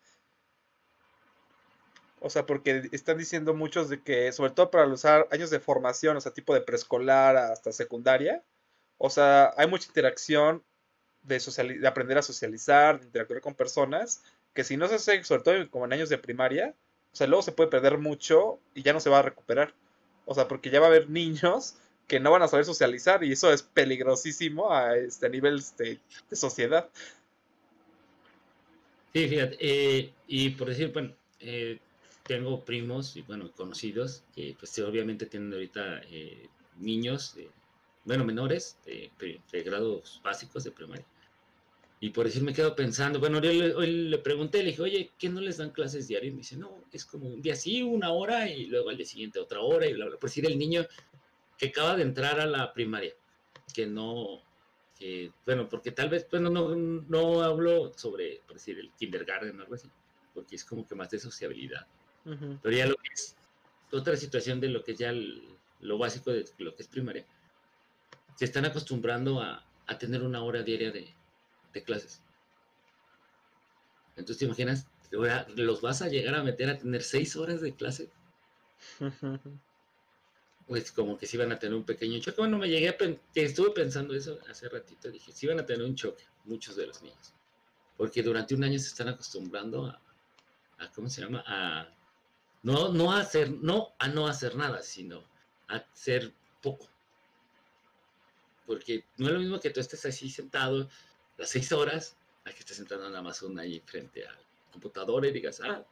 O 2.25 2.29
sea, 2.31 2.47
porque 2.47 2.89
están 2.91 3.19
diciendo 3.19 3.53
muchos 3.53 3.87
de 3.87 4.01
que, 4.01 4.31
sobre 4.31 4.49
todo 4.49 4.71
para 4.71 4.87
los 4.87 5.05
años 5.05 5.51
de 5.51 5.59
formación, 5.59 6.17
o 6.17 6.21
sea, 6.21 6.33
tipo 6.33 6.55
de 6.55 6.61
preescolar 6.61 7.37
hasta 7.37 7.71
secundaria, 7.71 8.43
o 8.97 9.11
sea, 9.11 9.53
hay 9.57 9.67
mucha 9.67 9.89
interacción 9.89 10.63
de, 11.21 11.39
de 11.79 11.87
aprender 11.87 12.17
a 12.17 12.23
socializar, 12.23 12.99
de 12.99 13.05
interactuar 13.05 13.41
con 13.41 13.53
personas, 13.53 14.23
que 14.55 14.63
si 14.63 14.75
no 14.75 14.87
se 14.87 14.95
hace, 14.95 15.23
sobre 15.23 15.43
todo 15.43 15.69
como 15.69 15.85
en 15.85 15.93
años 15.93 16.09
de 16.09 16.17
primaria, 16.17 16.73
o 17.13 17.15
sea, 17.15 17.27
luego 17.27 17.43
se 17.43 17.51
puede 17.51 17.69
perder 17.69 17.99
mucho 17.99 18.59
y 18.73 18.81
ya 18.81 18.91
no 18.91 18.99
se 18.99 19.11
va 19.11 19.19
a 19.19 19.21
recuperar. 19.21 19.75
O 20.25 20.33
sea, 20.33 20.47
porque 20.47 20.71
ya 20.71 20.79
va 20.79 20.87
a 20.87 20.89
haber 20.89 21.07
niños 21.11 21.75
que 22.07 22.19
no 22.19 22.31
van 22.31 22.41
a 22.41 22.47
saber 22.47 22.65
socializar 22.65 23.23
y 23.23 23.33
eso 23.33 23.53
es 23.53 23.61
peligrosísimo 23.61 24.73
a 24.73 24.97
este 24.97 25.29
nivel 25.29 25.59
este, 25.59 25.99
de 26.27 26.35
sociedad. 26.35 26.89
Sí, 29.13 29.27
fíjate, 29.29 29.57
eh, 29.59 30.11
y 30.25 30.49
por 30.49 30.69
decir, 30.69 30.91
bueno, 30.91 31.13
eh, 31.39 31.79
tengo 32.25 32.65
primos 32.65 33.15
y 33.15 33.21
bueno, 33.21 33.51
conocidos 33.51 34.23
que 34.33 34.55
pues 34.57 34.77
obviamente 34.79 35.27
tienen 35.27 35.53
ahorita 35.53 36.01
eh, 36.09 36.49
niños, 36.77 37.35
bueno, 38.03 38.25
menores 38.25 38.77
de, 38.85 39.11
grados 39.63 40.21
básicos 40.23 40.63
de 40.63 40.71
primaria. 40.71 41.05
Y 41.99 42.09
por 42.09 42.25
decir, 42.25 42.43
me 42.43 42.53
quedo 42.53 42.75
pensando, 42.75 43.19
bueno, 43.19 43.37
hoy 43.39 43.87
le, 43.87 44.17
pregunté, 44.17 44.59
le 44.59 44.71
dije, 44.71 44.81
oye, 44.81 45.11
¿qué 45.17 45.29
no 45.29 45.39
les 45.39 45.57
dan 45.57 45.69
clases 45.69 46.07
diarias? 46.07 46.31
Y 46.31 46.35
me 46.35 46.41
dice, 46.41 46.57
no, 46.57 46.83
es 46.91 47.05
como 47.05 47.27
un 47.27 47.41
día 47.41 47.55
sí, 47.55 47.81
una 47.81 48.11
hora, 48.11 48.49
y 48.49 48.65
luego 48.65 48.89
al 48.89 48.97
día 48.97 49.05
siguiente 49.05 49.39
otra 49.39 49.61
hora, 49.61 49.87
y 49.87 49.93
bla, 49.93 50.05
bla. 50.05 50.17
Por 50.17 50.29
decir, 50.29 50.45
el 50.45 50.57
niño 50.57 50.85
que 51.57 51.67
acaba 51.67 51.95
de 51.95 52.03
entrar 52.03 52.39
a 52.39 52.45
la 52.45 52.73
primaria, 52.73 53.13
que 53.73 53.87
no, 53.87 54.41
que, 54.99 55.31
bueno, 55.45 55.69
porque 55.69 55.91
tal 55.91 56.09
vez, 56.09 56.27
bueno, 56.29 56.49
no, 56.49 56.75
no 56.75 57.41
hablo 57.41 57.93
sobre, 57.95 58.41
por 58.45 58.55
decir, 58.55 58.77
el 58.77 58.91
kindergarten 58.91 59.57
o 59.57 59.63
algo 59.63 59.75
así, 59.75 59.89
porque 60.33 60.57
es 60.57 60.65
como 60.65 60.85
que 60.85 60.95
más 60.95 61.09
de 61.09 61.19
sociabilidad. 61.19 61.87
Pero 62.25 62.75
ya 62.75 62.87
lo 62.87 62.95
que 62.95 63.13
es 63.13 63.35
otra 63.91 64.17
situación 64.17 64.59
de 64.59 64.69
lo 64.69 64.83
que 64.83 64.93
es 64.93 64.97
ya 64.97 65.13
lo 65.79 65.97
básico 65.97 66.31
de 66.31 66.45
lo 66.57 66.75
que 66.75 66.81
es 66.81 66.87
primaria, 66.87 67.25
se 68.35 68.45
están 68.45 68.65
acostumbrando 68.65 69.39
a, 69.41 69.63
tener 69.99 70.23
una 70.23 70.43
hora 70.43 70.63
diaria 70.63 70.91
de, 70.91 71.13
clases. 71.83 72.21
Entonces, 74.15 74.39
¿te 74.39 74.45
imaginas? 74.45 74.87
¿Los 75.11 75.81
vas 75.81 76.01
a 76.01 76.07
llegar 76.07 76.35
a 76.35 76.43
meter 76.43 76.69
a 76.69 76.77
tener 76.77 77.03
seis 77.03 77.35
horas 77.35 77.61
de 77.61 77.75
clase? 77.75 78.09
pues 80.67 80.91
como 80.91 81.17
que 81.17 81.27
si 81.27 81.37
iban 81.37 81.51
a 81.51 81.59
tener 81.59 81.75
un 81.75 81.83
pequeño 81.83 82.19
choque. 82.19 82.41
Bueno, 82.41 82.57
me 82.57 82.67
llegué 82.67 82.89
a 82.89 82.97
estuve 83.35 83.71
pensando 83.71 84.15
eso 84.15 84.39
hace 84.49 84.67
ratito, 84.67 85.11
dije, 85.11 85.31
si 85.31 85.45
iban 85.45 85.59
a 85.59 85.65
tener 85.65 85.85
un 85.85 85.95
choque, 85.95 86.23
muchos 86.45 86.75
de 86.75 86.87
los 86.87 87.03
niños. 87.03 87.33
Porque 87.97 88.23
durante 88.23 88.55
un 88.55 88.63
año 88.63 88.79
se 88.79 88.87
están 88.87 89.09
acostumbrando 89.09 89.85
a, 89.85 90.01
a 90.79 90.91
¿cómo 90.91 91.07
se 91.07 91.21
llama? 91.21 91.43
A 91.45 91.87
no, 92.65 92.89
no, 92.91 93.11
hacer, 93.11 93.51
no 93.51 93.93
a 93.99 94.07
no 94.07 94.25
hacer 94.25 94.55
nada, 94.55 94.81
sino 94.81 95.23
a 95.67 95.75
hacer 95.75 96.33
poco. 96.63 96.89
Porque 98.65 99.05
no 99.17 99.27
es 99.27 99.33
lo 99.33 99.39
mismo 99.39 99.59
que 99.59 99.69
tú 99.69 99.79
estés 99.79 100.03
así 100.07 100.31
sentado 100.31 100.89
las 101.37 101.49
seis 101.51 101.71
horas, 101.71 102.17
a 102.43 102.49
que 102.49 102.59
estés 102.59 102.77
sentado 102.77 103.07
en 103.07 103.15
Amazon 103.15 103.59
ahí 103.59 103.79
frente 103.85 104.25
al 104.25 104.37
computador 104.71 105.27
y 105.27 105.31
digas, 105.31 105.61
ah, 105.63 105.85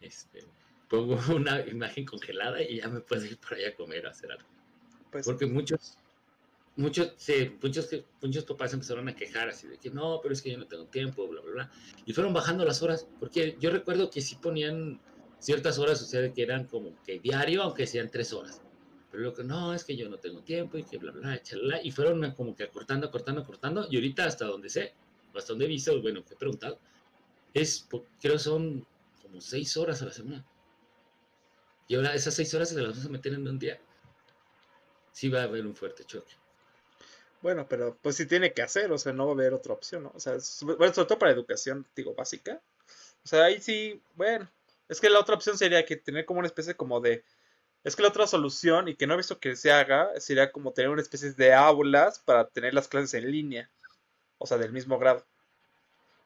este, 0.00 0.44
pongo 0.88 1.18
una 1.36 1.60
imagen 1.66 2.06
congelada 2.06 2.62
y 2.62 2.78
ya 2.78 2.88
me 2.88 3.00
puedo 3.00 3.26
ir 3.26 3.36
por 3.36 3.54
allá 3.54 3.68
a 3.68 3.74
comer 3.74 4.06
o 4.06 4.08
hacer 4.08 4.32
algo. 4.32 4.48
Pues 5.12 5.26
Porque 5.26 5.44
muchos, 5.44 5.98
muchos, 6.76 7.12
muchos, 7.62 7.90
muchos 8.22 8.44
papás 8.44 8.72
empezaron 8.72 9.10
a 9.10 9.14
quejar 9.14 9.50
así 9.50 9.66
de 9.66 9.76
que 9.76 9.90
no, 9.90 10.20
pero 10.22 10.32
es 10.32 10.40
que 10.40 10.52
yo 10.52 10.56
no 10.56 10.66
tengo 10.66 10.86
tiempo, 10.86 11.28
bla, 11.28 11.42
bla, 11.42 11.52
bla. 11.52 11.70
Y 12.06 12.14
fueron 12.14 12.32
bajando 12.32 12.64
las 12.64 12.82
horas, 12.82 13.06
porque 13.20 13.58
yo 13.60 13.68
recuerdo 13.68 14.08
que 14.08 14.22
sí 14.22 14.36
ponían 14.36 15.02
ciertas 15.38 15.78
horas, 15.78 16.00
sea, 16.00 16.32
que 16.32 16.42
eran 16.42 16.64
como 16.64 17.00
que 17.02 17.18
diario, 17.18 17.62
aunque 17.62 17.86
sean 17.86 18.10
tres 18.10 18.32
horas. 18.32 18.60
Pero 19.10 19.22
lo 19.22 19.34
que 19.34 19.44
no, 19.44 19.72
es 19.74 19.84
que 19.84 19.96
yo 19.96 20.08
no 20.08 20.18
tengo 20.18 20.42
tiempo 20.42 20.76
y 20.76 20.84
que 20.84 20.98
bla, 20.98 21.12
bla, 21.12 21.40
bla, 21.62 21.82
y 21.82 21.90
fueron 21.90 22.30
como 22.32 22.54
que 22.54 22.64
acortando, 22.64 23.06
acortando, 23.06 23.40
acortando, 23.42 23.86
y 23.90 23.96
ahorita 23.96 24.24
hasta 24.24 24.44
donde 24.44 24.68
sé, 24.68 24.94
hasta 25.34 25.52
donde 25.52 25.64
he 25.64 25.68
visto, 25.68 26.00
bueno, 26.02 26.24
que 26.24 26.34
he 26.34 26.36
preguntado, 26.36 26.78
es, 27.54 27.88
creo 28.20 28.38
son 28.38 28.86
como 29.22 29.40
seis 29.40 29.76
horas 29.76 30.02
a 30.02 30.06
la 30.06 30.12
semana. 30.12 30.46
Y 31.86 31.94
ahora 31.94 32.14
esas 32.14 32.34
seis 32.34 32.52
horas 32.54 32.68
se 32.68 32.76
las 32.76 32.90
vamos 32.90 33.06
a 33.06 33.08
meter 33.08 33.32
en 33.32 33.48
un 33.48 33.58
día. 33.58 33.80
Sí 35.12 35.30
va 35.30 35.40
a 35.40 35.44
haber 35.44 35.66
un 35.66 35.74
fuerte 35.74 36.04
choque. 36.04 36.34
Bueno, 37.40 37.66
pero 37.68 37.96
pues 38.02 38.16
sí 38.16 38.26
tiene 38.26 38.52
que 38.52 38.62
hacer, 38.62 38.92
o 38.92 38.98
sea, 38.98 39.12
no 39.12 39.24
va 39.24 39.30
a 39.30 39.34
haber 39.34 39.54
otra 39.54 39.72
opción, 39.72 40.02
¿no? 40.02 40.12
O 40.14 40.20
sea, 40.20 40.34
bueno, 40.62 40.92
sobre 40.92 41.08
todo 41.08 41.18
para 41.18 41.32
educación, 41.32 41.86
digo, 41.96 42.14
básica. 42.14 42.60
O 43.24 43.28
sea, 43.28 43.44
ahí 43.44 43.60
sí, 43.60 44.02
bueno, 44.16 44.50
es 44.88 45.00
que 45.00 45.10
la 45.10 45.20
otra 45.20 45.34
opción 45.34 45.58
sería 45.58 45.84
que 45.84 45.96
tener 45.96 46.24
como 46.24 46.40
una 46.40 46.48
especie 46.48 46.74
como 46.74 47.00
de... 47.00 47.24
Es 47.84 47.94
que 47.94 48.02
la 48.02 48.08
otra 48.08 48.26
solución, 48.26 48.88
y 48.88 48.96
que 48.96 49.06
no 49.06 49.14
he 49.14 49.18
visto 49.18 49.38
que 49.38 49.54
se 49.56 49.70
haga, 49.70 50.10
sería 50.18 50.50
como 50.50 50.72
tener 50.72 50.90
una 50.90 51.02
especie 51.02 51.32
de 51.32 51.54
aulas 51.54 52.18
para 52.18 52.48
tener 52.48 52.74
las 52.74 52.88
clases 52.88 53.14
en 53.14 53.30
línea. 53.30 53.70
O 54.38 54.46
sea, 54.46 54.58
del 54.58 54.72
mismo 54.72 54.98
grado. 54.98 55.24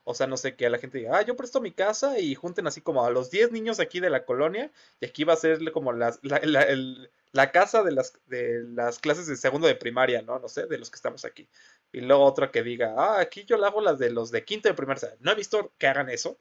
O 0.04 0.14
sea, 0.14 0.26
no 0.26 0.36
sé, 0.36 0.56
que 0.56 0.68
la 0.68 0.78
gente 0.78 0.98
diga, 0.98 1.18
ah, 1.18 1.22
yo 1.22 1.36
presto 1.36 1.60
mi 1.60 1.72
casa 1.72 2.18
y 2.18 2.34
junten 2.34 2.66
así 2.66 2.80
como 2.80 3.04
a 3.04 3.10
los 3.10 3.30
10 3.30 3.52
niños 3.52 3.78
aquí 3.78 4.00
de 4.00 4.10
la 4.10 4.24
colonia 4.24 4.72
y 5.00 5.06
aquí 5.06 5.22
va 5.22 5.34
a 5.34 5.36
ser 5.36 5.70
como 5.70 5.92
la, 5.92 6.18
la, 6.22 7.52
casa 7.52 7.84
de 7.84 7.92
las, 7.92 8.18
de 8.26 8.64
las 8.64 8.98
clases 8.98 9.28
de 9.28 9.36
segundo 9.36 9.68
de 9.68 9.76
primaria, 9.76 10.22
¿no? 10.22 10.40
No 10.40 10.48
sé, 10.48 10.66
de 10.66 10.78
los 10.78 10.90
que 10.90 10.96
estamos 10.96 11.24
aquí. 11.24 11.48
Y 11.92 12.00
luego 12.00 12.24
otra 12.24 12.50
que 12.50 12.64
diga, 12.64 12.94
ah, 12.96 13.20
aquí 13.20 13.44
yo 13.44 13.56
le 13.56 13.66
hago 13.66 13.80
las 13.80 13.98
de 14.00 14.10
los 14.10 14.32
de 14.32 14.44
quinto 14.44 14.68
de 14.68 14.74
primaria. 14.74 14.96
O 14.96 15.08
sea, 15.08 15.16
no 15.20 15.30
he 15.30 15.36
visto 15.36 15.72
que 15.78 15.86
hagan 15.86 16.10
eso, 16.10 16.36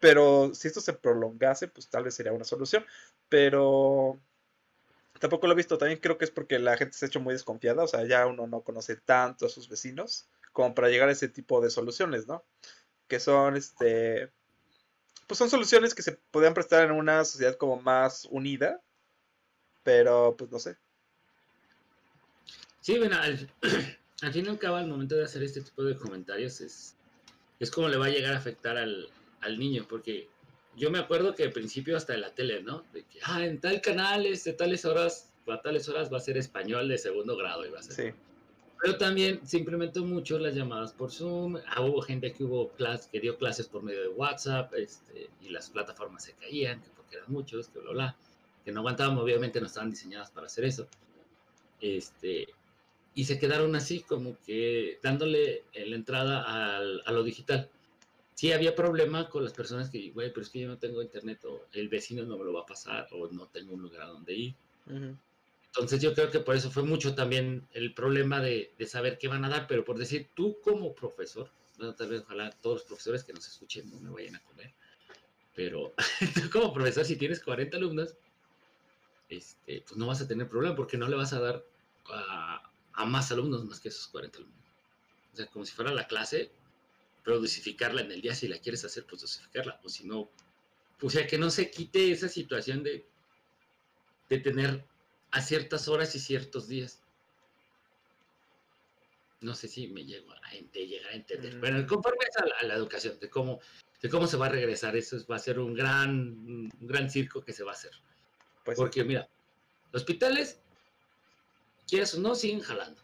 pero 0.00 0.54
si 0.54 0.66
esto 0.68 0.80
se 0.80 0.94
prolongase, 0.94 1.68
pues 1.68 1.88
tal 1.88 2.04
vez 2.04 2.14
sería 2.14 2.32
una 2.32 2.44
solución. 2.44 2.84
Pero 3.28 4.18
tampoco 5.20 5.46
lo 5.46 5.52
he 5.52 5.56
visto. 5.56 5.76
También 5.78 6.00
creo 6.00 6.16
que 6.16 6.24
es 6.24 6.30
porque 6.30 6.58
la 6.58 6.76
gente 6.78 6.96
se 6.96 7.04
ha 7.04 7.08
hecho 7.08 7.20
muy 7.20 7.34
desconfiada. 7.34 7.84
O 7.84 7.88
sea, 7.88 8.04
ya 8.06 8.26
uno 8.26 8.46
no 8.46 8.62
conoce 8.62 8.96
tanto 8.96 9.46
a 9.46 9.50
sus 9.50 9.68
vecinos 9.68 10.26
como 10.52 10.74
para 10.74 10.88
llegar 10.88 11.10
a 11.10 11.12
ese 11.12 11.28
tipo 11.28 11.60
de 11.60 11.70
soluciones, 11.70 12.26
¿no? 12.26 12.44
Que 13.08 13.20
son, 13.20 13.56
este, 13.56 14.32
pues 15.26 15.38
son 15.38 15.50
soluciones 15.50 15.94
que 15.94 16.02
se 16.02 16.12
podrían 16.30 16.54
prestar 16.54 16.84
en 16.84 16.92
una 16.92 17.24
sociedad 17.24 17.56
como 17.56 17.80
más 17.80 18.24
unida. 18.30 18.80
Pero, 19.82 20.34
pues 20.36 20.50
no 20.50 20.58
sé. 20.58 20.78
Sí, 22.80 22.98
bueno, 22.98 23.16
al, 24.22 24.32
fin 24.32 24.46
y 24.46 24.48
al 24.48 24.58
cabo, 24.58 24.76
al 24.76 24.88
momento 24.88 25.14
de 25.14 25.24
hacer 25.24 25.42
este 25.42 25.60
tipo 25.60 25.84
de 25.84 25.94
comentarios, 25.96 26.62
es, 26.62 26.96
es 27.58 27.70
como 27.70 27.88
le 27.88 27.98
va 27.98 28.06
a 28.06 28.10
llegar 28.10 28.32
a 28.32 28.38
afectar 28.38 28.78
al, 28.78 29.10
al 29.40 29.58
niño, 29.58 29.86
porque 29.88 30.28
yo 30.76 30.90
me 30.90 30.98
acuerdo 30.98 31.34
que 31.34 31.44
al 31.44 31.52
principio 31.52 31.96
hasta 31.96 32.14
en 32.14 32.22
la 32.22 32.34
tele, 32.34 32.62
¿no? 32.62 32.84
De 32.92 33.04
que, 33.04 33.18
ah, 33.24 33.44
en 33.44 33.60
tal 33.60 33.80
canal, 33.80 34.22
de 34.22 34.30
este, 34.30 34.52
tales 34.52 34.84
horas, 34.84 35.32
a 35.48 35.60
tales 35.60 35.88
horas 35.88 36.12
va 36.12 36.18
a 36.18 36.20
ser 36.20 36.36
español 36.36 36.88
de 36.88 36.96
segundo 36.96 37.36
grado 37.36 37.64
va 37.72 37.80
a 37.80 37.82
ser. 37.82 38.12
Sí. 38.12 38.18
Pero 38.80 38.96
también 38.96 39.46
se 39.46 39.58
implementó 39.58 40.04
mucho 40.04 40.38
las 40.38 40.54
llamadas 40.54 40.92
por 40.92 41.10
Zoom. 41.10 41.56
Ah, 41.66 41.82
hubo 41.82 42.00
gente 42.00 42.32
que 42.32 42.44
hubo 42.44 42.72
que 43.10 43.20
dio 43.20 43.36
clases 43.36 43.68
por 43.68 43.82
medio 43.82 44.00
de 44.00 44.08
WhatsApp, 44.08 44.72
este, 44.74 45.28
y 45.42 45.50
las 45.50 45.68
plataformas 45.70 46.24
se 46.24 46.32
caían, 46.34 46.82
porque 46.96 47.16
eran 47.16 47.30
muchos, 47.30 47.68
que 47.68 47.80
bla, 47.80 47.90
bla, 47.90 48.16
que 48.64 48.72
no 48.72 48.80
aguantaban, 48.80 49.18
obviamente 49.18 49.60
no 49.60 49.66
estaban 49.66 49.90
diseñadas 49.90 50.30
para 50.30 50.46
hacer 50.46 50.64
eso. 50.64 50.88
Este, 51.80 52.48
y 53.14 53.24
se 53.24 53.38
quedaron 53.38 53.74
así, 53.74 54.00
como 54.00 54.36
que 54.46 54.98
dándole 55.02 55.64
la 55.74 55.96
entrada 55.96 56.76
al, 56.76 57.02
a 57.04 57.12
lo 57.12 57.22
digital 57.22 57.68
sí 58.40 58.52
había 58.52 58.74
problema 58.74 59.28
con 59.28 59.44
las 59.44 59.52
personas 59.52 59.90
que, 59.90 60.12
güey, 60.12 60.30
pero 60.30 60.40
es 60.40 60.48
que 60.48 60.60
yo 60.60 60.68
no 60.68 60.78
tengo 60.78 61.02
internet 61.02 61.44
o 61.44 61.66
el 61.74 61.90
vecino 61.90 62.24
no 62.24 62.38
me 62.38 62.44
lo 62.46 62.54
va 62.54 62.62
a 62.62 62.66
pasar 62.66 63.06
o 63.12 63.28
no 63.28 63.46
tengo 63.48 63.74
un 63.74 63.82
lugar 63.82 64.00
a 64.00 64.06
donde 64.06 64.32
ir. 64.32 64.54
Entonces 65.66 66.00
yo 66.00 66.14
creo 66.14 66.30
que 66.30 66.40
por 66.40 66.56
eso 66.56 66.70
fue 66.70 66.82
mucho 66.82 67.14
también 67.14 67.68
el 67.74 67.92
problema 67.92 68.40
de, 68.40 68.72
de, 68.78 68.86
saber 68.86 69.18
qué 69.18 69.28
van 69.28 69.44
a 69.44 69.50
dar, 69.50 69.66
pero 69.66 69.84
por 69.84 69.98
decir, 69.98 70.30
tú 70.34 70.56
como 70.64 70.94
profesor, 70.94 71.50
bueno, 71.76 71.94
tal 71.94 72.08
vez 72.08 72.22
ojalá 72.22 72.50
todos 72.62 72.78
los 72.78 72.84
profesores 72.84 73.24
que 73.24 73.34
nos 73.34 73.46
escuchen 73.46 73.90
no 73.90 74.00
me 74.00 74.08
vayan 74.08 74.36
a 74.36 74.42
comer, 74.44 74.72
pero 75.54 75.92
tú 76.34 76.48
como 76.50 76.72
profesor, 76.72 77.04
si 77.04 77.16
tienes 77.16 77.42
40 77.42 77.76
alumnos, 77.76 78.14
este, 79.28 79.82
pues 79.86 79.98
no 79.98 80.06
vas 80.06 80.22
a 80.22 80.26
tener 80.26 80.48
problema 80.48 80.74
porque 80.74 80.96
no 80.96 81.08
le 81.08 81.16
vas 81.16 81.34
a 81.34 81.40
dar 81.40 81.62
a, 82.10 82.70
a 82.94 83.04
más 83.04 83.30
alumnos 83.32 83.66
más 83.66 83.80
que 83.80 83.90
esos 83.90 84.06
40 84.06 84.38
alumnos. 84.38 84.64
O 85.34 85.36
sea, 85.36 85.46
como 85.48 85.66
si 85.66 85.74
fuera 85.74 85.92
la 85.92 86.06
clase, 86.06 86.50
pero 87.24 87.40
dosificarla 87.40 88.02
en 88.02 88.12
el 88.12 88.20
día, 88.20 88.34
si 88.34 88.48
la 88.48 88.58
quieres 88.58 88.84
hacer, 88.84 89.06
pues 89.06 89.22
dosificarla, 89.22 89.80
o 89.84 89.88
si 89.88 90.06
no, 90.06 90.30
o 91.02 91.10
sea, 91.10 91.26
que 91.26 91.38
no 91.38 91.50
se 91.50 91.70
quite 91.70 92.12
esa 92.12 92.28
situación 92.28 92.82
de, 92.82 93.06
de 94.28 94.38
tener 94.38 94.84
a 95.30 95.40
ciertas 95.40 95.88
horas 95.88 96.14
y 96.14 96.20
ciertos 96.20 96.68
días. 96.68 97.02
no 99.40 99.54
sé 99.54 99.68
si 99.68 99.88
me 99.88 100.04
llego 100.04 100.32
a, 100.32 100.50
llegar 100.74 101.12
a 101.12 101.14
entender. 101.14 101.58
Bueno, 101.60 101.86
conforme 101.86 102.26
a 102.60 102.66
la, 102.66 102.74
educación, 102.74 103.18
de 103.18 103.30
cómo, 103.30 103.60
de 104.02 104.08
cómo 104.10 104.26
se 104.26 104.36
va 104.36 104.46
a 104.46 104.50
regresar, 104.50 104.96
eso 104.96 105.16
va 105.30 105.36
a 105.36 105.38
ser 105.38 105.58
un 105.58 105.72
gran, 105.74 106.10
un 106.10 106.70
gran 106.80 107.10
circo 107.10 107.42
que 107.42 107.52
se 107.52 107.64
va 107.64 107.70
a 107.70 107.74
hacer. 107.74 107.92
Pues 108.64 108.76
Porque 108.76 109.02
mira, 109.02 109.28
los 109.92 110.02
hospitales, 110.02 110.60
quieras 111.88 112.14
o 112.14 112.20
no, 112.20 112.34
siguen 112.34 112.60
jalando. 112.60 113.00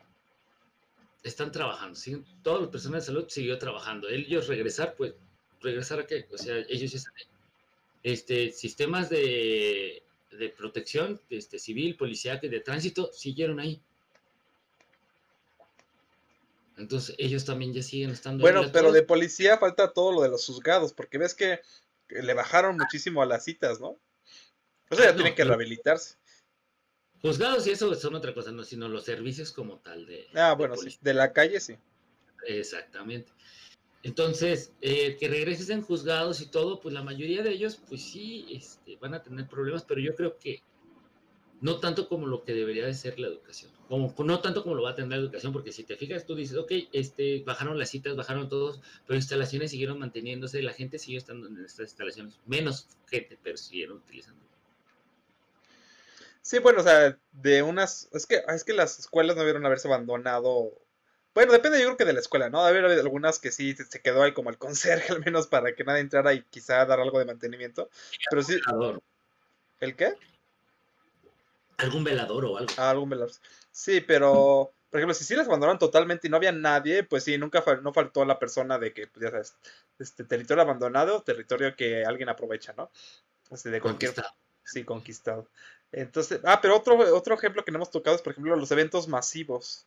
Están 1.22 1.50
trabajando, 1.50 1.96
siguen, 1.96 2.24
todo 2.42 2.62
el 2.64 2.70
personal 2.70 3.00
de 3.00 3.06
salud 3.06 3.28
siguió 3.28 3.58
trabajando. 3.58 4.08
Ellos 4.08 4.46
regresar, 4.46 4.94
pues, 4.96 5.14
regresar 5.60 6.00
a 6.00 6.06
qué? 6.06 6.28
O 6.32 6.38
sea, 6.38 6.56
ellos 6.68 6.92
ya 6.92 6.98
están 6.98 7.14
Este, 8.02 8.52
sistemas 8.52 9.08
de, 9.10 10.02
de 10.30 10.48
protección 10.50 11.20
este, 11.30 11.58
civil, 11.58 11.96
policial, 11.96 12.38
de 12.40 12.60
tránsito, 12.60 13.12
siguieron 13.12 13.58
ahí. 13.58 13.82
Entonces 16.76 17.14
ellos 17.18 17.44
también 17.44 17.72
ya 17.72 17.82
siguen 17.82 18.10
estando. 18.10 18.42
Bueno, 18.42 18.70
pero 18.72 18.92
de 18.92 19.02
policía 19.02 19.58
falta 19.58 19.92
todo 19.92 20.12
lo 20.12 20.22
de 20.22 20.28
los 20.28 20.44
juzgados, 20.44 20.92
porque 20.92 21.18
ves 21.18 21.34
que 21.34 21.60
le 22.08 22.34
bajaron 22.34 22.76
muchísimo 22.76 23.22
a 23.22 23.26
las 23.26 23.44
citas, 23.44 23.80
¿no? 23.80 23.98
O 24.90 24.94
sea, 24.94 25.06
ya 25.06 25.14
tienen 25.14 25.34
que 25.34 25.44
rehabilitarse. 25.44 26.16
Juzgados 27.22 27.66
y 27.66 27.70
eso 27.70 27.94
son 27.94 28.14
otra 28.14 28.34
cosa, 28.34 28.52
no, 28.52 28.62
sino 28.62 28.88
los 28.88 29.04
servicios 29.04 29.52
como 29.52 29.78
tal 29.78 30.06
de. 30.06 30.26
Ah, 30.34 30.54
bueno, 30.54 30.76
sí, 30.76 30.96
de 31.00 31.14
la 31.14 31.32
calle 31.32 31.60
sí. 31.60 31.76
Exactamente. 32.46 33.32
Entonces, 34.02 34.72
eh, 34.82 35.16
que 35.18 35.28
regreses 35.28 35.68
en 35.70 35.82
juzgados 35.82 36.40
y 36.40 36.46
todo, 36.46 36.78
pues 36.78 36.94
la 36.94 37.02
mayoría 37.02 37.42
de 37.42 37.50
ellos, 37.50 37.80
pues 37.88 38.02
sí, 38.02 38.46
este, 38.52 38.96
van 38.96 39.14
a 39.14 39.22
tener 39.22 39.48
problemas, 39.48 39.82
pero 39.82 40.00
yo 40.00 40.14
creo 40.14 40.38
que 40.38 40.62
no 41.60 41.80
tanto 41.80 42.08
como 42.08 42.26
lo 42.26 42.44
que 42.44 42.54
debería 42.54 42.86
de 42.86 42.94
ser 42.94 43.18
la 43.18 43.26
educación, 43.26 43.72
como, 43.88 44.14
no 44.24 44.40
tanto 44.40 44.62
como 44.62 44.76
lo 44.76 44.82
va 44.82 44.90
a 44.90 44.94
tener 44.94 45.10
la 45.10 45.16
educación, 45.16 45.52
porque 45.52 45.72
si 45.72 45.82
te 45.82 45.96
fijas, 45.96 46.24
tú 46.24 46.36
dices, 46.36 46.56
ok, 46.56 46.70
este, 46.92 47.42
bajaron 47.44 47.78
las 47.78 47.90
citas, 47.90 48.14
bajaron 48.14 48.48
todos, 48.48 48.80
pero 49.06 49.16
instalaciones 49.16 49.72
siguieron 49.72 49.98
manteniéndose, 49.98 50.62
la 50.62 50.72
gente 50.72 51.00
sigue 51.00 51.18
estando 51.18 51.48
en 51.48 51.64
estas 51.64 51.88
instalaciones, 51.88 52.38
menos 52.46 52.86
gente, 53.08 53.36
pero 53.42 53.56
siguieron 53.56 53.96
utilizando. 53.96 54.45
Sí, 56.46 56.60
bueno, 56.60 56.78
o 56.78 56.84
sea, 56.84 57.18
de 57.32 57.62
unas, 57.64 58.08
es 58.12 58.24
que, 58.24 58.40
es 58.46 58.62
que 58.62 58.72
las 58.72 59.00
escuelas 59.00 59.34
no 59.34 59.40
debieron 59.40 59.66
haberse 59.66 59.88
abandonado. 59.88 60.80
Bueno, 61.34 61.50
depende 61.50 61.80
yo 61.80 61.86
creo 61.86 61.96
que 61.96 62.04
de 62.04 62.12
la 62.12 62.20
escuela, 62.20 62.48
¿no? 62.50 62.64
Debe 62.64 62.78
haber 62.84 63.00
algunas 63.00 63.40
que 63.40 63.50
sí 63.50 63.74
se 63.74 64.00
quedó 64.00 64.22
ahí 64.22 64.32
como 64.32 64.50
el 64.50 64.56
conserje 64.56 65.12
al 65.12 65.24
menos 65.24 65.48
para 65.48 65.74
que 65.74 65.82
nadie 65.82 66.02
entrara 66.02 66.34
y 66.34 66.42
quizá 66.42 66.86
dar 66.86 67.00
algo 67.00 67.18
de 67.18 67.24
mantenimiento. 67.24 67.90
Pero 68.30 68.44
sí. 68.44 68.60
¿El 69.80 69.96
qué? 69.96 70.14
algún 71.78 72.04
velador 72.04 72.44
o 72.44 72.58
algo. 72.58 72.72
Ah, 72.76 72.90
algún 72.90 73.10
velador. 73.10 73.32
Sí, 73.72 74.00
pero, 74.00 74.72
por 74.88 75.00
ejemplo, 75.00 75.14
si 75.14 75.24
sí 75.24 75.34
las 75.34 75.48
abandonaron 75.48 75.80
totalmente 75.80 76.28
y 76.28 76.30
no 76.30 76.36
había 76.36 76.52
nadie, 76.52 77.02
pues 77.02 77.24
sí, 77.24 77.36
nunca 77.38 77.64
no 77.82 77.92
faltó 77.92 78.24
la 78.24 78.38
persona 78.38 78.78
de 78.78 78.92
que, 78.92 79.08
pues 79.08 79.24
ya 79.24 79.30
sabes, 79.32 79.56
este 79.98 80.22
territorio 80.22 80.62
abandonado, 80.62 81.24
territorio 81.24 81.74
que 81.74 82.04
alguien 82.04 82.28
aprovecha, 82.28 82.72
¿no? 82.76 82.92
Este, 83.50 83.70
de 83.70 83.80
cualquier... 83.80 84.14
Conquistado. 84.14 84.36
Sí, 84.62 84.84
conquistado. 84.84 85.48
Entonces, 85.96 86.40
ah, 86.44 86.60
pero 86.60 86.76
otro, 86.76 86.98
otro 87.14 87.34
ejemplo 87.34 87.64
que 87.64 87.72
no 87.72 87.78
hemos 87.78 87.90
tocado 87.90 88.14
es, 88.14 88.22
por 88.22 88.32
ejemplo, 88.32 88.54
los 88.54 88.70
eventos 88.70 89.08
masivos. 89.08 89.86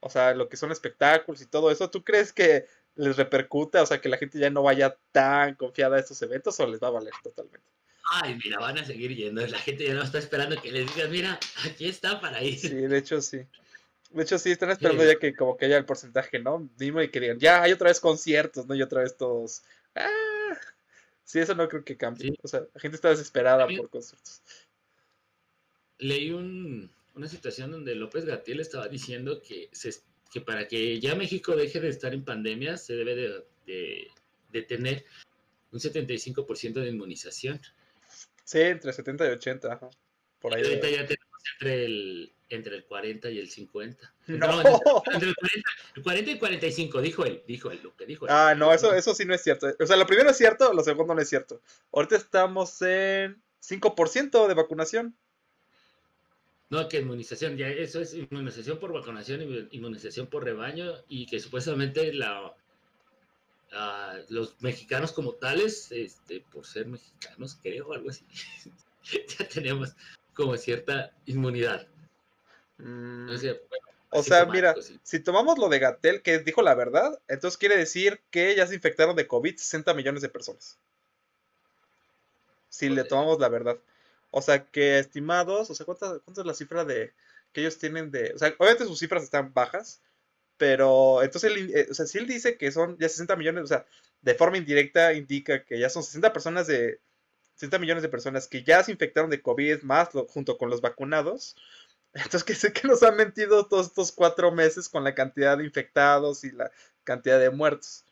O 0.00 0.08
sea, 0.08 0.34
lo 0.34 0.48
que 0.48 0.56
son 0.56 0.72
espectáculos 0.72 1.42
y 1.42 1.46
todo 1.46 1.70
eso. 1.70 1.90
¿Tú 1.90 2.02
crees 2.02 2.32
que 2.32 2.66
les 2.94 3.16
repercuta? 3.16 3.82
O 3.82 3.86
sea, 3.86 4.00
que 4.00 4.08
la 4.08 4.16
gente 4.16 4.38
ya 4.38 4.50
no 4.50 4.62
vaya 4.62 4.96
tan 5.12 5.54
confiada 5.54 5.96
a 5.96 6.00
estos 6.00 6.20
eventos 6.22 6.58
o 6.58 6.66
les 6.66 6.80
va 6.80 6.88
a 6.88 6.92
valer 6.92 7.12
totalmente? 7.22 7.70
ay, 8.10 8.38
mira, 8.42 8.58
van 8.58 8.78
a 8.78 8.84
seguir 8.84 9.14
yendo. 9.14 9.46
La 9.46 9.58
gente 9.58 9.86
ya 9.86 9.94
no 9.94 10.02
está 10.02 10.18
esperando 10.18 10.60
que 10.60 10.72
les 10.72 10.92
digas, 10.94 11.10
mira, 11.10 11.38
aquí 11.64 11.88
está 11.88 12.20
para 12.20 12.42
ir. 12.42 12.58
Sí, 12.58 12.68
de 12.68 12.98
hecho 12.98 13.20
sí. 13.22 13.38
De 14.10 14.22
hecho 14.22 14.38
sí, 14.38 14.50
están 14.50 14.70
esperando 14.70 15.04
ya 15.04 15.16
que 15.16 15.34
como 15.34 15.56
que 15.56 15.66
haya 15.66 15.78
el 15.78 15.84
porcentaje, 15.84 16.40
¿no? 16.40 16.68
Dime 16.76 17.04
y 17.04 17.08
que 17.10 17.20
digan, 17.20 17.38
ya, 17.38 17.62
hay 17.62 17.72
otra 17.72 17.88
vez 17.88 18.00
conciertos, 18.00 18.66
¿no? 18.66 18.74
Y 18.74 18.82
otra 18.82 19.02
vez 19.02 19.16
todos. 19.16 19.62
Ah. 19.94 20.08
Sí, 21.22 21.38
eso 21.38 21.54
no 21.54 21.68
creo 21.68 21.84
que 21.84 21.96
cambie. 21.96 22.36
O 22.42 22.48
sea, 22.48 22.64
la 22.74 22.80
gente 22.80 22.96
está 22.96 23.10
desesperada 23.10 23.66
por 23.68 23.88
conciertos. 23.88 24.42
Leí 26.00 26.30
una 26.32 27.28
situación 27.28 27.70
donde 27.70 27.94
López 27.94 28.24
Gatiel 28.24 28.60
estaba 28.60 28.88
diciendo 28.88 29.40
que, 29.42 29.68
se, 29.72 29.94
que 30.32 30.40
para 30.40 30.66
que 30.66 30.98
ya 31.00 31.14
México 31.14 31.54
deje 31.54 31.80
de 31.80 31.88
estar 31.88 32.12
en 32.12 32.24
pandemia 32.24 32.76
se 32.76 32.94
debe 32.94 33.14
de, 33.66 34.08
de 34.52 34.62
tener 34.62 35.04
un 35.72 35.78
75% 35.78 36.74
de 36.74 36.88
inmunización. 36.88 37.60
Sí, 38.44 38.60
entre 38.60 38.92
70 38.92 39.26
y 39.26 39.30
80, 39.30 39.72
ajá. 39.72 39.90
Por 40.40 40.54
ahí. 40.54 40.62
ahorita 40.62 40.88
ya 40.88 41.06
tenemos 41.06 41.30
entre 41.54 41.84
el, 41.84 42.32
entre 42.48 42.76
el 42.76 42.84
40 42.84 43.30
y 43.30 43.38
el 43.38 43.48
50. 43.48 44.14
No. 44.26 44.60
entre 45.12 45.28
el 45.28 45.34
40, 45.34 45.70
el 45.96 46.02
40, 46.02 46.30
y 46.30 46.38
45, 46.38 47.00
dijo 47.00 47.24
él, 47.24 47.42
dijo 47.46 47.70
él, 47.70 47.80
lo 47.82 47.94
que 47.96 48.06
dijo 48.06 48.26
él. 48.26 48.32
Ah, 48.32 48.54
no, 48.56 48.72
eso, 48.72 48.94
eso 48.94 49.14
sí 49.14 49.24
no 49.24 49.34
es 49.34 49.42
cierto. 49.42 49.68
O 49.78 49.86
sea, 49.86 49.96
lo 49.96 50.06
primero 50.06 50.30
es 50.30 50.36
cierto, 50.36 50.72
lo 50.72 50.82
segundo 50.82 51.14
no 51.14 51.20
es 51.20 51.28
cierto. 51.28 51.60
Ahorita 51.92 52.16
estamos 52.16 52.80
en 52.82 53.40
5% 53.62 54.48
de 54.48 54.54
vacunación. 54.54 55.16
No, 56.70 56.88
que 56.88 57.00
inmunización, 57.00 57.56
ya 57.56 57.68
eso 57.68 58.00
es 58.00 58.14
inmunización 58.14 58.78
por 58.78 58.92
vacunación, 58.92 59.68
inmunización 59.72 60.28
por 60.28 60.44
rebaño 60.44 60.94
y 61.08 61.26
que 61.26 61.40
supuestamente 61.40 62.12
la, 62.12 62.54
los 64.28 64.54
mexicanos 64.62 65.10
como 65.10 65.34
tales, 65.34 65.90
este, 65.90 66.44
por 66.52 66.64
ser 66.64 66.86
mexicanos, 66.86 67.58
creo, 67.60 67.92
algo 67.92 68.10
así, 68.10 68.24
ya 69.38 69.48
tenemos 69.48 69.96
como 70.32 70.56
cierta 70.56 71.12
inmunidad. 71.26 71.88
Mm. 72.78 73.30
o 74.10 74.22
sea, 74.22 74.46
mira, 74.46 74.76
si 75.02 75.18
tomamos 75.18 75.58
lo 75.58 75.68
de 75.68 75.80
Gatel, 75.80 76.22
que 76.22 76.38
dijo 76.38 76.62
la 76.62 76.76
verdad, 76.76 77.20
entonces 77.26 77.58
quiere 77.58 77.76
decir 77.76 78.20
que 78.30 78.54
ya 78.54 78.68
se 78.68 78.76
infectaron 78.76 79.16
de 79.16 79.26
COVID 79.26 79.56
60 79.56 79.92
millones 79.94 80.22
de 80.22 80.28
personas. 80.28 80.78
Si 82.68 82.88
le 82.88 83.02
tomamos 83.02 83.40
la 83.40 83.48
verdad. 83.48 83.76
O 84.30 84.42
sea, 84.42 84.64
que 84.66 84.98
estimados, 84.98 85.70
o 85.70 85.74
sea, 85.74 85.86
¿cuánta, 85.86 86.18
¿cuánta 86.20 86.42
es 86.42 86.46
la 86.46 86.54
cifra 86.54 86.84
de 86.84 87.12
que 87.52 87.62
ellos 87.62 87.78
tienen 87.78 88.10
de... 88.10 88.32
O 88.34 88.38
sea, 88.38 88.54
obviamente 88.58 88.84
sus 88.84 88.98
cifras 88.98 89.22
están 89.24 89.52
bajas, 89.52 90.00
pero 90.56 91.22
entonces, 91.22 91.52
eh, 91.56 91.88
o 91.90 91.94
sea, 91.94 92.06
si 92.06 92.18
él 92.18 92.26
dice 92.26 92.56
que 92.58 92.70
son 92.70 92.96
ya 92.98 93.08
60 93.08 93.36
millones, 93.36 93.64
o 93.64 93.66
sea, 93.66 93.86
de 94.22 94.34
forma 94.34 94.58
indirecta 94.58 95.14
indica 95.14 95.64
que 95.64 95.78
ya 95.78 95.88
son 95.88 96.02
60 96.02 96.32
personas 96.32 96.66
de 96.66 97.00
60 97.54 97.78
millones 97.78 98.02
de 98.02 98.08
personas 98.08 98.48
que 98.48 98.62
ya 98.64 98.82
se 98.82 98.92
infectaron 98.92 99.30
de 99.30 99.42
COVID 99.42 99.82
más 99.82 100.08
junto 100.28 100.58
con 100.58 100.70
los 100.70 100.80
vacunados. 100.80 101.56
Entonces, 102.14 102.44
que 102.44 102.54
sé 102.54 102.72
que 102.72 102.88
nos 102.88 103.02
han 103.02 103.16
mentido 103.16 103.66
todos 103.66 103.86
estos 103.88 104.12
cuatro 104.12 104.50
meses 104.52 104.88
con 104.88 105.04
la 105.04 105.14
cantidad 105.14 105.58
de 105.58 105.64
infectados 105.64 106.44
y 106.44 106.52
la 106.52 106.70
cantidad 107.04 107.38
de 107.38 107.50
muertos. 107.50 108.04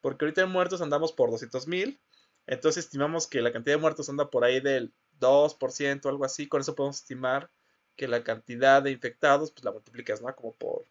Porque 0.00 0.24
ahorita 0.24 0.42
en 0.42 0.50
muertos 0.50 0.82
andamos 0.82 1.12
por 1.12 1.30
200 1.30 1.66
mil. 1.68 2.00
Entonces 2.46 2.84
estimamos 2.84 3.26
que 3.26 3.40
la 3.40 3.52
cantidad 3.52 3.76
de 3.76 3.80
muertos 3.80 4.08
anda 4.08 4.30
por 4.30 4.44
ahí 4.44 4.60
del 4.60 4.92
2%, 5.22 6.08
algo 6.08 6.24
así. 6.24 6.48
Con 6.48 6.60
eso 6.60 6.74
podemos 6.74 6.96
estimar 6.96 7.50
que 7.96 8.08
la 8.08 8.24
cantidad 8.24 8.82
de 8.82 8.90
infectados, 8.90 9.52
pues 9.52 9.64
la 9.64 9.72
multiplicas, 9.72 10.20
¿no? 10.20 10.34
Como 10.34 10.54
por 10.54 10.84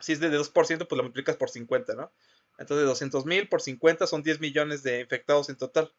si 0.00 0.12
es 0.12 0.20
de 0.20 0.30
2%, 0.30 0.52
pues 0.52 0.96
lo 0.96 1.02
multiplicas 1.02 1.36
por 1.36 1.48
50, 1.48 1.94
¿no? 1.94 2.12
Entonces 2.58 2.86
200 2.86 3.24
mil 3.26 3.48
por 3.48 3.62
50 3.62 4.06
son 4.06 4.22
10 4.22 4.40
millones 4.40 4.82
de 4.82 5.00
infectados 5.00 5.48
en 5.48 5.56
total. 5.56 5.92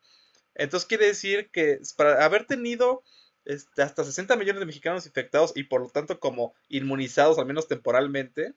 Entonces 0.54 0.88
quiere 0.88 1.08
decir 1.08 1.50
que 1.52 1.80
para 1.98 2.24
haber 2.24 2.46
tenido 2.46 3.04
este, 3.46 3.82
hasta 3.82 4.04
60 4.04 4.36
millones 4.36 4.60
de 4.60 4.66
mexicanos 4.66 5.06
infectados 5.06 5.54
y 5.56 5.64
por 5.64 5.82
lo 5.82 5.90
tanto 5.90 6.20
como 6.20 6.54
inmunizados, 6.70 7.38
al 7.40 7.46
menos 7.46 7.68
temporalmente, 7.68 8.54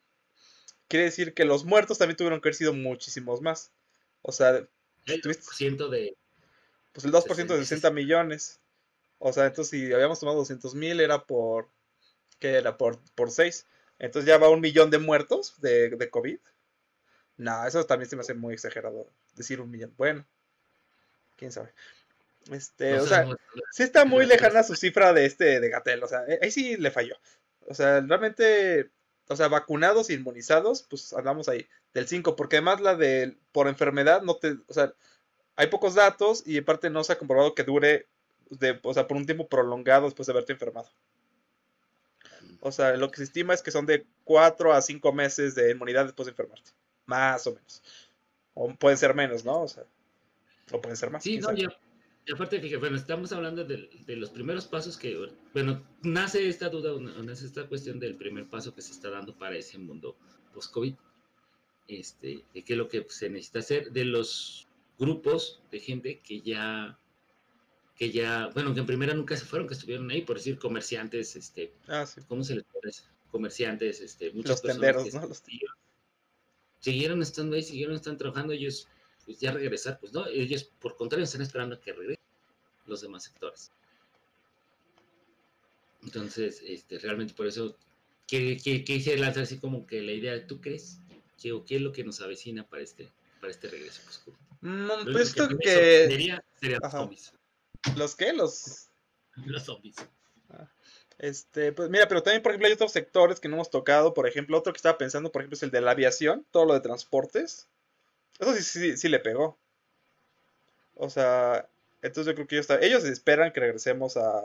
quiere 0.89 1.07
decir 1.07 1.35
que 1.35 1.45
los 1.45 1.65
muertos 1.65 1.99
también 1.99 2.17
tuvieron 2.17 2.41
que 2.41 2.49
haber 2.49 2.55
sido 2.57 2.73
muchísimos 2.73 3.41
más. 3.41 3.73
O 4.23 4.33
sea, 4.33 4.51
el 4.51 5.21
de... 5.89 6.17
Pues 6.93 7.05
el 7.05 7.13
2% 7.13 7.47
de 7.47 7.59
60 7.59 7.91
millones. 7.91 8.61
O 9.19 9.33
sea, 9.33 9.47
entonces 9.47 9.71
si 9.71 9.93
habíamos 9.93 10.21
tomado 10.21 10.39
200 10.39 10.75
mil 10.75 11.01
era 11.01 11.25
por... 11.25 11.69
¿Qué 12.39 12.53
era? 12.55 12.77
Por, 12.77 12.99
por 13.15 13.31
6. 13.31 13.67
Entonces 13.99 14.29
ya 14.29 14.39
va 14.39 14.49
un 14.49 14.61
millón 14.61 14.91
de 14.91 14.99
muertos 14.99 15.61
de, 15.61 15.91
de 15.91 16.11
COVID. 16.11 16.39
No, 17.37 17.67
eso 17.67 17.85
también 17.85 18.09
se 18.09 18.17
me 18.17 18.23
hace 18.23 18.35
muy 18.35 18.55
exagerado. 18.55 19.09
Decir 19.35 19.61
un 19.61 19.71
millón. 19.71 19.93
Bueno, 19.97 20.25
quién 21.37 21.53
sabe. 21.53 21.73
Este, 22.51 22.99
o 22.99 23.07
sea, 23.07 23.27
sí 23.73 23.83
está 23.83 24.05
muy 24.05 24.27
lejana 24.27 24.63
su 24.63 24.75
cifra 24.75 25.13
de 25.13 25.27
este 25.27 25.61
de 25.61 25.69
Gatel. 25.69 26.03
O 26.03 26.09
sea, 26.09 26.25
eh, 26.27 26.39
ahí 26.43 26.51
sí 26.51 26.77
le 26.77 26.91
falló. 26.91 27.17
O 27.67 27.75
sea, 27.75 28.01
realmente, 28.01 28.91
o 29.29 29.37
sea, 29.37 29.49
vacunados 29.49 30.11
e 30.11 30.15
inmunizados, 30.15 30.83
pues 30.83 31.13
andamos 31.13 31.49
ahí 31.49 31.69
del 31.93 32.09
5, 32.09 32.37
porque 32.37 32.57
además 32.57 32.81
la 32.81 32.95
de 32.95 33.37
por 33.53 33.69
enfermedad 33.69 34.23
no 34.23 34.37
te, 34.37 34.57
o 34.67 34.73
sea, 34.73 34.95
hay 35.57 35.67
pocos 35.67 35.95
datos 35.95 36.43
y 36.47 36.59
aparte 36.59 36.89
no 36.91 37.05
se 37.05 37.13
ha 37.13 37.19
comprobado 37.19 37.55
que 37.55 37.65
dure 37.65 38.07
de, 38.51 38.79
o 38.83 38.95
sea, 38.95 39.07
por 39.07 39.17
un 39.17 39.27
tiempo 39.27 39.49
prolongado 39.49 40.07
después 40.07 40.27
de 40.27 40.33
haberte 40.33 40.53
enfermado. 40.53 40.91
O 42.61 42.73
sea, 42.73 42.97
lo 42.97 43.11
que 43.11 43.19
se 43.19 43.25
estima 43.25 43.55
es 43.55 43.63
que 43.63 43.71
son 43.71 43.87
de 43.87 44.07
4 44.25 44.73
a 44.73 44.83
5 44.83 45.13
meses 45.13 45.55
de 45.55 45.71
inmunidad 45.71 46.05
después 46.05 46.27
de 46.27 46.31
enfermarte. 46.31 46.73
Más 47.07 47.47
o 47.47 47.55
menos. 47.55 47.83
O 48.55 48.75
pueden 48.75 48.99
ser 48.99 49.15
menos, 49.15 49.45
¿no? 49.45 49.63
O 49.63 49.69
sea, 49.69 49.85
o 50.73 50.81
pueden 50.81 50.97
ser 50.97 51.11
más. 51.11 51.23
Sí, 51.23 51.39
no, 51.39 51.55
yo, 51.55 51.69
Y 52.27 52.33
aparte, 52.33 52.61
fíjate, 52.61 52.79
bueno, 52.79 52.97
estamos 52.97 53.33
hablando 53.33 53.65
de, 53.65 53.89
los 54.09 54.31
primeros 54.31 54.67
pasos 54.67 54.97
que, 54.97 55.17
bueno, 55.55 55.85
nace 56.03 56.49
esta 56.49 56.69
duda, 56.69 56.93
nace 57.23 57.47
esta 57.47 57.67
cuestión 57.69 58.01
del 58.01 58.17
primer 58.17 58.49
paso 58.49 58.75
que 58.75 58.83
se 58.83 58.93
está 58.93 59.11
dando 59.11 59.37
para 59.39 59.57
ese 59.57 59.79
mundo 59.79 60.17
post-COVID. 60.53 60.95
Este, 61.87 62.45
de 62.53 62.65
qué 62.65 62.75
es 62.75 62.79
lo 62.79 62.87
que 62.89 63.07
se 63.09 63.31
necesita 63.31 63.61
hacer, 63.61 63.93
de 63.93 64.05
los 64.05 64.69
grupos 64.99 65.63
de 65.71 65.81
gente 65.81 66.21
que 66.21 66.43
ya, 66.43 66.99
que 67.99 68.13
ya, 68.13 68.49
bueno, 68.55 68.73
que 68.73 68.81
en 68.81 68.87
primera 68.87 69.13
nunca 69.13 69.37
se 69.37 69.45
fueron, 69.45 69.67
que 69.67 69.75
estuvieron 69.75 70.09
ahí, 70.11 70.23
por 70.23 70.37
decir, 70.37 70.57
comerciantes, 70.59 71.35
este, 71.35 71.73
ah, 71.89 72.07
sí. 72.07 72.21
¿cómo 72.29 72.45
se 72.45 72.55
les 72.55 72.65
parece? 72.65 73.03
Comerciantes, 73.33 74.01
este, 74.01 74.33
muchas 74.33 74.63
los 74.63 74.63
tenderos, 74.63 75.13
¿no? 75.13 75.27
Los 75.27 75.43
siguieron 76.79 77.21
estando 77.21 77.57
ahí, 77.57 77.63
siguieron 77.63 77.97
estando 77.97 78.19
trabajando, 78.19 78.53
ellos 78.53 78.87
pues 79.25 79.41
ya 79.41 79.51
regresar, 79.51 79.99
pues 79.99 80.13
no, 80.13 80.27
ellos 80.29 80.65
por 80.81 80.97
contrario 80.97 81.25
están 81.25 81.43
esperando 81.43 81.75
a 81.75 81.81
que 81.81 81.93
regresen 81.93 82.25
los 82.87 83.01
demás 83.01 83.25
sectores. 83.25 83.73
Entonces, 86.05 86.63
este, 86.65 87.01
realmente 87.01 87.35
por 87.35 87.49
eso 87.49 87.77
que, 88.29 88.57
que, 88.57 88.85
quise 88.85 89.19
lanzar 89.19 89.43
así 89.43 89.59
como 89.59 89.87
que 89.87 90.01
la 90.03 90.13
idea, 90.13 90.47
¿tú 90.47 90.61
crees? 90.61 91.01
¿Qué, 91.43 91.61
¿Qué 91.67 91.77
es 91.77 91.83
lo 91.83 91.93
que 91.93 92.05
nos 92.05 92.21
avecina 92.21 92.67
para 92.67 92.83
este, 92.83 93.11
para 93.41 93.51
este 93.51 93.69
regreso? 93.69 94.01
Pues, 94.05 94.37
no, 94.61 94.95
pues 95.05 95.29
esto 95.29 95.49
que... 95.49 96.07
Sería, 96.09 96.43
sería 96.61 96.79
los 96.81 96.93
zombies. 96.93 97.33
¿Los 97.97 98.17
qué? 98.17 98.33
Los... 98.33 98.89
Los 99.47 99.65
zombies. 99.65 99.97
Ah, 100.51 100.69
este, 101.19 101.73
pues 101.73 101.91
mira, 101.91 102.07
pero 102.09 102.23
también, 102.23 102.43
por 102.43 102.53
ejemplo, 102.53 102.69
hay 102.69 102.75
otros 102.75 102.93
sectores 102.93 103.41
que 103.41 103.49
no 103.49 103.57
hemos 103.57 103.71
tocado. 103.71 104.15
Por 104.15 104.27
ejemplo, 104.29 104.59
otro 104.59 104.73
que 104.73 104.79
estaba 104.79 104.99
pensando, 104.99 105.33
por 105.33 105.43
ejemplo, 105.43 105.57
es 105.57 105.63
el 105.63 105.71
de 105.71 105.81
la 105.81 105.93
aviación, 105.93 106.47
todo 106.51 106.65
lo 106.65 106.75
de 106.75 106.81
transportes. 106.81 107.69
Eso 108.39 108.55
sí, 108.55 108.63
sí, 108.63 108.97
sí 108.97 109.09
le 109.09 109.19
pegó. 109.19 109.59
O 110.95 111.11
sea, 111.11 111.69
entonces 112.03 112.27
yo 112.27 112.35
creo 112.35 112.47
que 112.47 112.57
ellos, 112.57 112.71
ellos 112.81 113.05
esperan 113.05 113.53
que 113.53 113.61
regresemos 113.61 114.17
a, 114.17 114.43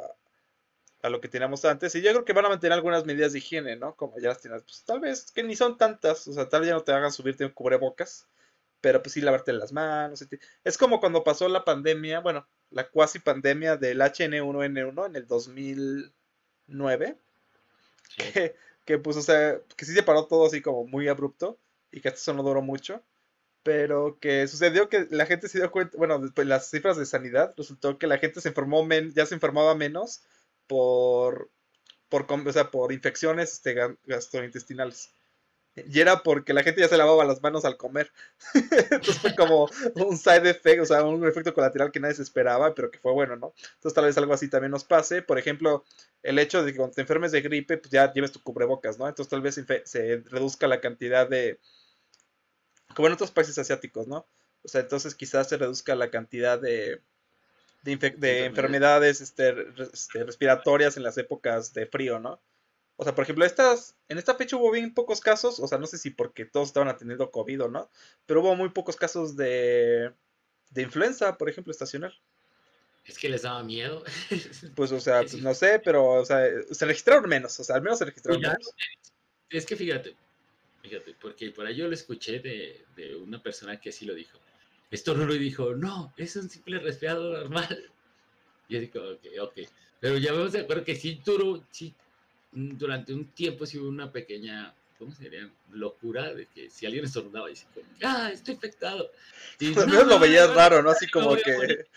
a 1.04 1.10
lo 1.10 1.22
que 1.22 1.28
teníamos 1.28 1.64
antes. 1.66 1.94
Y 1.96 2.02
yo 2.02 2.12
creo 2.12 2.26
que 2.26 2.34
van 2.34 2.46
a 2.46 2.50
mantener 2.50 2.74
algunas 2.74 3.06
medidas 3.06 3.34
de 3.34 3.40
higiene, 3.40 3.76
¿no? 3.76 3.96
Como 3.96 4.18
ya 4.20 4.30
las 4.30 4.42
tienes. 4.42 4.64
Pues 4.64 4.84
tal 4.84 5.00
vez 5.00 5.32
que 5.32 5.44
ni 5.44 5.56
son 5.56 5.78
tantas. 5.78 6.28
O 6.28 6.34
sea, 6.34 6.50
tal 6.50 6.62
vez 6.62 6.70
ya 6.70 6.76
no 6.76 6.84
te 6.84 6.92
hagan 6.92 7.12
subirte 7.12 7.46
un 7.46 7.52
cubrebocas. 7.52 8.28
Pero 8.82 9.02
pues 9.02 9.14
sí 9.14 9.22
lavarte 9.22 9.54
las 9.54 9.72
manos. 9.72 10.26
Es 10.64 10.78
como 10.78 11.00
cuando 11.00 11.24
pasó 11.24 11.48
la 11.48 11.64
pandemia, 11.64 12.20
bueno, 12.20 12.46
la 12.74 12.90
cuasi 12.90 13.20
pandemia 13.20 13.78
del 13.78 14.02
HN1N1 14.02 15.06
en 15.06 15.16
el 15.16 15.28
2009. 15.28 17.18
Que, 18.16 18.56
que 18.86 18.98
pues, 19.00 19.18
o 19.18 19.22
sea, 19.22 19.60
que 19.76 19.86
sí 19.86 19.94
se 19.94 20.04
paró 20.04 20.28
todo 20.28 20.46
así 20.46 20.62
como 20.62 20.86
muy 20.86 21.08
abrupto. 21.08 21.58
Y 21.92 22.02
que 22.02 22.10
eso 22.10 22.34
no 22.34 22.44
duró 22.44 22.62
mucho 22.62 23.02
pero 23.64 24.20
que 24.20 24.48
sucedió 24.48 24.90
que 24.90 25.08
la 25.10 25.26
gente 25.26 25.48
se 25.48 25.58
dio 25.58 25.72
cuenta, 25.72 25.98
bueno, 25.98 26.20
después 26.20 26.46
las 26.46 26.70
cifras 26.70 26.98
de 26.98 27.06
sanidad, 27.06 27.54
resultó 27.58 27.98
que 27.98 28.08
la 28.08 28.18
gente 28.18 28.42
se 28.42 28.50
enfermó, 28.50 28.88
ya 29.16 29.26
se 29.26 29.36
enfermaba 29.36 29.74
menos 29.74 30.22
por, 30.68 31.50
por, 32.10 32.28
o 32.30 32.52
sea, 32.52 32.70
por 32.72 32.92
infecciones 32.92 33.54
este, 33.54 33.76
gastrointestinales. 34.06 35.13
Y 35.76 36.00
era 36.00 36.22
porque 36.22 36.54
la 36.54 36.64
gente 36.64 36.82
ya 36.82 36.88
se 36.88 36.98
lavaba 36.98 37.26
las 37.26 37.42
manos 37.42 37.66
al 37.66 37.78
comer. 37.78 38.12
Entonces 38.54 39.20
fue 39.20 39.36
como 39.36 39.70
un 39.96 40.18
side 40.18 40.50
effect, 40.50 40.82
o 40.82 40.86
sea, 40.86 41.04
un 41.04 41.28
efecto 41.28 41.54
colateral 41.54 41.92
que 41.92 42.00
nadie 42.00 42.16
se 42.16 42.24
esperaba, 42.24 42.76
pero 42.76 42.92
que 42.92 43.00
fue 43.00 43.12
bueno, 43.12 43.36
¿no? 43.36 43.54
Entonces 43.76 43.94
tal 43.94 44.06
vez 44.06 44.18
algo 44.18 44.34
así 44.34 44.50
también 44.50 44.72
nos 44.72 44.84
pase. 44.84 45.22
Por 45.22 45.40
ejemplo, 45.40 45.84
el 46.22 46.38
hecho 46.38 46.64
de 46.64 46.72
que 46.72 46.78
cuando 46.78 46.94
te 46.94 47.02
enfermes 47.02 47.32
de 47.32 47.42
gripe, 47.42 47.78
pues 47.78 47.92
ya 47.92 48.12
lleves 48.14 48.32
tu 48.32 48.42
cubrebocas, 48.44 49.00
¿no? 49.00 49.08
Entonces 49.08 49.30
tal 49.30 49.42
vez 49.42 49.60
se 49.86 50.24
reduzca 50.30 50.68
la 50.68 50.80
cantidad 50.80 51.28
de, 51.28 51.60
como 52.94 53.08
en 53.08 53.14
otros 53.14 53.32
países 53.32 53.58
asiáticos, 53.58 54.08
¿no? 54.08 54.28
O 54.64 54.68
sea, 54.68 54.82
entonces 54.82 55.16
quizás 55.16 55.50
se 55.50 55.58
reduzca 55.58 55.96
la 55.96 56.10
cantidad 56.10 56.60
de, 56.60 57.02
de, 57.84 58.46
enfermedades 58.46 59.22
este, 59.22 59.54
este, 59.92 60.24
respiratorias 60.24 60.96
en 60.98 61.04
las 61.04 61.18
épocas 61.18 61.74
de 61.74 61.86
frío, 61.86 62.20
¿no? 62.20 62.42
O 63.04 63.06
sea, 63.06 63.14
por 63.14 63.26
ejemplo, 63.26 63.44
estas, 63.44 63.98
en 64.08 64.18
esta 64.18 64.34
fecha 64.36 64.56
hubo 64.56 64.72
bien 64.72 64.94
pocos 64.94 65.20
casos, 65.20 65.60
o 65.60 65.68
sea, 65.68 65.78
no 65.78 65.88
sé 65.88 65.98
si 65.98 66.10
porque 66.10 66.46
todos 66.46 66.70
estaban 66.70 66.88
atendiendo 66.88 67.32
COVID 67.32 67.64
o 67.64 67.68
no, 67.68 67.92
pero 68.26 68.40
hubo 68.40 68.56
muy 68.56 68.70
pocos 68.70 68.96
casos 68.96 69.36
de, 69.36 70.14
de 70.70 70.82
influenza, 70.82 71.38
por 71.38 71.50
ejemplo, 71.50 71.72
estacional. 71.72 72.18
Es 73.04 73.18
que 73.20 73.28
les 73.28 73.42
daba 73.42 73.62
miedo. 73.62 74.06
Pues, 74.76 74.94
o 74.94 75.02
sea, 75.02 75.20
pues, 75.20 75.36
no 75.42 75.54
sé, 75.54 75.82
pero, 75.84 76.12
o 76.12 76.26
sea, 76.26 76.48
se 76.72 76.86
registraron 76.86 77.28
menos, 77.28 77.60
o 77.60 77.64
sea, 77.66 77.76
al 77.76 77.82
menos 77.82 78.00
se 78.00 78.06
registraron 78.06 78.40
menos. 78.40 78.74
Es 79.50 79.66
que 79.66 79.76
fíjate, 79.76 80.16
Fíjate, 80.82 81.14
porque 81.20 81.52
por 81.52 81.66
ahí 81.66 81.76
yo 81.76 81.88
lo 81.88 81.94
escuché 81.94 82.40
de, 82.40 82.86
de 82.96 83.16
una 83.18 83.44
persona 83.44 83.82
que 83.82 83.90
así 83.90 84.06
lo 84.06 84.14
dijo. 84.14 84.40
Esto 84.92 85.14
no 85.14 85.26
lo 85.26 85.34
dijo, 85.34 85.74
no, 85.76 86.14
es 86.16 86.38
un 86.38 86.50
simple 86.50 86.80
resfriado 86.80 87.34
normal. 87.34 87.92
Yo 88.70 88.80
digo, 88.80 89.02
ok, 89.02 89.26
ok. 89.42 89.68
Pero 90.00 90.18
ya 90.18 90.32
vemos 90.32 90.54
de 90.54 90.62
acuerdo 90.62 90.86
que 90.86 90.96
sí 90.96 91.22
duró, 91.24 91.66
sí, 91.70 91.94
durante 92.54 93.14
un 93.14 93.26
tiempo 93.26 93.66
sí 93.66 93.78
hubo 93.78 93.90
una 93.90 94.12
pequeña, 94.12 94.74
¿cómo 95.00 95.14
sería? 95.14 95.50
Locura 95.72 96.34
de 96.34 96.46
que 96.48 96.70
si 96.70 96.86
alguien 96.86 97.06
estornudaba 97.06 97.50
y 97.50 97.56
como, 97.74 97.86
ah, 98.04 98.30
estoy 98.32 98.56
infectado. 98.56 99.12
Y 99.60 99.72
pues 99.72 99.88
no, 99.88 100.04
lo 100.04 100.20
veías 100.20 100.54
raro, 100.54 100.82
¿no? 100.82 100.92
Así 100.92 101.10
como 101.10 101.36
que... 101.36 101.86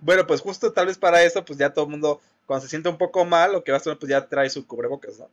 Bueno, 0.00 0.26
pues 0.26 0.40
justo 0.40 0.72
tal 0.72 0.86
vez 0.86 0.96
para 0.96 1.22
eso, 1.22 1.44
pues 1.44 1.58
ya 1.58 1.70
todo 1.70 1.84
el 1.84 1.90
mundo, 1.90 2.20
cuando 2.46 2.64
se 2.64 2.70
siente 2.70 2.88
un 2.88 2.96
poco 2.96 3.26
mal, 3.26 3.52
lo 3.52 3.62
que 3.62 3.72
va 3.72 3.76
a 3.76 3.80
hacer, 3.80 3.96
pues 3.98 4.08
ya 4.08 4.26
trae 4.26 4.48
su 4.48 4.66
cubrebocas, 4.66 5.18
¿no? 5.18 5.28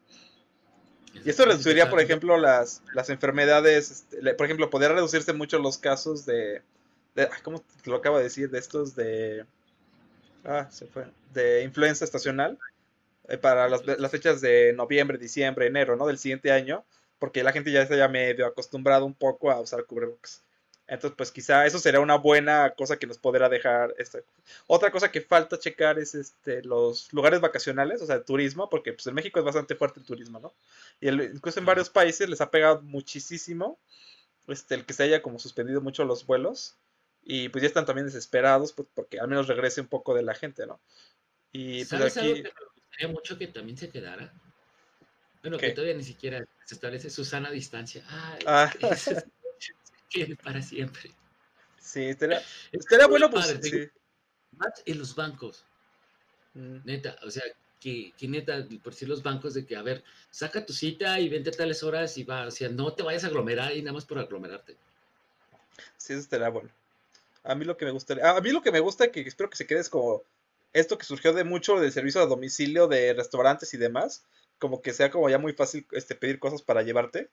Y 1.26 1.30
esto 1.30 1.46
reduciría, 1.46 1.90
por 1.90 2.00
ejemplo, 2.00 2.38
las, 2.38 2.84
las 2.94 3.10
enfermedades, 3.10 3.92
este, 3.92 4.34
por 4.34 4.46
ejemplo, 4.46 4.70
podría 4.70 4.94
reducirse 4.94 5.34
mucho 5.34 5.60
los 5.60 5.78
casos 5.78 6.26
de, 6.26 6.62
¿cómo 7.44 7.64
lo 7.86 7.96
acabo 7.96 8.18
de 8.18 8.24
decir? 8.24 8.50
De 8.50 8.60
estos 8.60 8.96
de, 8.96 9.46
ah, 10.46 10.68
se 10.70 10.86
fue, 10.86 11.08
de 11.34 11.64
influenza 11.64 12.06
estacional, 12.06 12.58
para 13.38 13.70
las, 13.70 13.86
las, 13.86 14.12
fechas 14.12 14.42
de 14.42 14.74
noviembre, 14.74 15.18
diciembre, 15.18 15.68
enero, 15.68 15.96
¿no? 15.96 16.08
Del 16.08 16.18
siguiente 16.18 16.52
año, 16.52 16.86
porque 17.20 17.44
la 17.44 17.52
gente 17.52 17.72
ya 17.72 17.82
está 17.82 17.96
ya 17.96 18.08
medio 18.08 18.46
acostumbrado 18.46 19.06
un 19.06 19.14
poco 19.14 19.52
a 19.52 19.60
usar 19.60 19.86
cubrebocas. 19.86 20.44
Entonces, 20.90 21.16
pues 21.16 21.32
quizá 21.32 21.68
eso 21.68 21.78
sería 21.78 22.00
una 22.00 22.16
buena 22.16 22.74
cosa 22.76 22.98
que 22.98 23.06
nos 23.06 23.20
podrá 23.20 23.48
dejar. 23.48 23.94
Este. 24.00 24.24
Otra 24.66 24.92
cosa 24.92 25.12
que 25.12 25.22
falta 25.22 25.60
checar 25.60 26.00
es 26.00 26.16
este, 26.16 26.64
los 26.64 27.14
lugares 27.14 27.40
vacacionales, 27.40 28.02
o 28.02 28.08
sea, 28.08 28.16
el 28.16 28.26
turismo, 28.26 28.70
porque 28.70 28.94
pues, 28.94 29.06
en 29.06 29.14
México 29.14 29.38
es 29.38 29.46
bastante 29.46 29.76
fuerte 29.76 30.00
el 30.00 30.06
turismo, 30.08 30.40
¿no? 30.40 30.54
Y 31.00 31.10
incluso 31.10 31.60
en 31.60 31.68
varios 31.68 31.92
países 31.92 32.28
les 32.28 32.42
ha 32.42 32.50
pegado 32.50 32.82
muchísimo 32.82 33.78
este, 34.48 34.74
el 34.76 34.86
que 34.86 34.94
se 34.94 35.04
haya 35.04 35.22
como 35.22 35.38
suspendido 35.38 35.80
mucho 35.80 36.04
los 36.06 36.26
vuelos. 36.26 36.76
Y 37.22 37.50
pues 37.50 37.62
ya 37.62 37.68
están 37.68 37.86
también 37.86 38.08
desesperados 38.08 38.74
pues, 38.74 38.88
porque 38.96 39.20
al 39.20 39.28
menos 39.28 39.48
regrese 39.48 39.82
un 39.82 39.88
poco 39.88 40.16
de 40.16 40.24
la 40.24 40.34
gente, 40.34 40.66
¿no? 40.66 40.80
Y 41.52 41.86
pues 41.86 42.18
aquí... 42.18 42.20
algo 42.30 42.34
que 42.34 42.44
me 42.44 42.50
gustaría 42.90 43.14
mucho 43.14 43.38
que 43.38 43.48
también 43.48 43.78
se 43.78 43.90
quedara? 43.90 44.34
Bueno, 45.42 45.58
que 45.58 45.72
todavía 45.72 45.96
ni 45.96 46.04
siquiera 46.04 46.46
se 46.66 46.76
establece 46.76 47.10
su 47.10 47.24
sana 47.24 47.50
distancia. 47.50 48.04
ah. 48.10 48.72
para 50.44 50.62
siempre. 50.62 51.12
Sí, 51.80 52.06
estaría, 52.06 52.42
estaría 52.72 53.08
bueno, 53.08 53.30
pues. 53.30 53.60
en 54.86 55.00
los 55.00 55.16
bancos. 55.16 55.66
Mm. 56.56 56.78
Neta, 56.84 57.16
o 57.24 57.32
sea, 57.32 57.44
que, 57.80 58.12
que, 58.18 58.28
neta, 58.28 58.66
por 58.84 58.94
si 58.94 59.06
los 59.06 59.24
bancos 59.24 59.54
de 59.54 59.66
que, 59.66 59.76
a 59.76 59.82
ver, 59.82 60.04
saca 60.30 60.66
tu 60.66 60.74
cita 60.74 61.20
y 61.20 61.30
vente 61.30 61.52
a 61.52 61.54
tales 61.54 61.84
horas 61.84 62.18
y 62.18 62.24
va, 62.24 62.48
o 62.48 62.52
sea, 62.52 62.70
no 62.70 62.94
te 62.94 63.04
vayas 63.04 63.24
a 63.24 63.28
aglomerar 63.28 63.76
y 63.76 63.82
nada 63.82 63.94
más 63.94 64.06
por 64.06 64.20
aglomerarte. 64.20 64.76
Sí, 65.98 66.14
eso 66.14 66.22
estaría 66.22 66.50
bueno. 66.50 66.70
A 67.44 67.56
mí 67.56 67.66
lo 67.66 67.78
que 67.78 67.86
me 67.86 67.92
gustaría, 67.92 68.30
a 68.30 68.42
mí 68.42 68.52
lo 68.52 68.62
que 68.62 68.72
me 68.72 68.82
gusta, 68.82 69.12
que 69.12 69.22
espero 69.22 69.50
que 69.50 69.58
se 69.58 69.66
quede 69.66 69.80
es 69.80 69.90
como 69.90 70.24
esto 70.74 70.98
que 70.98 71.06
surgió 71.06 71.34
de 71.34 71.44
mucho 71.44 71.80
del 71.80 71.92
servicio 71.92 72.22
a 72.22 72.26
domicilio 72.26 72.88
de 72.88 73.14
restaurantes 73.14 73.74
y 73.74 73.78
demás, 73.78 74.26
como 74.58 74.82
que 74.82 74.94
sea 74.94 75.10
como 75.12 75.30
ya 75.30 75.38
muy 75.38 75.54
fácil 75.54 75.88
este, 75.92 76.16
pedir 76.16 76.40
cosas 76.40 76.62
para 76.62 76.84
llevarte. 76.84 77.32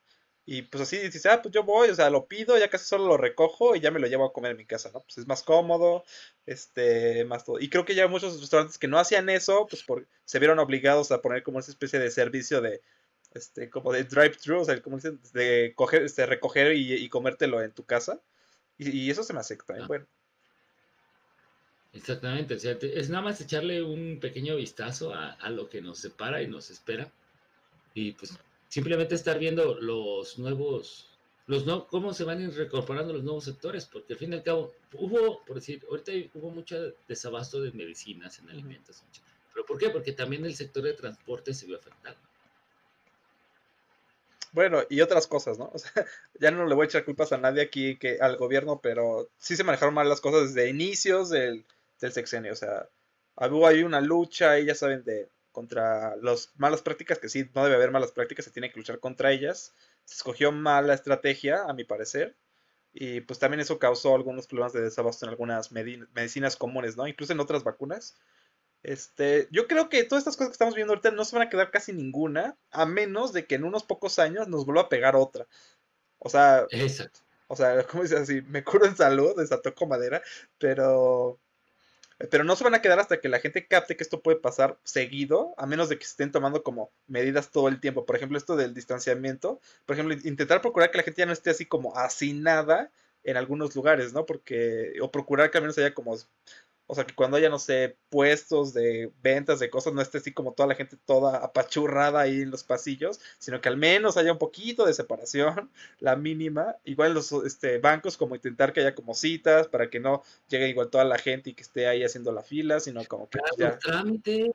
Y 0.49 0.63
pues 0.63 0.83
así 0.83 0.99
dices, 0.99 1.27
ah, 1.27 1.43
pues 1.43 1.53
yo 1.53 1.65
voy, 1.65 1.91
o 1.91 1.95
sea, 1.95 2.09
lo 2.09 2.29
pido, 2.29 2.57
ya 2.57 2.71
casi 2.71 2.85
solo 2.87 3.07
lo 3.07 3.17
recojo 3.17 3.75
y 3.75 3.81
ya 3.81 3.91
me 3.91 3.99
lo 3.99 4.07
llevo 4.07 4.25
a 4.25 4.33
comer 4.33 4.53
en 4.53 4.59
mi 4.59 4.65
casa, 4.65 4.91
¿no? 4.95 5.01
Pues 5.03 5.19
es 5.19 5.27
más 5.27 5.43
cómodo, 5.43 6.05
este, 6.47 7.25
más 7.25 7.45
todo. 7.45 7.59
Y 7.59 7.69
creo 7.69 7.85
que 7.85 7.97
ya 7.97 8.07
muchos 8.07 8.41
restaurantes 8.41 8.79
que 8.79 8.87
no 8.87 8.99
hacían 9.01 9.29
eso, 9.29 9.67
pues 9.69 9.83
por, 9.83 10.07
se 10.25 10.39
vieron 10.39 10.61
obligados 10.61 11.11
a 11.11 11.21
poner 11.21 11.43
como 11.43 11.59
esa 11.59 11.73
especie 11.73 11.99
de 11.99 12.13
servicio 12.13 12.61
de, 12.61 12.81
este, 13.35 13.71
como 13.71 13.93
de 13.93 14.05
drive-thru, 14.05 14.61
o 14.61 14.65
sea, 14.65 14.81
como 14.83 14.97
dicen, 14.97 15.21
de 15.33 15.73
coger, 15.75 16.05
este, 16.05 16.27
recoger 16.27 16.75
y, 16.77 17.09
comértelo 17.09 17.61
en 17.61 17.73
tu 17.73 17.85
casa. 17.85 18.21
Y, 18.79 19.11
eso 19.11 19.25
se 19.25 19.33
me 19.33 19.41
acepta, 19.41 19.77
¿eh? 19.77 19.83
bueno. 19.89 20.07
Exactamente, 21.93 22.55
o 22.55 22.59
sea, 22.59 22.73
es 22.81 23.09
nada 23.09 23.23
más 23.23 23.41
echarle 23.41 23.83
un 23.83 24.19
pequeño 24.21 24.57
vistazo 24.57 25.15
a, 25.15 25.33
a 25.33 25.49
lo 25.51 25.69
que 25.69 25.81
nos 25.81 25.99
separa 25.99 26.43
y 26.43 26.47
nos 26.47 26.71
espera. 26.71 27.11
Y 27.95 28.13
pues 28.13 28.39
simplemente 28.69 29.15
estar 29.15 29.39
viendo 29.39 29.81
los 29.81 30.39
nuevos, 30.39 31.07
los 31.47 31.65
no, 31.65 31.87
cómo 31.87 32.13
se 32.13 32.25
van 32.25 32.53
reincorporando 32.55 33.13
los 33.13 33.25
nuevos 33.25 33.45
sectores, 33.45 33.87
porque 33.87 34.15
al 34.15 34.19
fin 34.19 34.33
y 34.33 34.37
al 34.37 34.43
cabo 34.43 34.75
hubo, 34.95 35.43
por 35.45 35.57
decir, 35.57 35.83
ahorita 35.89 36.13
hubo 36.35 36.51
mucho 36.51 36.93
desabasto 37.09 37.61
de 37.63 37.73
medicinas 37.73 38.39
en 38.39 38.51
alimentos. 38.51 39.03
¿Pero 39.53 39.65
por 39.65 39.79
qué? 39.79 39.91
Porque 39.91 40.13
también 40.13 40.45
el 40.45 40.55
sector 40.55 40.83
de 40.83 40.93
transporte 40.93 41.55
se 41.55 41.67
vio 41.67 41.79
afectado. 41.79 42.17
Bueno, 44.53 44.83
y 44.89 45.01
otras 45.01 45.27
cosas, 45.27 45.59
¿no? 45.59 45.71
O 45.75 45.79
sea, 45.79 46.05
ya 46.41 46.51
no 46.51 46.67
le 46.67 46.75
voy 46.75 46.85
a 46.85 46.89
echar 46.89 47.05
culpas 47.05 47.33
a 47.33 47.39
nadie 47.39 47.63
aquí 47.63 47.97
que 47.97 48.19
al 48.21 48.37
gobierno, 48.37 48.81
pero 48.83 49.31
sí 49.39 49.57
se 49.57 49.65
manejaron 49.65 49.95
mal 49.95 50.09
las 50.09 50.21
cosas 50.21 50.55
desde 50.55 50.69
inicios 50.69 51.31
del, 51.31 51.65
del 52.01 52.13
sexenio. 52.13 52.53
O 52.53 52.57
sea, 52.57 52.89
hubo 53.37 53.67
ahí 53.67 53.83
una 53.83 54.01
lucha 54.01 54.59
y 54.59 54.67
ya 54.67 54.75
saben 54.75 55.05
de 55.05 55.29
contra 55.53 56.17
las 56.17 56.53
malas 56.57 56.83
prácticas, 56.83 57.19
que 57.19 57.31
sí, 57.31 57.49
no 57.55 57.65
debe 57.65 57.77
haber 57.77 57.91
malas 57.91 58.13
prácticas, 58.13 58.45
se 58.45 58.51
tiene 58.51 58.71
que 58.71 58.79
luchar 58.79 59.01
contra 59.01 59.33
ellas. 59.33 59.75
Se 60.05 60.17
escogió 60.17 60.53
mala 60.53 60.93
estrategia, 60.93 61.65
a 61.65 61.73
mi 61.73 61.85
parecer, 61.85 62.37
y 62.93 63.21
pues 63.23 63.39
también 63.39 63.61
eso 63.61 63.79
causó 63.79 64.15
algunos 64.15 64.47
problemas 64.47 64.73
de 64.73 64.83
desabasto 64.83 65.25
en 65.25 65.31
algunas 65.31 65.73
medicinas 65.73 66.57
comunes, 66.57 66.97
¿no? 66.97 67.07
Incluso 67.07 67.33
en 67.33 67.41
otras 67.41 67.65
vacunas. 67.65 68.17
Este, 68.83 69.49
yo 69.51 69.67
creo 69.67 69.89
que 69.89 70.05
todas 70.05 70.23
estas 70.23 70.37
cosas 70.37 70.51
que 70.51 70.55
estamos 70.55 70.75
viendo 70.75 70.93
ahorita 70.93 71.11
no 71.11 71.25
se 71.25 71.37
van 71.37 71.47
a 71.47 71.51
quedar 71.51 71.71
casi 71.71 71.93
ninguna, 71.93 72.57
a 72.71 72.87
menos 72.87 73.33
de 73.33 73.47
que 73.47 73.57
en 73.57 73.65
unos 73.65 73.85
pocos 73.85 74.19
años 74.19 74.49
nos 74.49 74.65
vuelva 74.65 74.83
a 74.83 74.89
pegar 74.89 75.17
otra. 75.17 75.47
O 76.19 76.29
sea, 76.29 76.67
Exacto. 76.71 77.21
O 77.49 77.57
sea, 77.57 77.85
como 77.87 78.03
dices 78.03 78.21
así, 78.21 78.43
me 78.43 78.65
curo 78.65 78.87
en 78.87 78.97
salud, 78.97 79.35
toco 79.63 79.87
madera, 79.87 80.23
pero 80.59 81.39
pero 82.31 82.45
no 82.45 82.57
se 82.57 82.65
van 82.65 82.75
a 82.75 82.81
quedar 82.81 82.99
hasta 82.99 83.21
que 83.21 83.29
la 83.29 83.41
gente 83.41 83.67
capte 83.67 83.97
que 83.97 84.03
esto 84.03 84.23
puede 84.23 84.39
pasar 84.39 84.79
seguido, 84.85 85.55
a 85.59 85.67
menos 85.67 85.89
de 85.89 85.99
que 85.99 86.05
se 86.05 86.13
estén 86.13 86.33
tomando 86.33 86.63
como 86.63 86.91
medidas 87.07 87.51
todo 87.51 87.69
el 87.69 87.81
tiempo. 87.81 88.07
Por 88.07 88.17
ejemplo, 88.17 88.39
esto 88.39 88.57
del 88.57 88.75
distanciamiento. 88.75 89.61
Por 89.85 89.95
ejemplo, 89.95 90.17
intentar 90.25 90.63
procurar 90.63 90.91
que 90.91 90.99
la 90.99 91.05
gente 91.05 91.21
ya 91.21 91.27
no 91.27 91.33
esté 91.33 91.51
así 91.51 91.67
como 91.67 91.97
hacinada 91.97 92.91
en 93.23 93.37
algunos 93.37 93.75
lugares, 93.75 94.13
¿no? 94.13 94.25
Porque, 94.25 94.95
o 95.03 95.11
procurar 95.11 95.51
que 95.51 95.59
al 95.59 95.63
menos 95.63 95.77
haya 95.79 95.95
como 95.95 96.17
o 96.89 96.95
sea, 96.95 97.05
que 97.05 97.15
cuando 97.15 97.37
haya, 97.37 97.49
no 97.49 97.59
sé, 97.59 97.97
puestos 98.11 98.73
de 98.73 99.11
ventas 99.23 99.59
de 99.59 99.71
cosas, 99.71 99.93
no 99.93 100.01
esté 100.01 100.19
así 100.19 100.33
como 100.33 100.53
toda 100.53 100.69
la 100.69 100.77
gente 100.77 100.97
toda 101.05 101.39
apachurrada 101.39 102.21
ahí 102.21 102.43
en 102.43 102.51
los 102.51 102.63
pasillos, 102.63 103.21
sino 103.39 103.61
que 103.61 103.69
al 103.69 103.77
menos 103.77 104.17
haya 104.17 104.33
un 104.33 104.39
poquito 104.39 104.87
de 104.87 104.95
separación, 104.95 105.71
la 106.01 106.15
mínima. 106.15 106.77
Igual 106.85 107.15
los 107.15 107.33
este, 107.33 107.79
bancos, 107.79 108.17
como 108.17 108.37
intentar 108.37 108.73
que 108.73 108.81
haya 108.81 108.95
como 108.95 109.15
citas 109.15 109.67
para 109.67 109.91
que 109.91 109.99
no 109.99 110.23
llegue 110.49 110.69
igual 110.69 110.89
toda 110.89 111.05
la 111.05 111.19
gente 111.19 111.51
y 111.51 111.55
que 111.55 111.63
esté 111.63 111.89
ahí 111.89 112.05
haciendo 112.05 112.31
la 112.31 112.43
fila, 112.43 112.79
sino 112.79 113.05
como 113.07 113.29
que. 113.29 113.41
Para 113.41 113.71
los 113.71 113.79
trámites, 113.81 114.51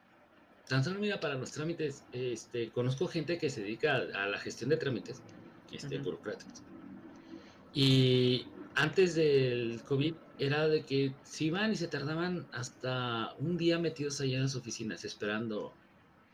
tan 0.70 0.86
solo 0.86 1.02
mira, 1.02 1.20
para 1.20 1.36
los 1.36 1.52
trámites, 1.52 2.06
este, 2.14 2.70
conozco 2.70 3.08
gente 3.08 3.38
que 3.38 3.50
se 3.50 3.62
dedica 3.62 3.96
a, 3.96 4.28
la 4.28 4.38
gestión 4.38 4.70
de 4.70 4.78
trámites 4.78 5.22
este, 5.74 5.98
burocráticos. 5.98 6.64
Y 7.74 8.48
antes 8.76 9.16
del 9.16 9.82
COVID 9.88 10.14
era 10.40 10.68
de 10.68 10.84
que 10.84 11.14
se 11.24 11.46
iban 11.46 11.72
y 11.72 11.76
se 11.76 11.88
tardaban 11.88 12.48
hasta 12.52 13.34
un 13.40 13.58
día 13.58 13.78
metidos 13.80 14.22
allá 14.22 14.38
en 14.38 14.44
las 14.44 14.56
oficinas 14.56 15.04
esperando. 15.06 15.74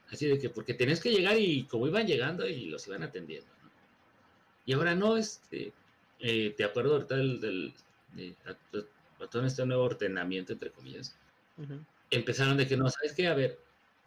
Así 0.10 0.28
de 0.28 0.40
que, 0.40 0.50
porque 0.50 0.74
tenías 0.74 1.02
que 1.02 1.12
llegar 1.12 1.38
y 1.38 1.64
como 1.64 1.88
iban 1.88 2.08
llegando 2.08 2.48
y 2.48 2.66
los 2.66 2.88
iban 2.88 3.04
atendiendo. 3.04 3.48
Y 4.66 4.74
ahora 4.74 4.96
no, 4.96 5.18
este, 5.18 5.74
eh, 6.20 6.54
te 6.56 6.64
acuerdo 6.64 6.94
ahorita 6.94 7.16
del, 7.16 7.42
del 7.42 7.74
de, 8.14 8.36
todo 9.30 9.46
este 9.46 9.66
nuevo 9.66 9.84
ordenamiento, 9.84 10.54
entre 10.54 10.72
comillas. 10.72 11.16
Empezaron 12.10 12.58
de 12.58 12.68
que 12.68 12.78
no, 12.78 12.90
¿sabes 12.90 13.14
qué? 13.14 13.28
A 13.28 13.34
ver, 13.34 13.60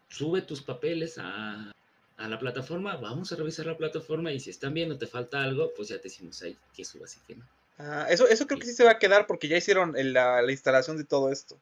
sube 0.07 0.41
tus 0.41 0.61
papeles 0.61 1.17
a, 1.19 1.71
a 2.17 2.27
la 2.27 2.39
plataforma, 2.39 2.95
vamos 2.97 3.31
a 3.31 3.35
revisar 3.35 3.65
la 3.65 3.77
plataforma 3.77 4.31
y 4.31 4.39
si 4.39 4.49
están 4.49 4.73
bien 4.73 4.91
o 4.91 4.97
te 4.97 5.07
falta 5.07 5.43
algo, 5.43 5.71
pues 5.75 5.89
ya 5.89 5.97
te 5.97 6.03
decimos 6.03 6.41
ahí 6.41 6.57
que 6.73 6.85
subas 6.85 7.17
y 7.17 7.19
que 7.27 7.35
no. 7.35 7.45
Ah, 7.83 8.05
eso, 8.09 8.27
eso 8.27 8.45
creo 8.45 8.59
que 8.59 8.67
sí 8.67 8.73
se 8.73 8.83
va 8.83 8.91
a 8.91 8.99
quedar 8.99 9.25
porque 9.25 9.47
ya 9.47 9.57
hicieron 9.57 9.93
la, 9.95 10.43
instalación 10.51 10.97
de 10.97 11.03
todo 11.03 11.31
esto. 11.31 11.59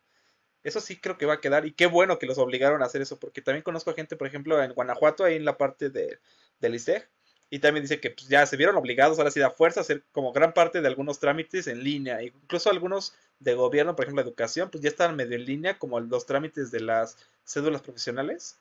Eso 0.64 0.82
sí 0.82 0.98
creo 1.00 1.18
que 1.18 1.26
va 1.26 1.36
a 1.36 1.42
quedar 1.42 1.66
y 1.66 1.72
qué 1.72 1.88
bueno 1.88 2.20
que 2.20 2.26
los 2.26 2.38
obligaron 2.38 2.82
a 2.84 2.86
hacer 2.86 3.02
eso 3.02 3.18
porque 3.18 3.42
también 3.42 3.64
conozco 3.64 3.92
a 3.92 3.94
gente, 3.94 4.18
por 4.18 4.28
ejemplo, 4.28 4.62
en 4.62 4.74
Guanajuato, 4.74 5.24
ahí 5.24 5.36
en 5.38 5.46
la 5.46 5.58
parte 5.58 5.90
de, 5.90 6.20
del 6.60 6.76
ISEG, 6.76 7.08
y 7.50 7.60
también 7.60 7.84
dice 7.84 8.02
que 8.02 8.12
pues, 8.12 8.28
ya 8.28 8.46
se 8.46 8.58
vieron 8.58 8.76
obligados 8.76 9.18
ahora 9.18 9.32
sí 9.32 9.42
a 9.42 9.50
fuerza 9.50 9.80
a 9.80 9.84
hacer 9.84 10.04
como 10.12 10.34
gran 10.34 10.54
parte 10.54 10.82
de 10.82 10.88
algunos 10.90 11.20
trámites 11.20 11.68
en 11.68 11.86
línea, 11.86 12.22
incluso 12.22 12.70
algunos 12.70 13.14
de 13.40 13.54
gobierno, 13.54 13.96
por 13.96 14.04
ejemplo, 14.04 14.22
educación, 14.22 14.70
pues 14.70 14.84
ya 14.84 14.90
están 14.90 15.16
medio 15.16 15.38
en 15.38 15.46
línea, 15.46 15.80
como 15.80 16.02
los 16.02 16.26
trámites 16.26 16.70
de 16.72 16.82
las 16.82 17.18
cédulas 17.46 17.82
profesionales. 17.82 18.58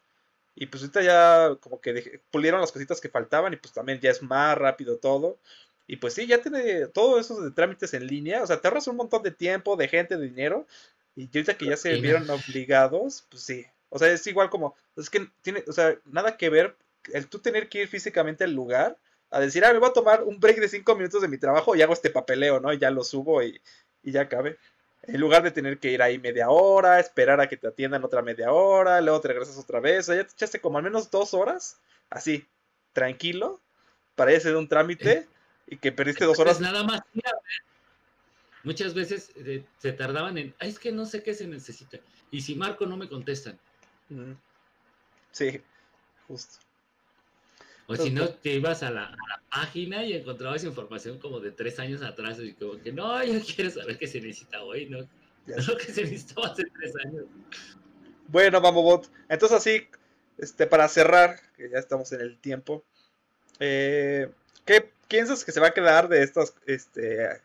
Y 0.55 0.67
pues 0.67 0.83
ahorita 0.83 1.03
ya 1.03 1.57
como 1.61 1.81
que 1.81 2.21
pulieron 2.31 2.61
las 2.61 2.73
cositas 2.73 3.01
que 3.01 3.09
faltaban 3.09 3.53
y 3.53 3.57
pues 3.57 3.73
también 3.73 4.01
ya 4.01 4.11
es 4.11 4.23
más 4.23 4.57
rápido 4.57 4.99
todo. 4.99 5.39
Y 5.89 5.97
pues 5.97 6.13
sí, 6.15 6.27
ya 6.27 6.41
tiene 6.43 6.87
todos 6.89 7.25
esos 7.25 7.43
de 7.43 7.51
trámites 7.51 7.95
en 7.95 8.07
línea. 8.07 8.43
O 8.43 8.47
sea, 8.47 8.61
te 8.61 8.69
ahorras 8.69 8.87
un 8.89 8.97
montón 8.97 9.23
de 9.23 9.31
tiempo, 9.31 9.75
de 9.75 9.89
gente, 9.89 10.19
de 10.19 10.29
dinero. 10.29 10.67
Y 11.17 11.25
ahorita 11.25 11.57
que 11.57 11.65
ya 11.65 11.79
se 11.79 11.95
vieron 11.97 12.29
obligados, 12.31 13.27
pues 13.31 13.43
sí. 13.43 13.67
O 13.89 13.99
sea, 13.99 14.13
es 14.13 14.25
igual 14.27 14.51
como, 14.51 14.77
es 14.97 15.09
que 15.09 15.27
tiene, 15.41 15.65
o 15.67 15.73
sea, 15.73 15.97
nada 16.05 16.37
que 16.37 16.51
ver 16.51 16.77
el 17.15 17.27
tú 17.27 17.39
tener 17.39 17.71
que 17.71 17.83
ir 17.83 17.89
físicamente 17.89 18.45
al 18.45 18.53
lugar 18.53 18.99
a 19.31 19.41
decir, 19.41 19.65
ah, 19.65 19.73
me 19.73 19.79
voy 19.79 19.89
a 19.89 19.95
tomar 19.95 20.25
un 20.25 20.39
break 20.39 20.59
de 20.59 20.69
cinco 20.69 20.95
minutos 20.95 21.23
de 21.23 21.29
mi 21.29 21.39
trabajo 21.39 21.75
y 21.75 21.81
hago 21.81 21.95
este 21.95 22.11
papeleo, 22.11 22.61
¿no? 22.61 22.71
Y 22.71 22.79
ya 22.79 22.91
lo 22.91 23.03
subo 23.03 23.43
y, 23.43 23.59
y 24.03 24.13
ya 24.13 24.23
acabe. 24.23 24.59
En 25.05 25.19
lugar 25.19 25.43
de 25.43 25.51
tener 25.51 25.79
que 25.79 25.91
ir 25.91 26.03
ahí 26.03 26.19
media 26.19 26.51
hora, 26.51 27.01
esperar 27.01 27.41
a 27.41 27.49
que 27.49 27.57
te 27.57 27.67
atiendan 27.67 28.05
otra 28.05 28.21
media 28.21 28.53
hora, 28.53 29.01
luego 29.01 29.23
te 29.23 29.29
regresas 29.29 29.57
otra 29.57 29.81
vez. 29.81 30.01
O 30.01 30.13
sea, 30.13 30.17
ya 30.17 30.25
te 30.25 30.35
echaste 30.35 30.61
como 30.61 30.77
al 30.77 30.85
menos 30.85 31.11
dos 31.11 31.33
horas, 31.33 31.79
así, 32.11 32.47
tranquilo, 32.93 33.59
para 34.17 34.33
ir 34.33 34.37
a 34.37 34.39
hacer 34.41 34.55
un 34.55 34.69
trámite 34.69 35.27
y 35.71 35.77
que 35.77 35.93
perdiste 35.93 36.25
dos 36.25 36.39
horas. 36.39 36.61
nada 36.61 36.83
más. 36.85 37.03
Muchas 38.65 38.95
veces 38.95 39.31
eh, 39.37 39.65
se 39.79 39.93
tardaban 39.93 40.37
en, 40.37 40.55
es 40.61 40.79
que 40.79 40.93
no 40.93 41.07
sé 41.07 41.23
qué 41.23 41.35
se 41.35 41.47
necesita. 41.47 41.99
Y 42.31 42.43
si 42.43 42.55
Marco 42.55 42.87
no 42.87 42.97
me 42.97 43.09
contestan. 43.09 43.59
Sí, 45.33 45.61
justo. 46.27 46.59
O 47.87 47.97
si 47.97 48.11
no, 48.11 48.29
te 48.29 48.55
ibas 48.55 48.83
a 48.83 48.91
la, 48.91 49.17
página 49.51 50.05
y 50.05 50.13
encontrabas 50.13 50.63
información 50.65 51.19
como 51.19 51.41
de 51.41 51.53
tres 51.53 51.79
años 51.79 52.03
atrás 52.03 52.39
y 52.39 52.53
como 52.53 52.79
que 52.83 52.93
no, 52.93 53.25
yo 53.25 53.41
quiero 53.41 53.71
saber 53.71 53.97
qué 53.97 54.07
se 54.07 54.21
necesita 54.21 54.63
hoy, 54.63 54.87
¿no? 54.87 54.99
lo 55.47 55.77
que 55.79 55.85
se 55.85 56.03
necesitaba 56.03 56.49
hace 56.49 56.65
tres 56.65 56.93
años. 57.07 57.25
Bueno, 58.27 58.61
vamos, 58.61 58.83
bot. 58.83 59.11
Entonces 59.31 59.57
así, 59.57 59.89
este, 60.37 60.67
para 60.67 60.87
cerrar, 60.89 61.41
que 61.57 61.71
ya 61.71 61.79
estamos 61.79 62.13
en 62.13 62.21
el 62.21 62.39
tiempo, 62.39 62.85
eh, 63.59 64.31
¿qué 64.69 64.93
piensas 65.09 65.45
que 65.45 65.53
se 65.53 65.61
va 65.61 65.69
a 65.69 65.75
quedar 65.75 66.09
de 66.09 66.23
estas, 66.23 66.55
este, 66.67 67.27
o 67.27 67.39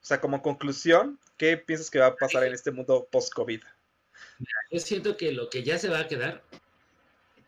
sea, 0.00 0.20
como 0.20 0.40
conclusión, 0.40 1.18
qué 1.36 1.56
piensas 1.56 1.90
que 1.90 1.98
va 1.98 2.06
a 2.06 2.16
pasar 2.16 2.44
en 2.44 2.54
este 2.54 2.70
mundo 2.70 3.08
post-COVID? 3.10 3.60
Yo 4.70 4.78
siento 4.78 5.16
que 5.16 5.32
lo 5.32 5.50
que 5.50 5.64
ya 5.64 5.76
se 5.76 5.88
va 5.88 6.00
a 6.00 6.08
quedar, 6.08 6.44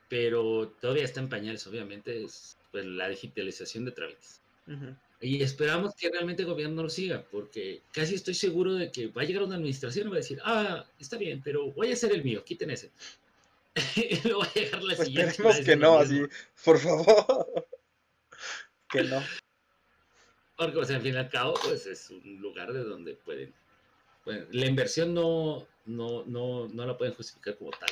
pero 0.09 0.75
todavía 0.81 1.05
está 1.05 1.21
en 1.21 1.29
pañales, 1.29 1.65
obviamente, 1.69 2.25
es 2.25 2.59
pues, 2.73 2.85
la 2.85 3.09
digitalización 3.09 3.85
de 3.85 3.93
trámites. 3.93 4.41
Y 5.21 5.43
esperamos 5.43 5.95
que 5.95 6.11
realmente 6.11 6.43
el 6.43 6.49
gobierno 6.49 6.83
lo 6.83 6.91
siga, 6.91 7.25
porque 7.31 7.81
casi 7.93 8.17
estoy 8.17 8.35
seguro 8.35 8.75
de 8.75 8.93
que 8.93 9.07
va 9.07 9.23
a 9.23 9.25
llegar 9.25 9.45
una 9.45 9.55
administración 9.55 10.09
y 10.09 10.11
va 10.11 10.17
a 10.17 10.19
decir, 10.19 10.41
ah, 10.45 10.85
está 10.99 11.17
bien, 11.17 11.41
pero 11.43 11.73
voy 11.73 11.91
a 11.91 11.95
hacer 11.95 12.13
el 12.13 12.23
mío, 12.23 12.45
quiten 12.45 12.71
ese. 12.71 12.91
luego 14.25 14.41
va 14.41 14.47
a 14.47 14.55
llegar 14.55 14.83
la 14.83 14.97
pues 14.97 15.09
siguiente. 15.09 15.31
Esperemos 15.31 15.61
que 15.61 15.77
no, 15.77 15.99
así, 15.99 16.21
por 16.65 16.79
favor 16.79 17.68
que 18.89 19.03
no. 19.05 19.23
Porque, 20.57 20.85
sea, 20.85 20.97
al 20.97 21.03
fin 21.03 21.15
y 21.15 21.19
al 21.19 21.29
cabo, 21.29 21.55
pues 21.63 21.87
es 21.87 22.11
un 22.11 22.41
lugar 22.41 22.73
de 22.73 22.83
donde 22.83 23.15
pueden. 23.15 23.55
la 24.25 24.67
inversión 24.67 25.15
no, 25.15 25.67
no, 25.87 26.25
no, 26.27 26.67
no 26.69 26.87
la 26.87 26.99
pueden 26.99 27.15
justificar 27.15 27.57
como 27.57 27.71
tal. 27.71 27.91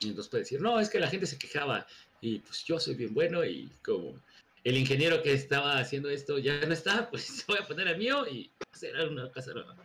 Y 0.00 0.08
entonces 0.08 0.30
puede 0.30 0.44
decir, 0.44 0.60
no, 0.60 0.80
es 0.80 0.88
que 0.88 1.00
la 1.00 1.08
gente 1.08 1.26
se 1.26 1.38
quejaba 1.38 1.86
y 2.20 2.38
pues 2.40 2.64
yo 2.64 2.78
soy 2.78 2.94
bien 2.94 3.14
bueno 3.14 3.44
y 3.44 3.70
como 3.84 4.20
el 4.64 4.76
ingeniero 4.76 5.22
que 5.22 5.32
estaba 5.32 5.78
haciendo 5.78 6.08
esto 6.08 6.38
ya 6.38 6.60
no 6.66 6.72
está, 6.72 7.08
pues 7.10 7.44
voy 7.46 7.58
a 7.58 7.66
poner 7.66 7.88
el 7.88 7.98
mío 7.98 8.26
y 8.26 8.50
será 8.72 9.06
una 9.06 9.30
casa 9.30 9.52
nueva. 9.52 9.76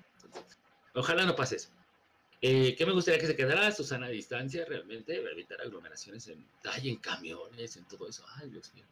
ojalá 0.96 1.26
no 1.26 1.36
pase 1.36 1.58
eso. 1.58 1.70
Eh, 2.42 2.76
¿Qué 2.76 2.86
me 2.88 2.92
gustaría 2.92 3.20
que 3.20 3.28
se 3.28 3.36
quedara? 3.36 3.72
Susana 3.72 4.08
a 4.08 4.10
distancia, 4.10 4.66
realmente, 4.66 5.16
evitar 5.16 5.62
aglomeraciones 5.62 6.28
en, 6.28 6.44
ay, 6.64 6.90
en 6.90 6.96
camiones, 6.96 7.78
en 7.78 7.86
todo 7.86 8.10
eso. 8.10 8.26
Ay, 8.36 8.50
Dios 8.50 8.74
mío. 8.74 8.86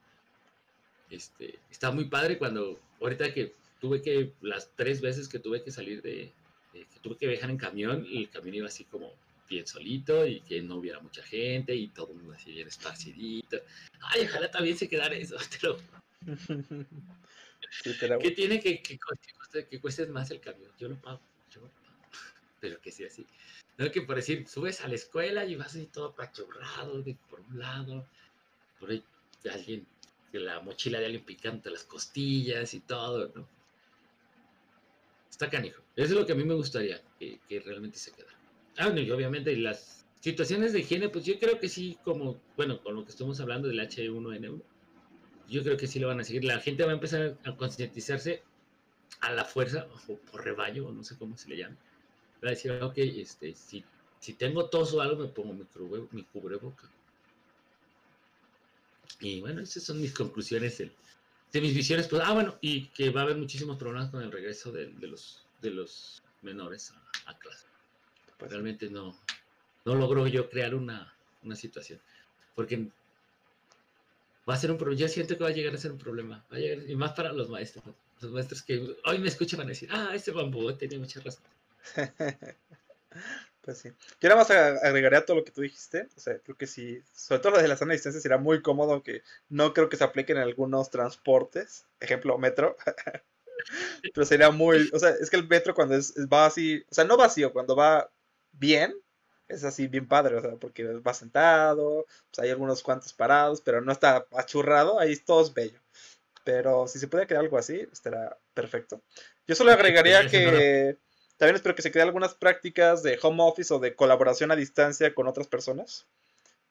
Este, 1.09 1.59
está 1.71 1.91
muy 1.91 2.05
padre 2.05 2.37
cuando, 2.37 2.79
ahorita 3.01 3.33
que 3.33 3.53
tuve 3.79 4.01
que, 4.01 4.33
las 4.41 4.71
tres 4.75 5.01
veces 5.01 5.27
que 5.27 5.39
tuve 5.39 5.63
que 5.63 5.71
salir 5.71 6.01
de, 6.01 6.31
que 6.71 6.99
tuve 7.01 7.17
que 7.17 7.27
viajar 7.27 7.49
en 7.49 7.57
camión, 7.57 8.05
el 8.11 8.29
camión 8.29 8.55
iba 8.55 8.67
así 8.67 8.83
como 8.85 9.11
bien 9.49 9.65
solito 9.65 10.27
y 10.27 10.41
que 10.41 10.61
no 10.61 10.75
hubiera 10.75 10.99
mucha 10.99 11.23
gente 11.23 11.75
y 11.75 11.87
todo 11.87 12.11
el 12.11 12.17
mundo 12.17 12.33
así 12.33 12.51
bien 12.51 12.67
esparcidito. 12.67 13.57
Ay, 14.01 14.25
ojalá 14.25 14.51
también 14.51 14.77
se 14.77 14.87
quedara 14.87 15.15
eso, 15.15 15.35
te 15.59 15.67
lo... 15.67 15.77
que 18.19 18.31
tiene 18.31 18.59
que, 18.59 18.81
que, 18.81 18.99
que, 19.69 19.79
cueste 19.79 20.05
más 20.07 20.29
el 20.31 20.39
camión? 20.39 20.71
Yo 20.77 20.89
lo 20.89 21.01
pago, 21.01 21.21
yo 21.51 21.61
lo 21.61 21.67
pago. 21.67 21.97
Pero 22.59 22.79
que 22.81 22.91
sea 22.91 23.07
así. 23.07 23.25
No 23.77 23.89
que 23.91 24.01
por 24.01 24.17
decir, 24.17 24.47
subes 24.47 24.81
a 24.81 24.87
la 24.87 24.95
escuela 24.95 25.45
y 25.45 25.55
vas 25.55 25.69
así 25.69 25.87
todo 25.87 26.07
apachurrado 26.07 27.01
de 27.01 27.15
por 27.29 27.39
un 27.39 27.57
lado, 27.57 28.05
por 28.79 28.91
ahí 28.91 29.03
alguien 29.49 29.87
la 30.33 30.59
mochila 30.59 30.99
de 30.99 31.05
alguien 31.05 31.23
picante, 31.23 31.69
las 31.71 31.83
costillas 31.83 32.73
y 32.73 32.81
todo, 32.81 33.31
¿no? 33.35 33.47
Está 35.29 35.49
canijo. 35.49 35.81
Eso 35.95 36.13
es 36.13 36.19
lo 36.19 36.25
que 36.25 36.33
a 36.33 36.35
mí 36.35 36.43
me 36.43 36.53
gustaría, 36.53 37.01
que, 37.19 37.39
realmente 37.65 37.97
se 37.97 38.11
quedara. 38.11 38.37
Ah, 38.77 38.89
y 38.89 39.09
obviamente 39.11 39.55
las 39.55 40.05
situaciones 40.19 40.73
de 40.73 40.79
higiene, 40.79 41.09
pues 41.09 41.25
yo 41.25 41.39
creo 41.39 41.59
que 41.59 41.69
sí, 41.69 41.97
como, 42.03 42.39
bueno, 42.57 42.81
con 42.81 42.95
lo 42.95 43.03
que 43.03 43.11
estamos 43.11 43.39
hablando 43.39 43.67
del 43.67 43.79
H1N1, 43.79 44.61
yo 45.49 45.63
creo 45.63 45.77
que 45.77 45.87
sí 45.87 45.99
lo 45.99 46.07
van 46.07 46.19
a 46.19 46.23
seguir. 46.23 46.43
La 46.43 46.59
gente 46.59 46.83
va 46.83 46.91
a 46.91 46.95
empezar 46.95 47.37
a 47.43 47.55
concientizarse 47.55 48.43
a 49.21 49.31
la 49.31 49.45
fuerza, 49.45 49.87
o 50.07 50.17
por 50.17 50.43
rebaño, 50.43 50.87
o 50.87 50.91
no 50.91 51.03
sé 51.03 51.17
cómo 51.17 51.37
se 51.37 51.49
le 51.49 51.57
llama. 51.57 51.75
Va 52.43 52.49
a 52.49 52.51
decir, 52.51 52.71
ok, 52.71 52.97
este, 52.97 53.55
si, 53.55 53.83
si 54.19 54.33
tengo 54.33 54.69
tos 54.69 54.93
o 54.93 55.01
algo, 55.01 55.23
me 55.23 55.29
pongo 55.29 55.53
mi, 55.53 55.65
cubre, 55.65 56.03
mi 56.11 56.23
cubreboca. 56.23 56.89
Y 59.19 59.41
bueno, 59.41 59.61
esas 59.61 59.83
son 59.83 59.99
mis 60.01 60.13
conclusiones 60.13 60.77
de, 60.77 61.61
mis 61.61 61.75
visiones. 61.75 62.07
Pues, 62.07 62.21
ah, 62.25 62.33
bueno, 62.33 62.57
y 62.61 62.87
que 62.87 63.09
va 63.09 63.21
a 63.21 63.23
haber 63.25 63.37
muchísimos 63.37 63.77
problemas 63.77 64.09
con 64.09 64.21
el 64.21 64.31
regreso 64.31 64.71
de, 64.71 64.91
los, 65.01 65.45
de 65.61 65.71
los 65.71 66.23
menores 66.41 66.93
a, 67.25 67.37
clase. 67.37 67.65
Pues 68.37 68.51
Realmente 68.51 68.89
no, 68.89 69.19
no 69.85 69.95
logro 69.95 70.25
yo 70.27 70.49
crear 70.49 70.73
una, 70.73 71.13
una 71.43 71.55
situación. 71.55 71.99
Porque 72.55 72.87
va 74.49 74.53
a 74.53 74.57
ser 74.57 74.71
un 74.71 74.77
problema. 74.77 75.01
Yo 75.01 75.07
siento 75.07 75.37
que 75.37 75.43
va 75.43 75.49
a 75.49 75.53
llegar 75.53 75.73
a 75.73 75.77
ser 75.77 75.91
un 75.91 75.97
problema. 75.97 76.45
y 76.87 76.95
más 76.95 77.13
para 77.13 77.33
los 77.33 77.49
maestros. 77.49 77.83
Los 78.21 78.31
maestros 78.31 78.61
que 78.63 78.95
hoy 79.05 79.19
me 79.19 79.29
escuchan 79.29 79.59
van 79.59 79.67
a 79.67 79.69
decir, 79.69 79.89
ah, 79.91 80.11
ese 80.13 80.31
bambú 80.31 80.71
tenía 80.73 80.99
mucha 80.99 81.21
razón. 81.21 81.43
pues 83.61 83.79
sí. 83.79 83.89
Yo 84.19 84.29
nada 84.29 84.41
más 84.41 84.49
agregaría 84.51 85.25
todo 85.25 85.37
lo 85.37 85.43
que 85.43 85.51
tú 85.51 85.61
dijiste. 85.61 86.07
O 86.15 86.19
sea, 86.19 86.39
creo 86.39 86.57
que 86.57 86.67
sí, 86.67 87.01
sobre 87.13 87.41
todo 87.41 87.53
lo 87.53 87.61
de 87.61 87.67
la 87.67 87.77
sana 87.77 87.93
distancia 87.93 88.21
será 88.21 88.37
muy 88.37 88.61
cómodo, 88.61 89.03
que 89.03 89.21
no 89.49 89.73
creo 89.73 89.89
que 89.89 89.97
se 89.97 90.03
aplique 90.03 90.31
en 90.31 90.39
algunos 90.39 90.89
transportes. 90.89 91.85
Ejemplo, 91.99 92.37
metro. 92.37 92.77
Pero 94.13 94.25
sería 94.25 94.51
muy, 94.51 94.89
o 94.93 94.99
sea, 94.99 95.09
es 95.09 95.29
que 95.29 95.35
el 95.35 95.47
metro 95.47 95.75
cuando 95.75 95.95
es, 95.95 96.13
va 96.31 96.45
así, 96.45 96.83
o 96.89 96.93
sea, 96.93 97.03
no 97.03 97.17
vacío, 97.17 97.51
cuando 97.51 97.75
va 97.75 98.09
bien, 98.53 98.95
es 99.49 99.63
así 99.63 99.87
bien 99.87 100.07
padre, 100.07 100.37
o 100.37 100.41
sea, 100.41 100.51
porque 100.55 100.85
va 100.85 101.13
sentado, 101.13 102.05
pues 102.31 102.39
hay 102.39 102.51
algunos 102.51 102.83
cuantos 102.83 103.13
parados, 103.13 103.61
pero 103.61 103.81
no 103.81 103.91
está 103.91 104.25
achurrado, 104.31 104.99
ahí 104.99 105.15
todo 105.17 105.41
es 105.41 105.53
bello. 105.53 105.79
Pero 106.43 106.87
si 106.87 106.99
se 106.99 107.07
puede 107.07 107.27
crear 107.27 107.43
algo 107.43 107.57
así, 107.57 107.85
estará 107.91 108.37
perfecto. 108.53 109.01
Yo 109.45 109.55
solo 109.55 109.71
agregaría 109.71 110.27
que 110.27 110.97
también 111.39 111.55
espero 111.55 111.73
que 111.73 111.81
se 111.81 111.91
creen 111.91 112.07
algunas 112.07 112.33
prácticas 112.33 113.01
de 113.01 113.17
home 113.21 113.41
office 113.41 113.73
o 113.73 113.79
de 113.79 113.95
colaboración 113.95 114.51
a 114.51 114.57
distancia 114.57 115.15
con 115.15 115.25
otras 115.25 115.47
personas. 115.47 116.05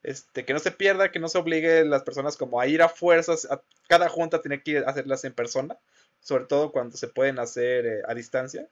Este, 0.02 0.44
que 0.44 0.52
no 0.52 0.58
se 0.58 0.70
pierda, 0.70 1.10
que 1.10 1.18
no 1.18 1.28
se 1.30 1.38
obligue 1.38 1.86
las 1.86 2.02
personas 2.02 2.36
como 2.36 2.60
a 2.60 2.66
ir 2.66 2.82
a 2.82 2.90
fuerzas, 2.90 3.46
a 3.50 3.62
cada 3.88 4.10
junta 4.10 4.42
tiene 4.42 4.62
que 4.62 4.78
hacerlas 4.78 5.24
en 5.24 5.32
persona, 5.32 5.78
sobre 6.20 6.44
todo 6.44 6.70
cuando 6.70 6.98
se 6.98 7.08
pueden 7.08 7.38
hacer 7.38 7.86
eh, 7.86 8.02
a 8.06 8.14
distancia. 8.14 8.68